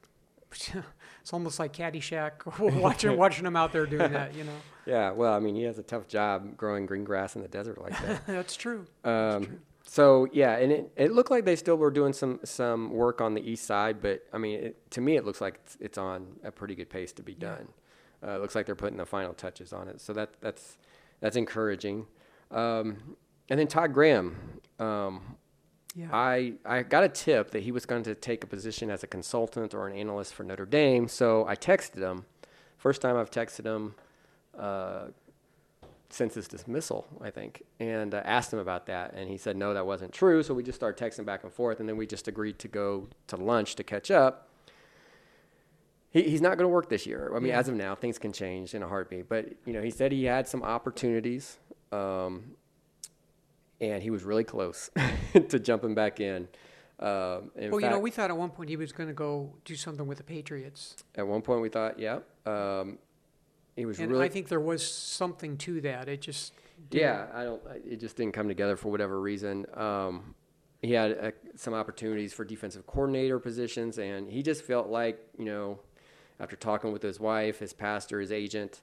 it's 1.22 1.32
almost 1.32 1.58
like 1.58 1.72
Caddyshack 1.72 2.58
watching 2.80 3.16
watching 3.16 3.46
him 3.46 3.56
out 3.56 3.72
there 3.72 3.86
doing 3.86 4.12
that. 4.12 4.34
You 4.34 4.44
know, 4.44 4.56
Yeah, 4.86 5.10
well, 5.12 5.32
I 5.34 5.38
mean, 5.40 5.54
he 5.54 5.62
has 5.64 5.78
a 5.78 5.82
tough 5.82 6.08
job 6.08 6.56
growing 6.56 6.86
green 6.86 7.04
grass 7.04 7.36
in 7.36 7.42
the 7.42 7.48
desert 7.48 7.80
like 7.80 7.98
that. 8.02 8.26
that's 8.26 8.56
true. 8.56 8.86
Um, 9.04 9.60
so 9.84 10.28
yeah, 10.32 10.56
and 10.56 10.70
it, 10.72 10.92
it 10.96 11.12
looked 11.12 11.30
like 11.30 11.44
they 11.44 11.56
still 11.56 11.76
were 11.76 11.90
doing 11.90 12.12
some 12.12 12.40
some 12.44 12.90
work 12.90 13.20
on 13.20 13.34
the 13.34 13.42
east 13.48 13.64
side, 13.66 14.00
but 14.00 14.22
I 14.32 14.38
mean, 14.38 14.60
it, 14.60 14.90
to 14.92 15.00
me, 15.00 15.16
it 15.16 15.24
looks 15.24 15.40
like 15.40 15.60
it's, 15.64 15.76
it's 15.80 15.98
on 15.98 16.26
a 16.44 16.50
pretty 16.52 16.74
good 16.74 16.90
pace 16.90 17.12
to 17.14 17.22
be 17.22 17.32
Yeah. 17.32 17.38
done. 17.56 17.68
Uh, 18.22 18.30
it 18.36 18.40
looks 18.42 18.54
like 18.54 18.66
they're 18.66 18.74
putting 18.74 18.98
the 18.98 19.06
final 19.06 19.32
touches 19.32 19.72
on 19.72 19.88
it, 19.88 20.00
so 20.00 20.12
that 20.12 20.30
that's 20.40 20.76
that's 21.20 21.36
encouraging. 21.36 22.06
Um, 22.50 23.16
and 23.48 23.58
then 23.58 23.66
Todd 23.66 23.92
Graham, 23.94 24.36
um, 24.78 25.36
Yeah. 25.94 26.08
I 26.12 26.54
I 26.64 26.82
got 26.82 27.02
a 27.04 27.08
tip 27.08 27.50
that 27.50 27.62
he 27.64 27.72
was 27.72 27.84
going 27.86 28.04
to 28.04 28.14
take 28.14 28.44
a 28.44 28.46
position 28.46 28.90
as 28.90 29.02
a 29.02 29.06
consultant 29.06 29.74
or 29.74 29.88
an 29.88 29.96
analyst 29.96 30.34
for 30.34 30.44
Notre 30.44 30.66
Dame, 30.66 31.08
so 31.08 31.46
I 31.46 31.56
texted 31.56 31.98
him. 31.98 32.24
First 32.78 33.02
time 33.02 33.16
I've 33.16 33.30
texted 33.30 33.64
him 33.66 33.94
uh, 34.58 35.06
since 36.08 36.34
his 36.34 36.48
dismissal, 36.48 37.06
I 37.20 37.30
think, 37.30 37.62
and 37.78 38.14
uh, 38.14 38.22
asked 38.24 38.52
him 38.52 38.58
about 38.58 38.86
that, 38.86 39.14
and 39.14 39.28
he 39.28 39.36
said 39.36 39.56
no, 39.56 39.74
that 39.74 39.84
wasn't 39.86 40.12
true. 40.12 40.42
So 40.42 40.54
we 40.54 40.62
just 40.62 40.76
started 40.76 41.02
texting 41.02 41.24
back 41.26 41.42
and 41.44 41.52
forth, 41.52 41.80
and 41.80 41.88
then 41.88 41.96
we 41.96 42.06
just 42.06 42.28
agreed 42.28 42.58
to 42.60 42.68
go 42.68 43.08
to 43.26 43.36
lunch 43.36 43.74
to 43.76 43.82
catch 43.84 44.10
up. 44.10 44.48
He, 46.12 46.22
he's 46.22 46.40
not 46.40 46.50
going 46.58 46.64
to 46.68 46.72
work 46.74 46.88
this 46.88 47.06
year. 47.06 47.30
I 47.34 47.38
mean, 47.38 47.48
Yeah. 47.50 47.58
as 47.58 47.68
of 47.68 47.74
now, 47.74 47.94
things 47.94 48.18
can 48.18 48.32
change 48.32 48.74
in 48.74 48.82
a 48.82 48.88
heartbeat. 48.88 49.28
But 49.28 49.48
you 49.66 49.72
know, 49.72 49.82
he 49.82 49.90
said 49.90 50.10
he 50.12 50.24
had 50.24 50.48
some 50.48 50.62
opportunities, 50.62 51.58
um, 51.92 52.52
and 53.80 54.02
he 54.02 54.10
was 54.10 54.22
really 54.24 54.44
close 54.44 54.90
to 55.48 55.58
jumping 55.58 55.94
back 55.94 56.20
in. 56.20 56.48
Um, 56.98 57.50
in 57.56 57.70
well, 57.70 57.80
you 57.80 57.88
know, 57.88 57.98
we 57.98 58.10
thought 58.10 58.30
at 58.30 58.36
one 58.36 58.50
point 58.50 58.68
he 58.68 58.76
was 58.76 58.92
going 58.92 59.08
to 59.08 59.14
go 59.14 59.54
do 59.64 59.74
something 59.74 60.06
with 60.06 60.18
the 60.18 60.24
Patriots, 60.24 60.96
at 61.14 61.26
one 61.26 61.40
point 61.40 61.62
we 61.62 61.70
thought, 61.70 61.98
yeah, 61.98 62.18
um, 62.44 62.98
he 63.74 63.86
was 63.86 63.98
and 63.98 64.10
really 64.10 64.26
I 64.26 64.28
think 64.28 64.48
there 64.48 64.60
was 64.60 64.86
something 64.86 65.56
to 65.58 65.80
that. 65.80 66.08
It 66.08 66.20
just 66.20 66.52
didn't- 66.90 67.02
Yeah, 67.02 67.26
I 67.32 67.44
don't. 67.44 67.62
It 67.88 68.00
just 68.00 68.16
didn't 68.16 68.32
come 68.34 68.48
together 68.48 68.76
for 68.76 68.90
whatever 68.90 69.18
reason. 69.20 69.64
Um, 69.74 70.34
he 70.82 70.92
had 70.92 71.18
uh, 71.18 71.30
some 71.56 71.72
opportunities 71.72 72.32
for 72.34 72.44
defensive 72.44 72.86
coordinator 72.86 73.38
positions, 73.38 73.98
and 73.98 74.28
he 74.30 74.42
just 74.42 74.62
felt 74.64 74.88
like 74.88 75.18
you 75.38 75.46
know, 75.46 75.78
after 76.38 76.56
talking 76.56 76.92
with 76.92 77.02
his 77.02 77.18
wife, 77.18 77.60
his 77.60 77.72
pastor, 77.72 78.20
his 78.20 78.32
agent, 78.32 78.82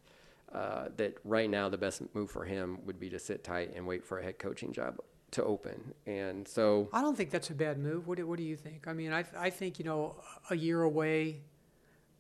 uh, 0.54 0.88
that 0.98 1.16
right 1.24 1.50
now 1.50 1.70
the 1.70 1.78
best 1.78 2.02
move 2.14 2.32
for 2.32 2.46
him 2.46 2.80
would 2.86 3.00
be 3.00 3.10
to 3.10 3.20
sit 3.20 3.44
tight 3.44 3.74
and 3.76 3.86
wait 3.86 4.06
for 4.06 4.20
a 4.20 4.24
head 4.24 4.40
coaching 4.40 4.72
job 4.72 4.98
to 5.32 5.44
open, 5.44 5.94
and 6.06 6.48
so 6.48 6.88
I 6.94 7.02
don't 7.02 7.18
think 7.18 7.32
that's 7.32 7.50
a 7.50 7.54
bad 7.54 7.78
move. 7.78 8.08
What 8.08 8.18
do, 8.18 8.26
what 8.26 8.38
do 8.38 8.44
you 8.44 8.56
think? 8.56 8.88
I 8.88 8.94
mean, 8.94 9.12
I 9.12 9.26
I 9.38 9.50
think 9.50 9.78
you 9.80 9.86
know 9.86 10.16
a 10.50 10.56
year 10.56 10.82
away, 10.84 11.42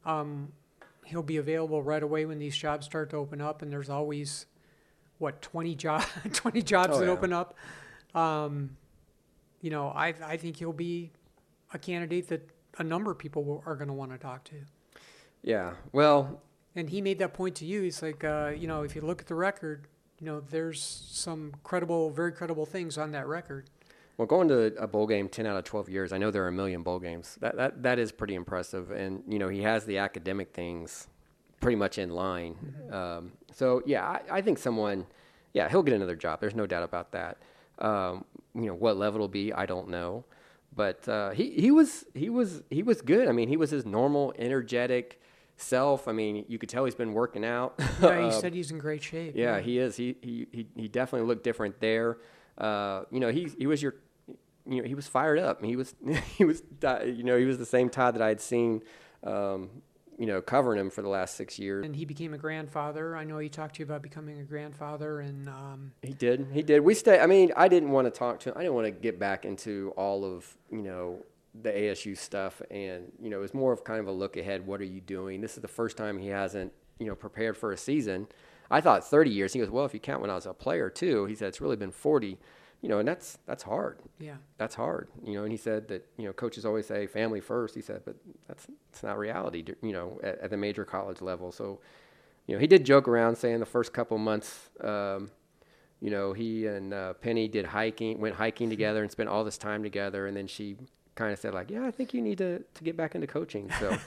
um, 0.05 0.51
he'll 1.05 1.23
be 1.23 1.37
available 1.37 1.81
right 1.81 2.03
away 2.03 2.25
when 2.25 2.37
these 2.37 2.55
jobs 2.57 2.85
start 2.85 3.09
to 3.11 3.15
open 3.15 3.39
up, 3.41 3.61
and 3.61 3.71
there's 3.71 3.89
always 3.89 4.45
what 5.19 5.41
20 5.41 5.73
job 5.75 6.03
20 6.33 6.61
jobs 6.61 6.95
Oh, 6.95 6.99
that 6.99 7.05
yeah. 7.05 7.11
open 7.11 7.31
up. 7.33 7.55
Um, 8.13 8.75
you 9.61 9.69
know, 9.69 9.87
I 9.87 10.13
I 10.23 10.37
think 10.37 10.57
he'll 10.57 10.73
be 10.73 11.11
a 11.73 11.79
candidate 11.79 12.27
that 12.27 12.49
a 12.77 12.83
number 12.83 13.09
of 13.11 13.17
people 13.17 13.43
will, 13.43 13.63
are 13.65 13.75
going 13.75 13.87
to 13.87 13.93
want 13.93 14.11
to 14.11 14.17
talk 14.17 14.43
to. 14.45 14.55
yeah. 15.43 15.73
Well, 15.91 16.41
And 16.77 16.91
he 16.91 17.01
made 17.01 17.17
that 17.19 17.33
point 17.33 17.55
to 17.55 17.65
you. 17.65 17.81
He's 17.81 18.03
like, 18.03 18.23
uh, 18.23 18.53
you 18.55 18.67
know, 18.67 18.83
if 18.83 18.95
you 18.95 19.01
look 19.01 19.19
at 19.19 19.27
the 19.27 19.33
record, 19.33 19.87
you 20.19 20.27
know, 20.27 20.39
there's 20.39 20.79
some 20.79 21.53
credible, 21.63 22.11
very 22.11 22.31
credible 22.31 22.67
things 22.67 22.99
on 22.99 23.11
that 23.13 23.25
record. 23.25 23.67
Well, 24.15 24.27
going 24.27 24.47
to 24.49 24.75
a 24.77 24.85
bowl 24.85 25.07
game 25.07 25.27
ten 25.27 25.47
out 25.47 25.57
of 25.57 25.63
twelve 25.63 25.89
years, 25.89 26.13
I 26.13 26.19
know 26.19 26.29
there 26.29 26.43
are 26.43 26.49
a 26.49 26.51
million 26.51 26.83
bowl 26.83 26.99
games. 26.99 27.35
That 27.41 27.57
that 27.57 27.81
that 27.81 27.99
is 27.99 28.11
pretty 28.11 28.35
impressive, 28.35 28.91
and 28.91 29.23
you 29.27 29.39
know 29.39 29.47
he 29.47 29.63
has 29.63 29.85
the 29.85 29.97
academic 29.97 30.53
things 30.53 31.07
pretty 31.61 31.75
much 31.75 31.97
in 31.97 32.11
line. 32.11 32.55
Um, 32.91 33.31
so 33.51 33.81
yeah, 33.87 34.05
I, 34.07 34.37
I 34.37 34.41
think 34.41 34.59
someone, 34.59 35.07
yeah, 35.53 35.69
he'll 35.69 35.83
get 35.83 35.95
another 35.95 36.15
job. 36.15 36.39
There's 36.39 36.55
no 36.55 36.67
doubt 36.67 36.83
about 36.83 37.11
that. 37.11 37.37
Um, 37.79 38.23
you 38.53 38.67
know 38.67 38.75
what 38.75 38.97
level 38.97 39.17
it'll 39.17 39.27
be, 39.27 39.51
I 39.51 39.65
don't 39.65 39.89
know, 39.89 40.25
but 40.75 41.07
uh, 41.09 41.31
he 41.31 41.51
he 41.51 41.71
was 41.71 42.05
he 42.13 42.29
was 42.29 42.61
he 42.69 42.83
was 42.83 43.01
good. 43.01 43.27
I 43.27 43.31
mean, 43.31 43.49
he 43.49 43.57
was 43.57 43.71
his 43.71 43.85
normal, 43.85 44.33
energetic 44.37 45.19
self. 45.57 46.07
I 46.07 46.11
mean, 46.13 46.45
you 46.47 46.57
could 46.57 46.69
tell 46.69 46.85
he's 46.85 46.95
been 46.95 47.13
working 47.13 47.43
out. 47.43 47.75
Yeah, 48.01 48.19
he 48.19 48.25
Uh, 48.27 48.31
said 48.31 48.53
he's 48.53 48.71
in 48.71 48.77
great 48.77 49.03
shape. 49.03 49.33
yeah, 49.35 49.59
he 49.59 49.79
is. 49.79 49.95
He 49.97 50.15
he 50.21 50.47
he, 50.51 50.67
he 50.75 50.87
definitely 50.87 51.27
looked 51.27 51.43
different 51.43 51.79
there. 51.79 52.17
Uh, 52.57 53.03
you 53.11 53.19
know, 53.19 53.29
he 53.31 53.49
he 53.57 53.67
was 53.67 53.81
your, 53.81 53.95
you 54.67 54.81
know, 54.81 54.87
he 54.87 54.95
was 54.95 55.07
fired 55.07 55.39
up. 55.39 55.63
He 55.63 55.75
was 55.75 55.95
he 56.37 56.45
was 56.45 56.63
you 57.05 57.23
know 57.23 57.37
he 57.37 57.45
was 57.45 57.57
the 57.57 57.65
same 57.65 57.89
Todd 57.89 58.15
that 58.15 58.21
I 58.21 58.27
had 58.29 58.39
seen, 58.41 58.81
um, 59.23 59.69
you 60.17 60.25
know, 60.25 60.41
covering 60.41 60.79
him 60.79 60.89
for 60.89 61.01
the 61.01 61.09
last 61.09 61.35
six 61.35 61.57
years. 61.59 61.85
And 61.85 61.95
he 61.95 62.05
became 62.05 62.33
a 62.33 62.37
grandfather. 62.37 63.15
I 63.15 63.23
know 63.23 63.37
he 63.39 63.49
talked 63.49 63.75
to 63.75 63.79
you 63.79 63.85
about 63.85 64.01
becoming 64.01 64.39
a 64.39 64.43
grandfather, 64.43 65.19
and 65.19 65.47
um, 65.49 65.91
He 66.01 66.13
did. 66.13 66.47
He 66.53 66.63
did. 66.63 66.79
We 66.81 66.93
stay. 66.95 67.19
I 67.19 67.25
mean, 67.27 67.51
I 67.55 67.67
didn't 67.67 67.91
want 67.91 68.05
to 68.05 68.11
talk 68.11 68.39
to 68.41 68.49
him. 68.49 68.55
I 68.57 68.61
didn't 68.61 68.75
want 68.75 68.85
to 68.85 68.91
get 68.91 69.19
back 69.19 69.45
into 69.45 69.93
all 69.97 70.23
of 70.25 70.55
you 70.71 70.81
know 70.81 71.23
the 71.61 71.71
ASU 71.71 72.17
stuff, 72.17 72.61
and 72.69 73.11
you 73.21 73.29
know, 73.29 73.37
it 73.37 73.41
was 73.41 73.53
more 73.53 73.73
of 73.73 73.83
kind 73.83 73.99
of 73.99 74.07
a 74.07 74.11
look 74.11 74.37
ahead. 74.37 74.65
What 74.65 74.81
are 74.81 74.85
you 74.85 75.01
doing? 75.01 75.41
This 75.41 75.55
is 75.55 75.61
the 75.61 75.67
first 75.67 75.97
time 75.97 76.17
he 76.17 76.27
hasn't 76.27 76.71
you 76.99 77.05
know 77.07 77.15
prepared 77.15 77.57
for 77.57 77.71
a 77.71 77.77
season. 77.77 78.27
I 78.69 78.81
thought 78.81 79.07
30 79.07 79.29
years. 79.29 79.53
He 79.53 79.59
goes, 79.59 79.69
well, 79.69 79.85
if 79.85 79.93
you 79.93 79.99
count 79.99 80.19
when 80.21 80.29
I 80.29 80.35
was 80.35 80.45
a 80.45 80.53
player 80.53 80.89
too, 80.89 81.25
he 81.25 81.35
said 81.35 81.47
it's 81.47 81.61
really 81.61 81.77
been 81.77 81.91
40. 81.91 82.37
You 82.81 82.89
know, 82.89 82.99
and 82.99 83.07
that's 83.07 83.39
that's 83.47 83.63
hard. 83.63 83.99
yeah, 84.19 84.35
That's 84.57 84.75
hard. 84.75 85.07
You 85.25 85.33
know, 85.33 85.43
and 85.43 85.51
he 85.51 85.57
said 85.57 85.87
that 85.87 86.05
you 86.17 86.25
know 86.25 86.33
coaches 86.33 86.63
always 86.65 86.85
say 86.85 87.07
family 87.07 87.39
first. 87.41 87.73
He 87.73 87.81
said, 87.81 88.01
but 88.05 88.15
that's 88.47 88.67
it's 88.91 89.01
not 89.01 89.17
reality. 89.17 89.63
You 89.81 89.93
know, 89.93 90.19
at, 90.21 90.39
at 90.39 90.49
the 90.51 90.57
major 90.57 90.85
college 90.85 91.21
level. 91.21 91.51
So, 91.51 91.79
you 92.45 92.53
know, 92.55 92.59
he 92.59 92.67
did 92.67 92.85
joke 92.85 93.07
around 93.07 93.35
saying 93.37 93.59
the 93.61 93.65
first 93.65 93.93
couple 93.93 94.17
months. 94.19 94.69
Um, 94.81 95.31
you 95.99 96.11
know, 96.11 96.33
he 96.33 96.67
and 96.67 96.93
uh, 96.93 97.13
Penny 97.13 97.47
did 97.47 97.65
hiking, 97.65 98.19
went 98.19 98.35
hiking 98.35 98.69
together, 98.69 99.01
and 99.01 99.11
spent 99.11 99.27
all 99.27 99.43
this 99.43 99.57
time 99.57 99.81
together. 99.81 100.27
And 100.27 100.37
then 100.37 100.45
she 100.45 100.77
kind 101.17 101.33
of 101.33 101.39
said, 101.39 101.53
like, 101.53 101.69
"Yeah, 101.69 101.85
I 101.85 101.91
think 101.91 102.13
you 102.13 102.21
need 102.21 102.37
to 102.37 102.59
to 102.59 102.83
get 102.83 102.95
back 102.95 103.15
into 103.15 103.27
coaching." 103.27 103.69
So, 103.79 103.97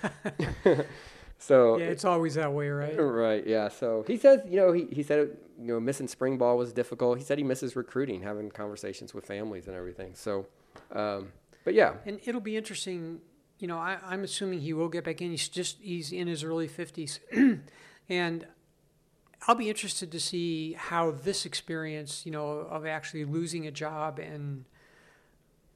so 1.39 1.77
yeah, 1.77 1.87
it's 1.87 2.05
always 2.05 2.35
that 2.37 2.53
way, 2.53 2.69
right? 2.69 2.97
Right. 2.99 3.47
Yeah. 3.47 3.69
So 3.69 4.05
he 4.07 4.17
says, 4.17 4.41
you 4.49 4.57
know, 4.57 4.73
he, 4.73 4.87
he 4.91 5.03
said, 5.03 5.37
you 5.61 5.67
know, 5.67 5.81
missing 5.81 6.09
spring 6.09 6.39
ball 6.39 6.57
was 6.57 6.73
difficult. 6.73 7.19
He 7.19 7.25
said 7.25 7.37
he 7.37 7.45
misses 7.45 7.77
recruiting, 7.77 8.23
having 8.23 8.51
conversations 8.51 9.13
with 9.13 9.27
families 9.27 9.67
and 9.67 9.77
everything. 9.77 10.15
So, 10.15 10.47
um, 10.93 11.33
but 11.65 11.75
yeah, 11.75 11.95
And 12.07 12.21
it'll 12.25 12.41
be 12.41 12.57
interesting. 12.57 13.21
You 13.59 13.69
know, 13.69 13.77
I, 13.77 13.99
I'm 14.03 14.25
assuming 14.25 14.61
he 14.61 14.73
will 14.73 14.89
get 14.89 15.05
back 15.05 15.21
in. 15.21 15.33
He's 15.33 15.49
just 15.49 15.79
he's 15.83 16.13
in 16.13 16.29
his 16.29 16.43
early 16.43 16.69
50s, 16.69 17.19
and 18.09 18.47
I'll 19.47 19.55
be 19.55 19.69
interested 19.69 20.13
to 20.13 20.21
see 20.21 20.75
how 20.75 21.11
this 21.11 21.45
experience, 21.45 22.25
you 22.25 22.33
know, 22.33 22.49
of 22.49 22.87
actually 22.87 23.25
losing 23.25 23.67
a 23.67 23.71
job 23.71 24.19
and 24.19 24.65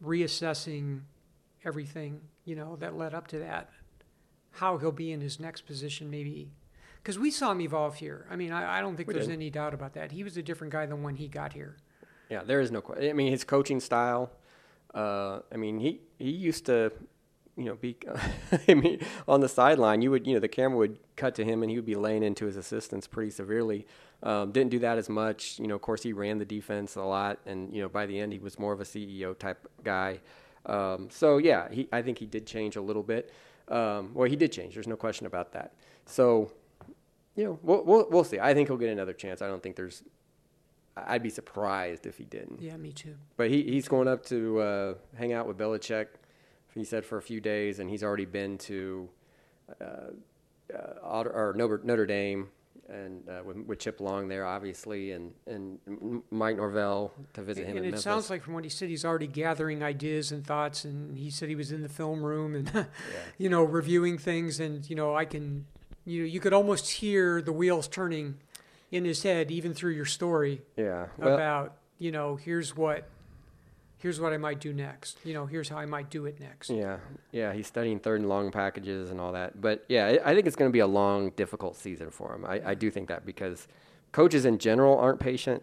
reassessing 0.02 1.00
everything, 1.64 2.20
you 2.44 2.54
know, 2.56 2.76
that 2.76 2.96
led 2.96 3.14
up 3.14 3.26
to 3.28 3.38
that, 3.38 3.70
how 4.52 4.78
he'll 4.78 4.92
be 4.92 5.12
in 5.12 5.20
his 5.20 5.38
next 5.40 5.62
position, 5.66 6.10
maybe. 6.10 6.52
Because 7.02 7.18
we 7.18 7.30
saw 7.30 7.52
him 7.52 7.60
evolve 7.60 7.96
here. 7.96 8.26
I 8.30 8.36
mean, 8.36 8.52
I, 8.52 8.78
I 8.78 8.80
don't 8.80 8.96
think 8.96 9.08
We 9.08 9.14
there's 9.14 9.26
did. 9.26 9.34
any 9.34 9.50
doubt 9.50 9.74
about 9.74 9.92
that. 9.94 10.12
He 10.12 10.24
was 10.24 10.36
a 10.36 10.42
different 10.42 10.72
guy 10.72 10.86
than 10.86 11.02
when 11.02 11.16
he 11.16 11.28
got 11.28 11.52
here. 11.52 11.76
yeah, 12.30 12.42
there 12.44 12.60
is 12.60 12.70
no 12.70 12.80
question. 12.80 13.10
I 13.10 13.12
mean, 13.12 13.30
his 13.30 13.44
coaching 13.44 13.80
style. 13.80 14.30
Uh, 14.94 15.40
I 15.52 15.56
mean, 15.56 15.80
he 15.80 16.00
he 16.18 16.30
used 16.30 16.66
to, 16.66 16.92
you 17.56 17.64
know, 17.64 17.74
be. 17.74 17.96
I 18.68 18.74
mean, 18.74 19.00
on 19.28 19.40
the 19.40 19.48
sideline, 19.48 20.00
you 20.02 20.10
would, 20.12 20.26
you 20.26 20.34
know, 20.34 20.40
the 20.40 20.48
camera 20.48 20.78
would 20.78 20.98
cut 21.16 21.34
to 21.34 21.44
him, 21.44 21.62
and 21.62 21.70
he 21.70 21.76
would 21.76 21.84
be 21.84 21.96
laying 21.96 22.22
into 22.22 22.46
his 22.46 22.56
assistants 22.56 23.06
pretty 23.06 23.30
severely. 23.32 23.86
Um, 24.22 24.52
didn't 24.52 24.70
do 24.70 24.78
that 24.78 24.96
as 24.96 25.08
much. 25.10 25.58
You 25.58 25.66
know, 25.66 25.74
of 25.74 25.82
course, 25.82 26.02
he 26.02 26.12
ran 26.14 26.38
the 26.38 26.44
defense 26.46 26.94
a 26.96 27.02
lot, 27.02 27.38
and 27.44 27.74
you 27.74 27.82
know, 27.82 27.88
by 27.88 28.06
the 28.06 28.18
end, 28.18 28.32
he 28.32 28.38
was 28.38 28.58
more 28.58 28.72
of 28.72 28.80
a 28.80 28.84
CEO 28.84 29.36
type 29.36 29.66
guy. 29.82 30.20
Um, 30.66 31.08
so 31.10 31.38
yeah, 31.38 31.68
he 31.70 31.88
I 31.92 32.02
think 32.02 32.18
he 32.18 32.26
did 32.26 32.46
change 32.46 32.76
a 32.76 32.80
little 32.82 33.02
bit. 33.02 33.32
Um, 33.68 34.12
well, 34.14 34.28
he 34.28 34.36
did 34.36 34.52
change. 34.52 34.74
There's 34.74 34.86
no 34.88 34.96
question 34.96 35.26
about 35.26 35.52
that. 35.52 35.72
So, 36.06 36.52
you 37.36 37.44
know, 37.44 37.58
we'll, 37.62 37.82
we'll 37.84 38.08
we'll 38.10 38.24
see. 38.24 38.38
I 38.38 38.54
think 38.54 38.68
he'll 38.68 38.76
get 38.76 38.90
another 38.90 39.12
chance. 39.12 39.42
I 39.42 39.46
don't 39.46 39.62
think 39.62 39.76
there's. 39.76 40.02
I'd 40.96 41.22
be 41.22 41.30
surprised 41.30 42.06
if 42.06 42.16
he 42.18 42.24
didn't. 42.24 42.60
Yeah, 42.62 42.76
me 42.76 42.92
too. 42.92 43.16
But 43.36 43.50
he, 43.50 43.62
he's 43.64 43.88
going 43.88 44.06
up 44.06 44.24
to 44.26 44.60
uh, 44.60 44.94
hang 45.16 45.32
out 45.32 45.48
with 45.48 45.58
Belichick. 45.58 46.06
He 46.72 46.84
said 46.84 47.04
for 47.04 47.18
a 47.18 47.22
few 47.22 47.40
days, 47.40 47.78
and 47.80 47.90
he's 47.90 48.02
already 48.04 48.24
been 48.26 48.58
to 48.58 49.08
uh, 49.80 49.84
uh, 50.72 50.78
Otter- 51.02 51.32
or 51.32 51.54
Notre, 51.56 51.80
Notre 51.84 52.06
Dame 52.06 52.48
and 52.88 53.28
uh, 53.28 53.42
with, 53.44 53.56
with 53.66 53.78
Chip 53.78 54.00
Long 54.00 54.28
there, 54.28 54.46
obviously, 54.46 55.12
and 55.12 55.32
and 55.46 55.78
Mike 56.30 56.56
Norvell 56.56 57.12
to 57.34 57.42
visit 57.42 57.62
him 57.62 57.70
and 57.70 57.78
in 57.78 57.84
it 57.84 57.88
Memphis. 57.88 58.02
sounds 58.02 58.30
like 58.30 58.42
from 58.42 58.54
what 58.54 58.64
he 58.64 58.70
said, 58.70 58.88
he's 58.88 59.04
already 59.04 59.26
gathering 59.26 59.82
ideas 59.82 60.32
and 60.32 60.46
thoughts. 60.46 60.84
And 60.84 61.16
he 61.16 61.30
said 61.30 61.48
he 61.48 61.54
was 61.54 61.72
in 61.72 61.82
the 61.82 61.88
film 61.88 62.22
room 62.22 62.54
and, 62.54 62.86
you 63.38 63.48
know, 63.48 63.62
reviewing 63.62 64.18
things. 64.18 64.60
And 64.60 64.88
you 64.88 64.96
know, 64.96 65.14
I 65.14 65.24
can, 65.24 65.66
you 66.04 66.20
know, 66.20 66.26
you 66.26 66.40
could 66.40 66.52
almost 66.52 66.90
hear 66.90 67.40
the 67.40 67.52
wheels 67.52 67.88
turning 67.88 68.36
in 68.90 69.04
his 69.04 69.22
head, 69.22 69.50
even 69.50 69.74
through 69.74 69.92
your 69.92 70.04
story 70.04 70.62
yeah. 70.76 71.06
Well, 71.18 71.34
about, 71.34 71.76
you 71.98 72.12
know, 72.12 72.36
here's 72.36 72.76
what, 72.76 73.08
here's 74.04 74.20
what 74.20 74.34
I 74.34 74.36
might 74.36 74.60
do 74.60 74.74
next. 74.74 75.18
You 75.24 75.32
know, 75.32 75.46
here's 75.46 75.70
how 75.70 75.78
I 75.78 75.86
might 75.86 76.10
do 76.10 76.26
it 76.26 76.38
next. 76.38 76.68
Yeah, 76.68 76.98
yeah, 77.32 77.54
he's 77.54 77.66
studying 77.66 77.98
third 77.98 78.20
and 78.20 78.28
long 78.28 78.50
packages 78.50 79.10
and 79.10 79.18
all 79.18 79.32
that. 79.32 79.62
But 79.62 79.86
yeah, 79.88 80.18
I 80.22 80.34
think 80.34 80.46
it's 80.46 80.56
going 80.56 80.68
to 80.68 80.72
be 80.74 80.80
a 80.80 80.86
long, 80.86 81.30
difficult 81.30 81.74
season 81.74 82.10
for 82.10 82.34
him. 82.34 82.44
I, 82.44 82.60
I 82.66 82.74
do 82.74 82.90
think 82.90 83.08
that 83.08 83.24
because 83.24 83.66
coaches 84.12 84.44
in 84.44 84.58
general 84.58 84.98
aren't 84.98 85.20
patient. 85.20 85.62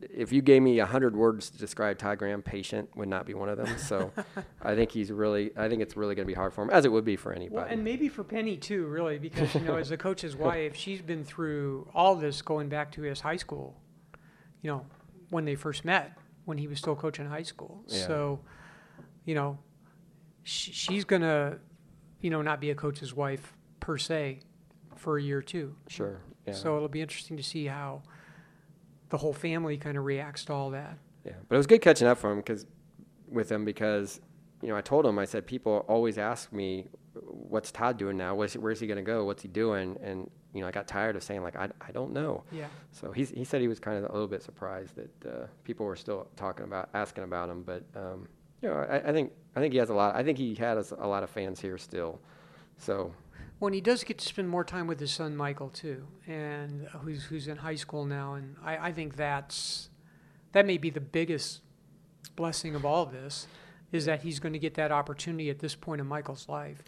If 0.00 0.32
you 0.32 0.40
gave 0.40 0.62
me 0.62 0.78
a 0.78 0.86
hundred 0.86 1.14
words 1.14 1.50
to 1.50 1.58
describe 1.58 1.98
Ty 1.98 2.14
Graham, 2.14 2.40
patient 2.40 2.88
would 2.96 3.08
not 3.08 3.26
be 3.26 3.34
one 3.34 3.50
of 3.50 3.58
them. 3.58 3.76
So 3.76 4.10
I 4.62 4.74
think 4.74 4.90
he's 4.90 5.12
really, 5.12 5.50
I 5.54 5.68
think 5.68 5.82
it's 5.82 5.98
really 5.98 6.14
going 6.14 6.26
to 6.26 6.30
be 6.30 6.34
hard 6.34 6.54
for 6.54 6.62
him, 6.62 6.70
as 6.70 6.86
it 6.86 6.92
would 6.92 7.04
be 7.04 7.16
for 7.16 7.30
anybody. 7.34 7.56
Well, 7.56 7.66
and 7.68 7.84
maybe 7.84 8.08
for 8.08 8.24
Penny 8.24 8.56
too, 8.56 8.86
really, 8.86 9.18
because 9.18 9.54
you 9.54 9.60
know, 9.60 9.76
as 9.76 9.90
a 9.90 9.98
coach's 9.98 10.34
wife, 10.48 10.74
she's 10.76 11.02
been 11.02 11.24
through 11.24 11.90
all 11.94 12.16
this 12.16 12.40
going 12.40 12.70
back 12.70 12.90
to 12.92 13.02
his 13.02 13.20
high 13.20 13.36
school. 13.36 13.76
You 14.62 14.70
know, 14.70 14.86
when 15.28 15.44
they 15.44 15.56
first 15.56 15.84
met, 15.84 16.16
when 16.44 16.58
he 16.58 16.66
was 16.66 16.78
still 16.78 16.94
coaching 16.96 17.26
high 17.26 17.42
school. 17.42 17.82
Yeah. 17.88 18.06
So, 18.06 18.40
you 19.24 19.34
know, 19.34 19.58
sh- 20.42 20.70
she's 20.72 21.04
gonna, 21.04 21.58
you 22.20 22.30
know, 22.30 22.42
not 22.42 22.60
be 22.60 22.70
a 22.70 22.74
coach's 22.74 23.14
wife 23.14 23.54
per 23.80 23.98
se 23.98 24.40
for 24.96 25.18
a 25.18 25.22
year 25.22 25.38
or 25.38 25.42
two. 25.42 25.74
sure. 25.88 26.20
Yeah. 26.46 26.52
So 26.52 26.76
it'll 26.76 26.88
be 26.88 27.00
interesting 27.00 27.38
to 27.38 27.42
see 27.42 27.64
how 27.66 28.02
the 29.08 29.16
whole 29.16 29.32
family 29.32 29.78
kind 29.78 29.96
of 29.96 30.04
reacts 30.04 30.44
to 30.46 30.52
all 30.52 30.70
that. 30.70 30.98
Yeah, 31.24 31.32
but 31.48 31.54
it 31.54 31.58
was 31.58 31.66
good 31.66 31.80
catching 31.80 32.06
up 32.06 32.18
for 32.18 32.30
him 32.30 32.38
because 32.38 32.66
with 33.28 33.50
him 33.50 33.64
because 33.64 34.20
you 34.60 34.68
know 34.68 34.76
I 34.76 34.82
told 34.82 35.06
him 35.06 35.18
I 35.18 35.24
said 35.24 35.46
people 35.46 35.86
always 35.88 36.18
ask 36.18 36.52
me 36.52 36.88
what's 37.14 37.72
Todd 37.72 37.96
doing 37.96 38.16
now? 38.16 38.34
Where's 38.34 38.52
he, 38.52 38.58
where's 38.58 38.80
he 38.80 38.86
going 38.86 38.96
to 38.98 39.02
go? 39.02 39.24
What's 39.24 39.42
he 39.42 39.48
doing? 39.48 39.96
And 40.02 40.30
you 40.54 40.60
know 40.60 40.68
I 40.68 40.70
got 40.70 40.86
tired 40.86 41.16
of 41.16 41.22
saying 41.22 41.42
like 41.42 41.56
I, 41.56 41.68
I 41.86 41.92
don't 41.92 42.12
know. 42.12 42.44
Yeah. 42.52 42.66
So 42.92 43.12
he's, 43.12 43.30
he 43.30 43.44
said 43.44 43.60
he 43.60 43.68
was 43.68 43.80
kind 43.80 43.98
of 43.98 44.08
a 44.08 44.12
little 44.12 44.28
bit 44.28 44.42
surprised 44.42 44.94
that 44.96 45.26
uh, 45.26 45.46
people 45.64 45.84
were 45.84 45.96
still 45.96 46.28
talking 46.36 46.64
about 46.64 46.88
asking 46.94 47.24
about 47.24 47.50
him, 47.50 47.62
but 47.62 47.82
um, 47.96 48.28
you 48.62 48.68
know 48.68 48.76
I, 48.76 49.08
I 49.08 49.12
think 49.12 49.32
I 49.56 49.60
think 49.60 49.72
he 49.72 49.78
has 49.78 49.90
a 49.90 49.94
lot. 49.94 50.14
I 50.14 50.22
think 50.22 50.38
he 50.38 50.54
has 50.54 50.92
a 50.92 51.06
lot 51.06 51.22
of 51.22 51.30
fans 51.30 51.60
here 51.60 51.76
still. 51.76 52.20
So 52.78 53.12
Well, 53.60 53.68
and 53.68 53.74
he 53.74 53.80
does 53.80 54.04
get 54.04 54.18
to 54.18 54.24
spend 54.24 54.48
more 54.48 54.64
time 54.64 54.86
with 54.86 55.00
his 55.00 55.10
son 55.12 55.36
Michael 55.36 55.68
too, 55.68 56.06
and 56.26 56.86
who's 57.02 57.24
who's 57.24 57.48
in 57.48 57.56
high 57.58 57.76
school 57.76 58.04
now, 58.04 58.34
and 58.34 58.56
I, 58.64 58.88
I 58.88 58.92
think 58.92 59.16
that's 59.16 59.90
that 60.52 60.66
may 60.66 60.78
be 60.78 60.90
the 60.90 61.00
biggest 61.00 61.60
blessing 62.36 62.74
of 62.74 62.84
all 62.84 63.02
of 63.02 63.12
this, 63.12 63.46
is 63.92 64.04
that 64.06 64.22
he's 64.22 64.38
going 64.38 64.52
to 64.52 64.58
get 64.58 64.74
that 64.74 64.92
opportunity 64.92 65.50
at 65.50 65.58
this 65.58 65.74
point 65.74 66.00
in 66.00 66.06
Michael's 66.06 66.48
life. 66.48 66.82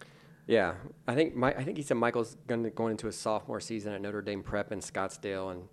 Yeah, 0.47 0.75
I 1.09 1.15
think 1.15 1.35
my, 1.35 1.53
I 1.53 1.65
think 1.65 1.77
he 1.77 1.83
said 1.83 1.97
Michael's 1.97 2.37
going 2.47 2.63
to, 2.65 2.71
going 2.71 2.93
into 2.93 3.07
his 3.07 3.17
sophomore 3.19 3.61
season 3.61 3.93
at 3.93 4.01
Notre 4.01 4.23
Dame 4.23 4.43
Prep 4.43 4.71
in 4.71 4.79
Scottsdale, 4.81 5.51
and 5.51 5.69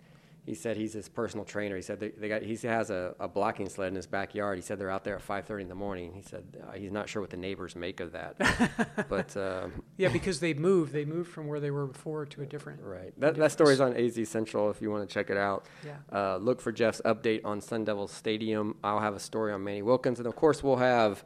he 0.45 0.55
said 0.55 0.77
he's 0.77 0.93
his 0.93 1.07
personal 1.07 1.45
trainer. 1.45 1.75
He 1.75 1.81
said 1.83 1.99
they, 1.99 2.09
they 2.09 2.27
got 2.27 2.41
he 2.41 2.55
has 2.67 2.89
a, 2.89 3.15
a 3.19 3.27
blocking 3.27 3.69
sled 3.69 3.89
in 3.89 3.95
his 3.95 4.07
backyard. 4.07 4.57
He 4.57 4.61
said 4.61 4.79
they're 4.79 4.89
out 4.89 5.03
there 5.03 5.15
at 5.15 5.25
5:30 5.25 5.61
in 5.61 5.69
the 5.69 5.75
morning. 5.75 6.11
He 6.13 6.23
said 6.23 6.57
uh, 6.67 6.73
he's 6.73 6.91
not 6.91 7.07
sure 7.07 7.21
what 7.21 7.29
the 7.29 7.37
neighbors 7.37 7.75
make 7.75 7.99
of 7.99 8.11
that, 8.13 9.05
but 9.09 9.37
um, 9.37 9.83
Yeah, 9.97 10.09
because 10.09 10.39
they 10.39 10.53
moved. 10.55 10.91
They 10.91 11.05
moved 11.05 11.29
from 11.29 11.47
where 11.47 11.59
they 11.59 11.71
were 11.71 11.85
before 11.85 12.25
to 12.25 12.41
a 12.41 12.45
different. 12.45 12.81
right. 12.81 13.13
That 13.19 13.35
that 13.35 13.51
story's 13.51 13.79
on 13.79 13.95
AZ 13.95 14.27
Central 14.27 14.69
if 14.71 14.81
you 14.81 14.89
want 14.91 15.07
to 15.07 15.13
check 15.13 15.29
it 15.29 15.37
out. 15.37 15.67
Yeah. 15.85 15.97
Uh, 16.11 16.37
look 16.37 16.59
for 16.59 16.71
Jeff's 16.71 17.01
update 17.05 17.45
on 17.45 17.61
Sun 17.61 17.85
Devil 17.85 18.07
Stadium. 18.07 18.75
I'll 18.83 18.99
have 18.99 19.15
a 19.15 19.19
story 19.19 19.53
on 19.53 19.63
Manny 19.63 19.83
Wilkins, 19.83 20.17
and 20.19 20.27
of 20.27 20.35
course 20.35 20.63
we'll 20.63 20.77
have 20.77 21.23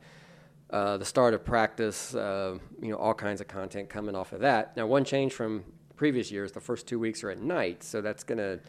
uh, 0.69 0.97
the 0.97 1.05
start 1.05 1.33
of 1.33 1.45
practice. 1.45 2.13
Uh, 2.13 2.57
you 2.81 2.89
know, 2.89 2.97
all 2.97 3.13
kinds 3.13 3.41
of 3.41 3.47
content 3.47 3.89
coming 3.89 4.15
off 4.15 4.33
of 4.33 4.41
that. 4.41 4.75
Now, 4.75 4.87
one 4.87 5.03
change 5.03 5.33
from 5.33 5.63
previous 5.95 6.31
years: 6.31 6.51
the 6.51 6.61
first 6.61 6.87
two 6.87 6.99
weeks 6.99 7.23
are 7.23 7.29
at 7.29 7.41
night, 7.41 7.83
so 7.83 8.01
that's 8.01 8.23
gonna, 8.23 8.59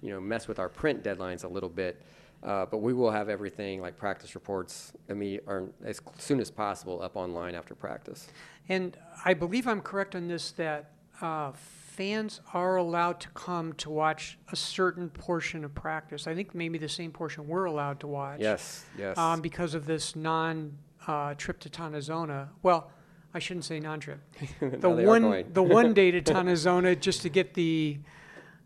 you 0.00 0.10
know, 0.10 0.20
mess 0.20 0.48
with 0.48 0.58
our 0.58 0.68
print 0.68 1.02
deadlines 1.02 1.44
a 1.44 1.48
little 1.48 1.68
bit. 1.68 2.02
Uh, 2.42 2.66
but 2.66 2.78
we 2.78 2.92
will 2.92 3.10
have 3.10 3.30
everything 3.30 3.80
like 3.80 3.96
practice 3.96 4.34
reports 4.34 4.92
immediate, 5.08 5.44
or 5.46 5.70
as 5.84 6.00
soon 6.18 6.40
as 6.40 6.50
possible 6.50 7.00
up 7.00 7.16
online 7.16 7.54
after 7.54 7.74
practice. 7.74 8.28
And 8.68 8.96
I 9.24 9.32
believe 9.32 9.66
I'm 9.66 9.80
correct 9.80 10.14
on 10.14 10.28
this 10.28 10.50
that 10.52 10.90
uh, 11.22 11.52
fans 11.52 12.40
are 12.52 12.76
allowed 12.76 13.20
to 13.20 13.28
come 13.30 13.72
to 13.74 13.88
watch 13.88 14.36
a 14.52 14.56
certain 14.56 15.08
portion 15.08 15.64
of 15.64 15.74
practice. 15.74 16.26
I 16.26 16.34
think 16.34 16.54
maybe 16.54 16.76
the 16.76 16.88
same 16.88 17.12
portion 17.12 17.46
we're 17.46 17.64
allowed 17.64 18.00
to 18.00 18.08
watch. 18.08 18.40
Yes, 18.40 18.84
yes. 18.98 19.16
Um, 19.16 19.40
because 19.40 19.74
of 19.74 19.86
this 19.86 20.16
non 20.16 20.76
uh, 21.06 21.34
trip 21.34 21.60
to 21.60 21.68
Tontozona. 21.68 22.48
Well, 22.62 22.90
I 23.32 23.38
shouldn't 23.38 23.64
say 23.64 23.80
non 23.80 24.00
trip. 24.00 24.20
The 24.60 24.88
one 24.88 25.44
the 25.52 25.62
one 25.62 25.94
day 25.94 26.10
to 26.10 26.22
Tontozona 26.32 26.98
just 26.98 27.22
to 27.22 27.28
get 27.28 27.54
the, 27.54 27.98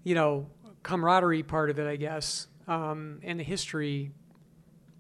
you 0.04 0.14
know, 0.14 0.46
camaraderie 0.82 1.42
part 1.42 1.70
of 1.70 1.78
it, 1.78 1.86
I 1.86 1.96
guess, 1.96 2.46
um, 2.66 3.20
and 3.22 3.40
the 3.40 3.44
history 3.44 4.12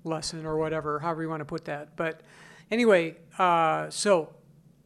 lesson 0.04 0.46
or 0.46 0.56
whatever, 0.56 0.98
however 1.00 1.22
you 1.22 1.28
want 1.28 1.40
to 1.40 1.44
put 1.44 1.66
that. 1.66 1.96
But 1.96 2.22
anyway, 2.70 3.16
uh, 3.38 3.90
so 3.90 4.32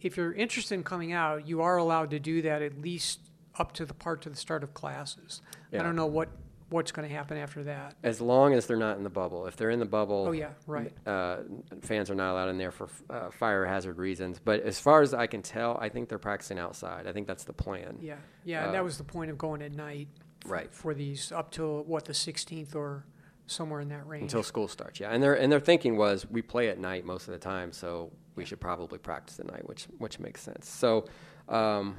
if 0.01 0.17
you're 0.17 0.33
interested 0.33 0.75
in 0.75 0.83
coming 0.83 1.13
out, 1.13 1.47
you 1.47 1.63
are 1.63 1.77
allowed 1.77 2.11
to 2.11 2.19
do 2.19 2.43
that 2.43 2.63
at 2.63 2.81
least 2.81 3.21
up 3.59 3.73
to 3.73 3.85
the 3.85 3.95
part 3.95 4.23
to 4.23 4.31
the 4.31 4.37
start 4.37 4.63
of 4.63 4.75
classes. 4.75 5.43
I 5.73 5.79
don't 5.79 5.97
know 5.97 6.07
what 6.07 6.29
what's 6.73 6.91
going 6.93 7.09
to 7.09 7.15
happen 7.15 7.37
after 7.37 7.63
that. 7.65 7.95
as 8.03 8.21
long 8.21 8.55
as 8.55 8.67
they're 8.67 8.77
not 8.77 8.97
in 8.97 9.05
the 9.05 9.11
bubble. 9.11 9.47
If 9.47 9.57
they're 9.57 9.71
in 9.71 9.79
the 9.79 9.85
bubble, 9.87 10.25
Oh 10.29 10.33
yeah, 10.33 10.51
right. 10.67 10.93
uh, 11.07 11.39
fans 11.83 12.11
are 12.11 12.15
not 12.15 12.33
allowed 12.33 12.49
in 12.49 12.59
there 12.59 12.71
for 12.73 12.89
uh, 13.11 13.31
fire 13.31 13.65
hazard 13.67 13.99
reasons. 13.99 14.41
But 14.45 14.61
as 14.63 14.81
far 14.81 15.03
as 15.03 15.13
I 15.15 15.27
can 15.27 15.43
tell, 15.43 15.77
I 15.81 15.89
think 15.89 16.09
they're 16.09 16.19
practicing 16.19 16.59
outside. 16.59 17.07
I 17.07 17.13
think 17.13 17.27
that's 17.27 17.45
the 17.45 17.53
plan. 17.53 17.99
Yeah, 18.01 18.17
yeah, 18.45 18.65
and 18.65 18.75
that 18.75 18.81
Uh, 18.81 18.85
was 18.85 18.99
the 18.99 19.05
point 19.05 19.31
of 19.31 19.39
going 19.39 19.63
at 19.63 19.73
night. 19.73 20.09
f- 20.45 20.51
Right. 20.51 20.73
For 20.75 20.93
these 20.95 21.31
up 21.31 21.51
to 21.53 21.83
what 21.83 22.05
the 22.07 22.15
16th 22.15 22.75
or 22.75 23.05
somewhere 23.47 23.81
in 23.81 23.89
that 23.91 24.07
range. 24.09 24.23
Until 24.23 24.43
school 24.43 24.67
starts, 24.69 24.99
yeah. 24.99 25.11
And 25.11 25.23
their 25.23 25.35
and 25.35 25.53
their 25.53 25.61
thinking 25.61 25.97
was 25.97 26.27
we 26.31 26.43
play 26.43 26.69
at 26.69 26.79
night 26.79 27.05
most 27.05 27.29
of 27.29 27.33
the 27.33 27.39
time, 27.39 27.73
so 27.73 28.11
we 28.35 28.45
should 28.45 28.61
probably 28.61 28.99
practice 28.99 29.39
at 29.39 29.47
night, 29.47 29.69
which 29.69 29.85
which 29.99 30.19
makes 30.19 30.41
sense. 30.41 30.69
So, 30.69 31.05
um, 31.49 31.97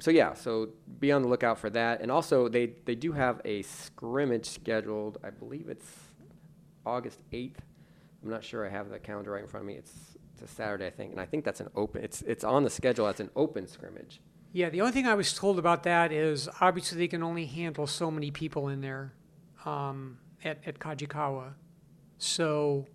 so 0.00 0.10
yeah, 0.10 0.34
so 0.34 0.70
be 0.98 1.12
on 1.12 1.22
the 1.22 1.28
lookout 1.28 1.58
for 1.58 1.70
that. 1.70 2.00
And 2.00 2.10
also, 2.10 2.48
they 2.48 2.72
they 2.84 2.94
do 2.94 3.12
have 3.12 3.40
a 3.44 3.62
scrimmage 3.62 4.46
scheduled. 4.46 5.18
I 5.22 5.30
believe 5.30 5.68
it's 5.68 5.86
August 6.84 7.20
eighth. 7.32 7.60
I'm 8.22 8.30
not 8.30 8.42
sure. 8.42 8.66
I 8.66 8.70
have 8.70 8.90
the 8.90 8.98
calendar 8.98 9.30
right 9.32 9.42
in 9.42 9.48
front 9.48 9.64
of 9.64 9.68
me. 9.68 9.74
It's 9.74 10.16
it's 10.32 10.42
a 10.42 10.54
Saturday, 10.54 10.86
I 10.86 10.90
think, 10.90 11.12
and 11.12 11.20
I 11.20 11.26
think 11.26 11.44
that's 11.44 11.60
an 11.60 11.70
open. 11.76 12.02
It's 12.02 12.22
it's 12.22 12.44
on 12.44 12.64
the 12.64 12.70
schedule 12.70 13.06
as 13.06 13.20
an 13.20 13.30
open 13.36 13.66
scrimmage. 13.66 14.20
Yeah, 14.52 14.68
the 14.68 14.80
only 14.80 14.92
thing 14.92 15.06
I 15.06 15.14
was 15.14 15.32
told 15.32 15.58
about 15.58 15.84
that 15.84 16.12
is 16.12 16.48
obviously 16.60 16.98
they 16.98 17.08
can 17.08 17.22
only 17.22 17.46
handle 17.46 17.86
so 17.86 18.10
many 18.10 18.30
people 18.30 18.68
in 18.68 18.80
there 18.80 19.12
um, 19.64 20.18
at 20.42 20.58
at 20.66 20.78
Kajikawa, 20.78 21.52
so 22.18 22.86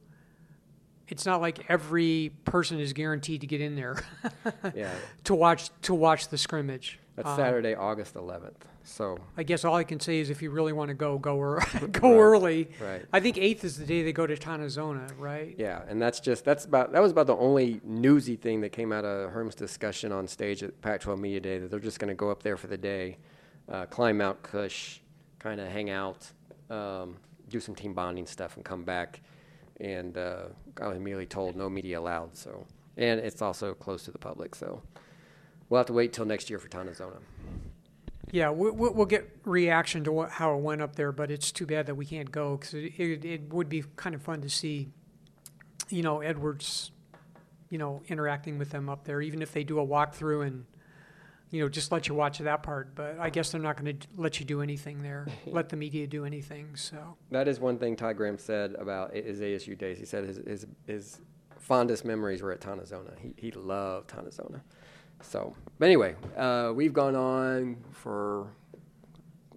it's 1.07 1.25
not 1.25 1.41
like 1.41 1.69
every 1.69 2.31
person 2.45 2.79
is 2.79 2.93
guaranteed 2.93 3.41
to 3.41 3.47
get 3.47 3.61
in 3.61 3.75
there 3.75 4.03
Yeah, 4.75 4.93
to 5.25 5.35
watch 5.35 5.69
to 5.83 5.93
watch 5.93 6.27
the 6.29 6.37
scrimmage. 6.37 6.99
that's 7.15 7.27
Um, 7.29 7.35
Saturday, 7.37 7.75
August 7.75 8.15
11th. 8.15 8.53
So 8.87 9.17
I 9.35 9.41
guess 9.41 9.65
all 9.65 9.73
I 9.75 9.83
can 9.83 9.99
say 9.99 10.19
is 10.19 10.29
if 10.29 10.43
you 10.43 10.51
really 10.51 10.71
want 10.71 10.89
to 10.89 10.93
go, 10.93 11.17
go 11.17 11.39
ear- 11.39 11.59
go 11.91 12.11
Right. 12.11 12.19
early. 12.19 12.69
right. 12.79 13.03
I 13.11 13.19
think 13.19 13.37
eighth 13.39 13.63
is 13.63 13.77
the 13.79 13.85
day 13.85 14.03
they 14.03 14.13
go 14.13 14.27
to 14.27 14.35
Tontozona, 14.35 15.09
right? 15.17 15.55
Yeah, 15.57 15.81
and 15.87 15.99
that's 15.99 16.19
just 16.19 16.45
that's 16.45 16.65
about 16.65 16.91
that 16.91 17.01
was 17.01 17.11
about 17.11 17.25
the 17.25 17.35
only 17.35 17.81
newsy 17.83 18.35
thing 18.35 18.61
that 18.61 18.69
came 18.71 18.91
out 18.91 19.03
of 19.03 19.31
Herm's 19.31 19.55
discussion 19.55 20.11
on 20.11 20.27
stage 20.27 20.61
at 20.61 20.79
Pac-12 20.81 21.17
Media 21.17 21.39
Day 21.39 21.57
that 21.57 21.71
they're 21.71 21.79
just 21.79 21.97
going 21.99 22.09
to 22.09 22.13
go 22.15 22.29
up 22.29 22.43
there 22.43 22.57
for 22.57 22.67
the 22.67 22.77
day, 22.77 23.17
uh, 23.69 23.85
climb 23.87 24.17
Mount 24.19 24.43
Kush, 24.43 24.99
kind 25.39 25.59
of 25.59 25.67
hang 25.67 25.89
out, 25.89 26.31
um, 26.69 27.15
do 27.49 27.59
some 27.59 27.73
team 27.73 27.93
bonding 27.95 28.27
stuff, 28.27 28.55
and 28.55 28.63
come 28.63 28.83
back. 28.83 29.19
And 29.79 30.17
uh, 30.17 30.43
I 30.81 30.87
was 30.87 30.97
immediately 30.97 31.25
told 31.25 31.55
no 31.55 31.69
media 31.69 31.99
allowed. 31.99 32.35
So, 32.37 32.65
and 32.97 33.19
it's 33.19 33.41
also 33.41 33.73
close 33.73 34.03
to 34.03 34.11
the 34.11 34.17
public, 34.17 34.55
so 34.55 34.81
we'll 35.69 35.79
have 35.79 35.87
to 35.87 35.93
wait 35.93 36.13
till 36.13 36.25
next 36.25 36.49
year 36.49 36.59
for 36.59 36.69
Tontozona. 36.69 37.17
Yeah, 38.31 38.49
we, 38.51 38.71
we- 38.71 38.89
we'll 38.89 39.05
get 39.05 39.29
reaction 39.45 40.03
to 40.05 40.11
what, 40.11 40.31
how 40.31 40.55
it 40.57 40.61
went 40.61 40.81
up 40.81 40.95
there, 40.95 41.11
but 41.11 41.29
it's 41.29 41.51
too 41.51 41.65
bad 41.65 41.85
that 41.87 41.95
we 41.95 42.05
can't 42.05 42.31
go 42.31 42.57
because 42.57 42.73
it, 42.73 42.93
it, 42.99 43.25
it 43.25 43.53
would 43.53 43.69
be 43.69 43.83
kind 43.97 44.15
of 44.15 44.21
fun 44.21 44.41
to 44.41 44.49
see, 44.49 44.87
you 45.89 46.01
know, 46.03 46.21
Edwards, 46.21 46.91
you 47.69 47.77
know, 47.77 48.01
interacting 48.07 48.57
with 48.57 48.69
them 48.71 48.89
up 48.89 49.03
there, 49.03 49.21
even 49.21 49.41
if 49.41 49.51
they 49.51 49.63
do 49.63 49.79
a 49.79 49.85
walkthrough 49.85 50.47
and, 50.47 50.65
you 51.55 51.61
know, 51.61 51.69
just 51.69 51.89
let 51.89 52.09
you 52.09 52.15
watch 52.15 52.39
that 52.39 52.63
part. 52.63 52.93
But 52.95 53.17
I 53.17 53.29
guess 53.29 53.51
they're 53.51 53.61
not 53.61 53.81
going 53.81 53.97
to 53.97 54.07
let 54.17 54.39
you 54.41 54.45
do 54.45 54.61
anything 54.61 55.01
there, 55.01 55.25
let 55.45 55.69
the 55.69 55.77
media 55.77 56.05
do 56.05 56.25
anything. 56.25 56.75
So 56.75 57.15
That 57.31 57.47
is 57.47 57.61
one 57.61 57.77
thing 57.77 57.95
Ty 57.95 58.13
Graham 58.13 58.37
said 58.37 58.75
about 58.77 59.15
his 59.15 59.39
ASU 59.39 59.77
days. 59.77 59.97
He 59.97 60.05
said 60.05 60.25
his, 60.25 60.37
his, 60.45 60.67
his 60.85 61.21
fondest 61.57 62.03
memories 62.03 62.41
were 62.41 62.51
at 62.51 62.59
Tontozona. 62.59 63.17
He, 63.17 63.33
he 63.37 63.51
loved 63.51 64.09
Tontozona. 64.09 64.61
So, 65.21 65.55
but 65.79 65.85
anyway, 65.85 66.15
uh, 66.35 66.73
we've 66.75 66.93
gone 66.93 67.15
on 67.15 67.77
for 67.91 68.47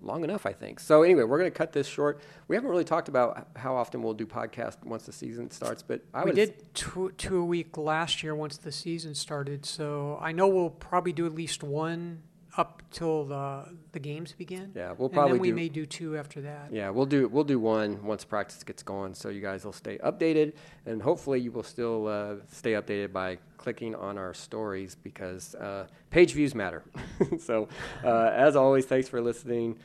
long 0.02 0.24
enough, 0.24 0.46
I 0.46 0.52
think. 0.52 0.80
So 0.80 1.02
anyway, 1.02 1.24
we're 1.24 1.38
going 1.38 1.50
to 1.50 1.56
cut 1.56 1.72
this 1.72 1.86
short. 1.86 2.20
We 2.48 2.56
haven't 2.56 2.70
really 2.70 2.84
talked 2.84 3.08
about 3.08 3.48
how 3.56 3.74
often 3.74 4.02
we'll 4.02 4.14
do 4.14 4.26
podcast 4.26 4.84
once 4.84 5.04
the 5.04 5.12
season 5.12 5.50
starts, 5.50 5.82
but 5.82 6.02
I 6.14 6.24
we 6.24 6.32
did 6.32 6.74
two, 6.74 7.12
two 7.16 7.38
a 7.38 7.44
week 7.44 7.76
last 7.76 8.22
year 8.22 8.34
once 8.34 8.56
the 8.56 8.72
season 8.72 9.14
started. 9.14 9.64
So 9.64 10.18
I 10.20 10.32
know 10.32 10.48
we'll 10.48 10.70
probably 10.70 11.12
do 11.12 11.26
at 11.26 11.34
least 11.34 11.62
one 11.62 12.22
up 12.58 12.82
till 12.90 13.24
the 13.24 13.64
the 13.92 14.00
games 14.00 14.32
begin. 14.32 14.72
Yeah, 14.74 14.92
we'll 14.98 15.06
and 15.06 15.14
probably 15.14 15.34
then 15.34 15.40
we 15.40 15.48
do. 15.50 15.54
may 15.54 15.68
do 15.68 15.86
two 15.86 16.16
after 16.16 16.40
that. 16.42 16.70
Yeah, 16.72 16.90
we'll 16.90 17.06
do 17.06 17.28
we'll 17.28 17.44
do 17.44 17.58
one 17.58 18.02
once 18.02 18.24
practice 18.24 18.62
gets 18.64 18.82
going, 18.82 19.14
so 19.14 19.28
you 19.28 19.40
guys 19.40 19.64
will 19.64 19.72
stay 19.72 19.98
updated, 19.98 20.54
and 20.84 21.00
hopefully 21.00 21.40
you 21.40 21.52
will 21.52 21.62
still 21.62 22.08
uh, 22.08 22.34
stay 22.50 22.72
updated 22.72 23.12
by 23.12 23.38
clicking 23.58 23.94
on 23.94 24.18
our 24.18 24.34
stories 24.34 24.96
because 24.96 25.54
uh, 25.54 25.86
page 26.10 26.32
views 26.32 26.54
matter. 26.54 26.82
so, 27.38 27.68
uh, 28.04 28.30
as 28.34 28.56
always, 28.56 28.86
thanks 28.86 29.08
for 29.08 29.20
listening. 29.20 29.78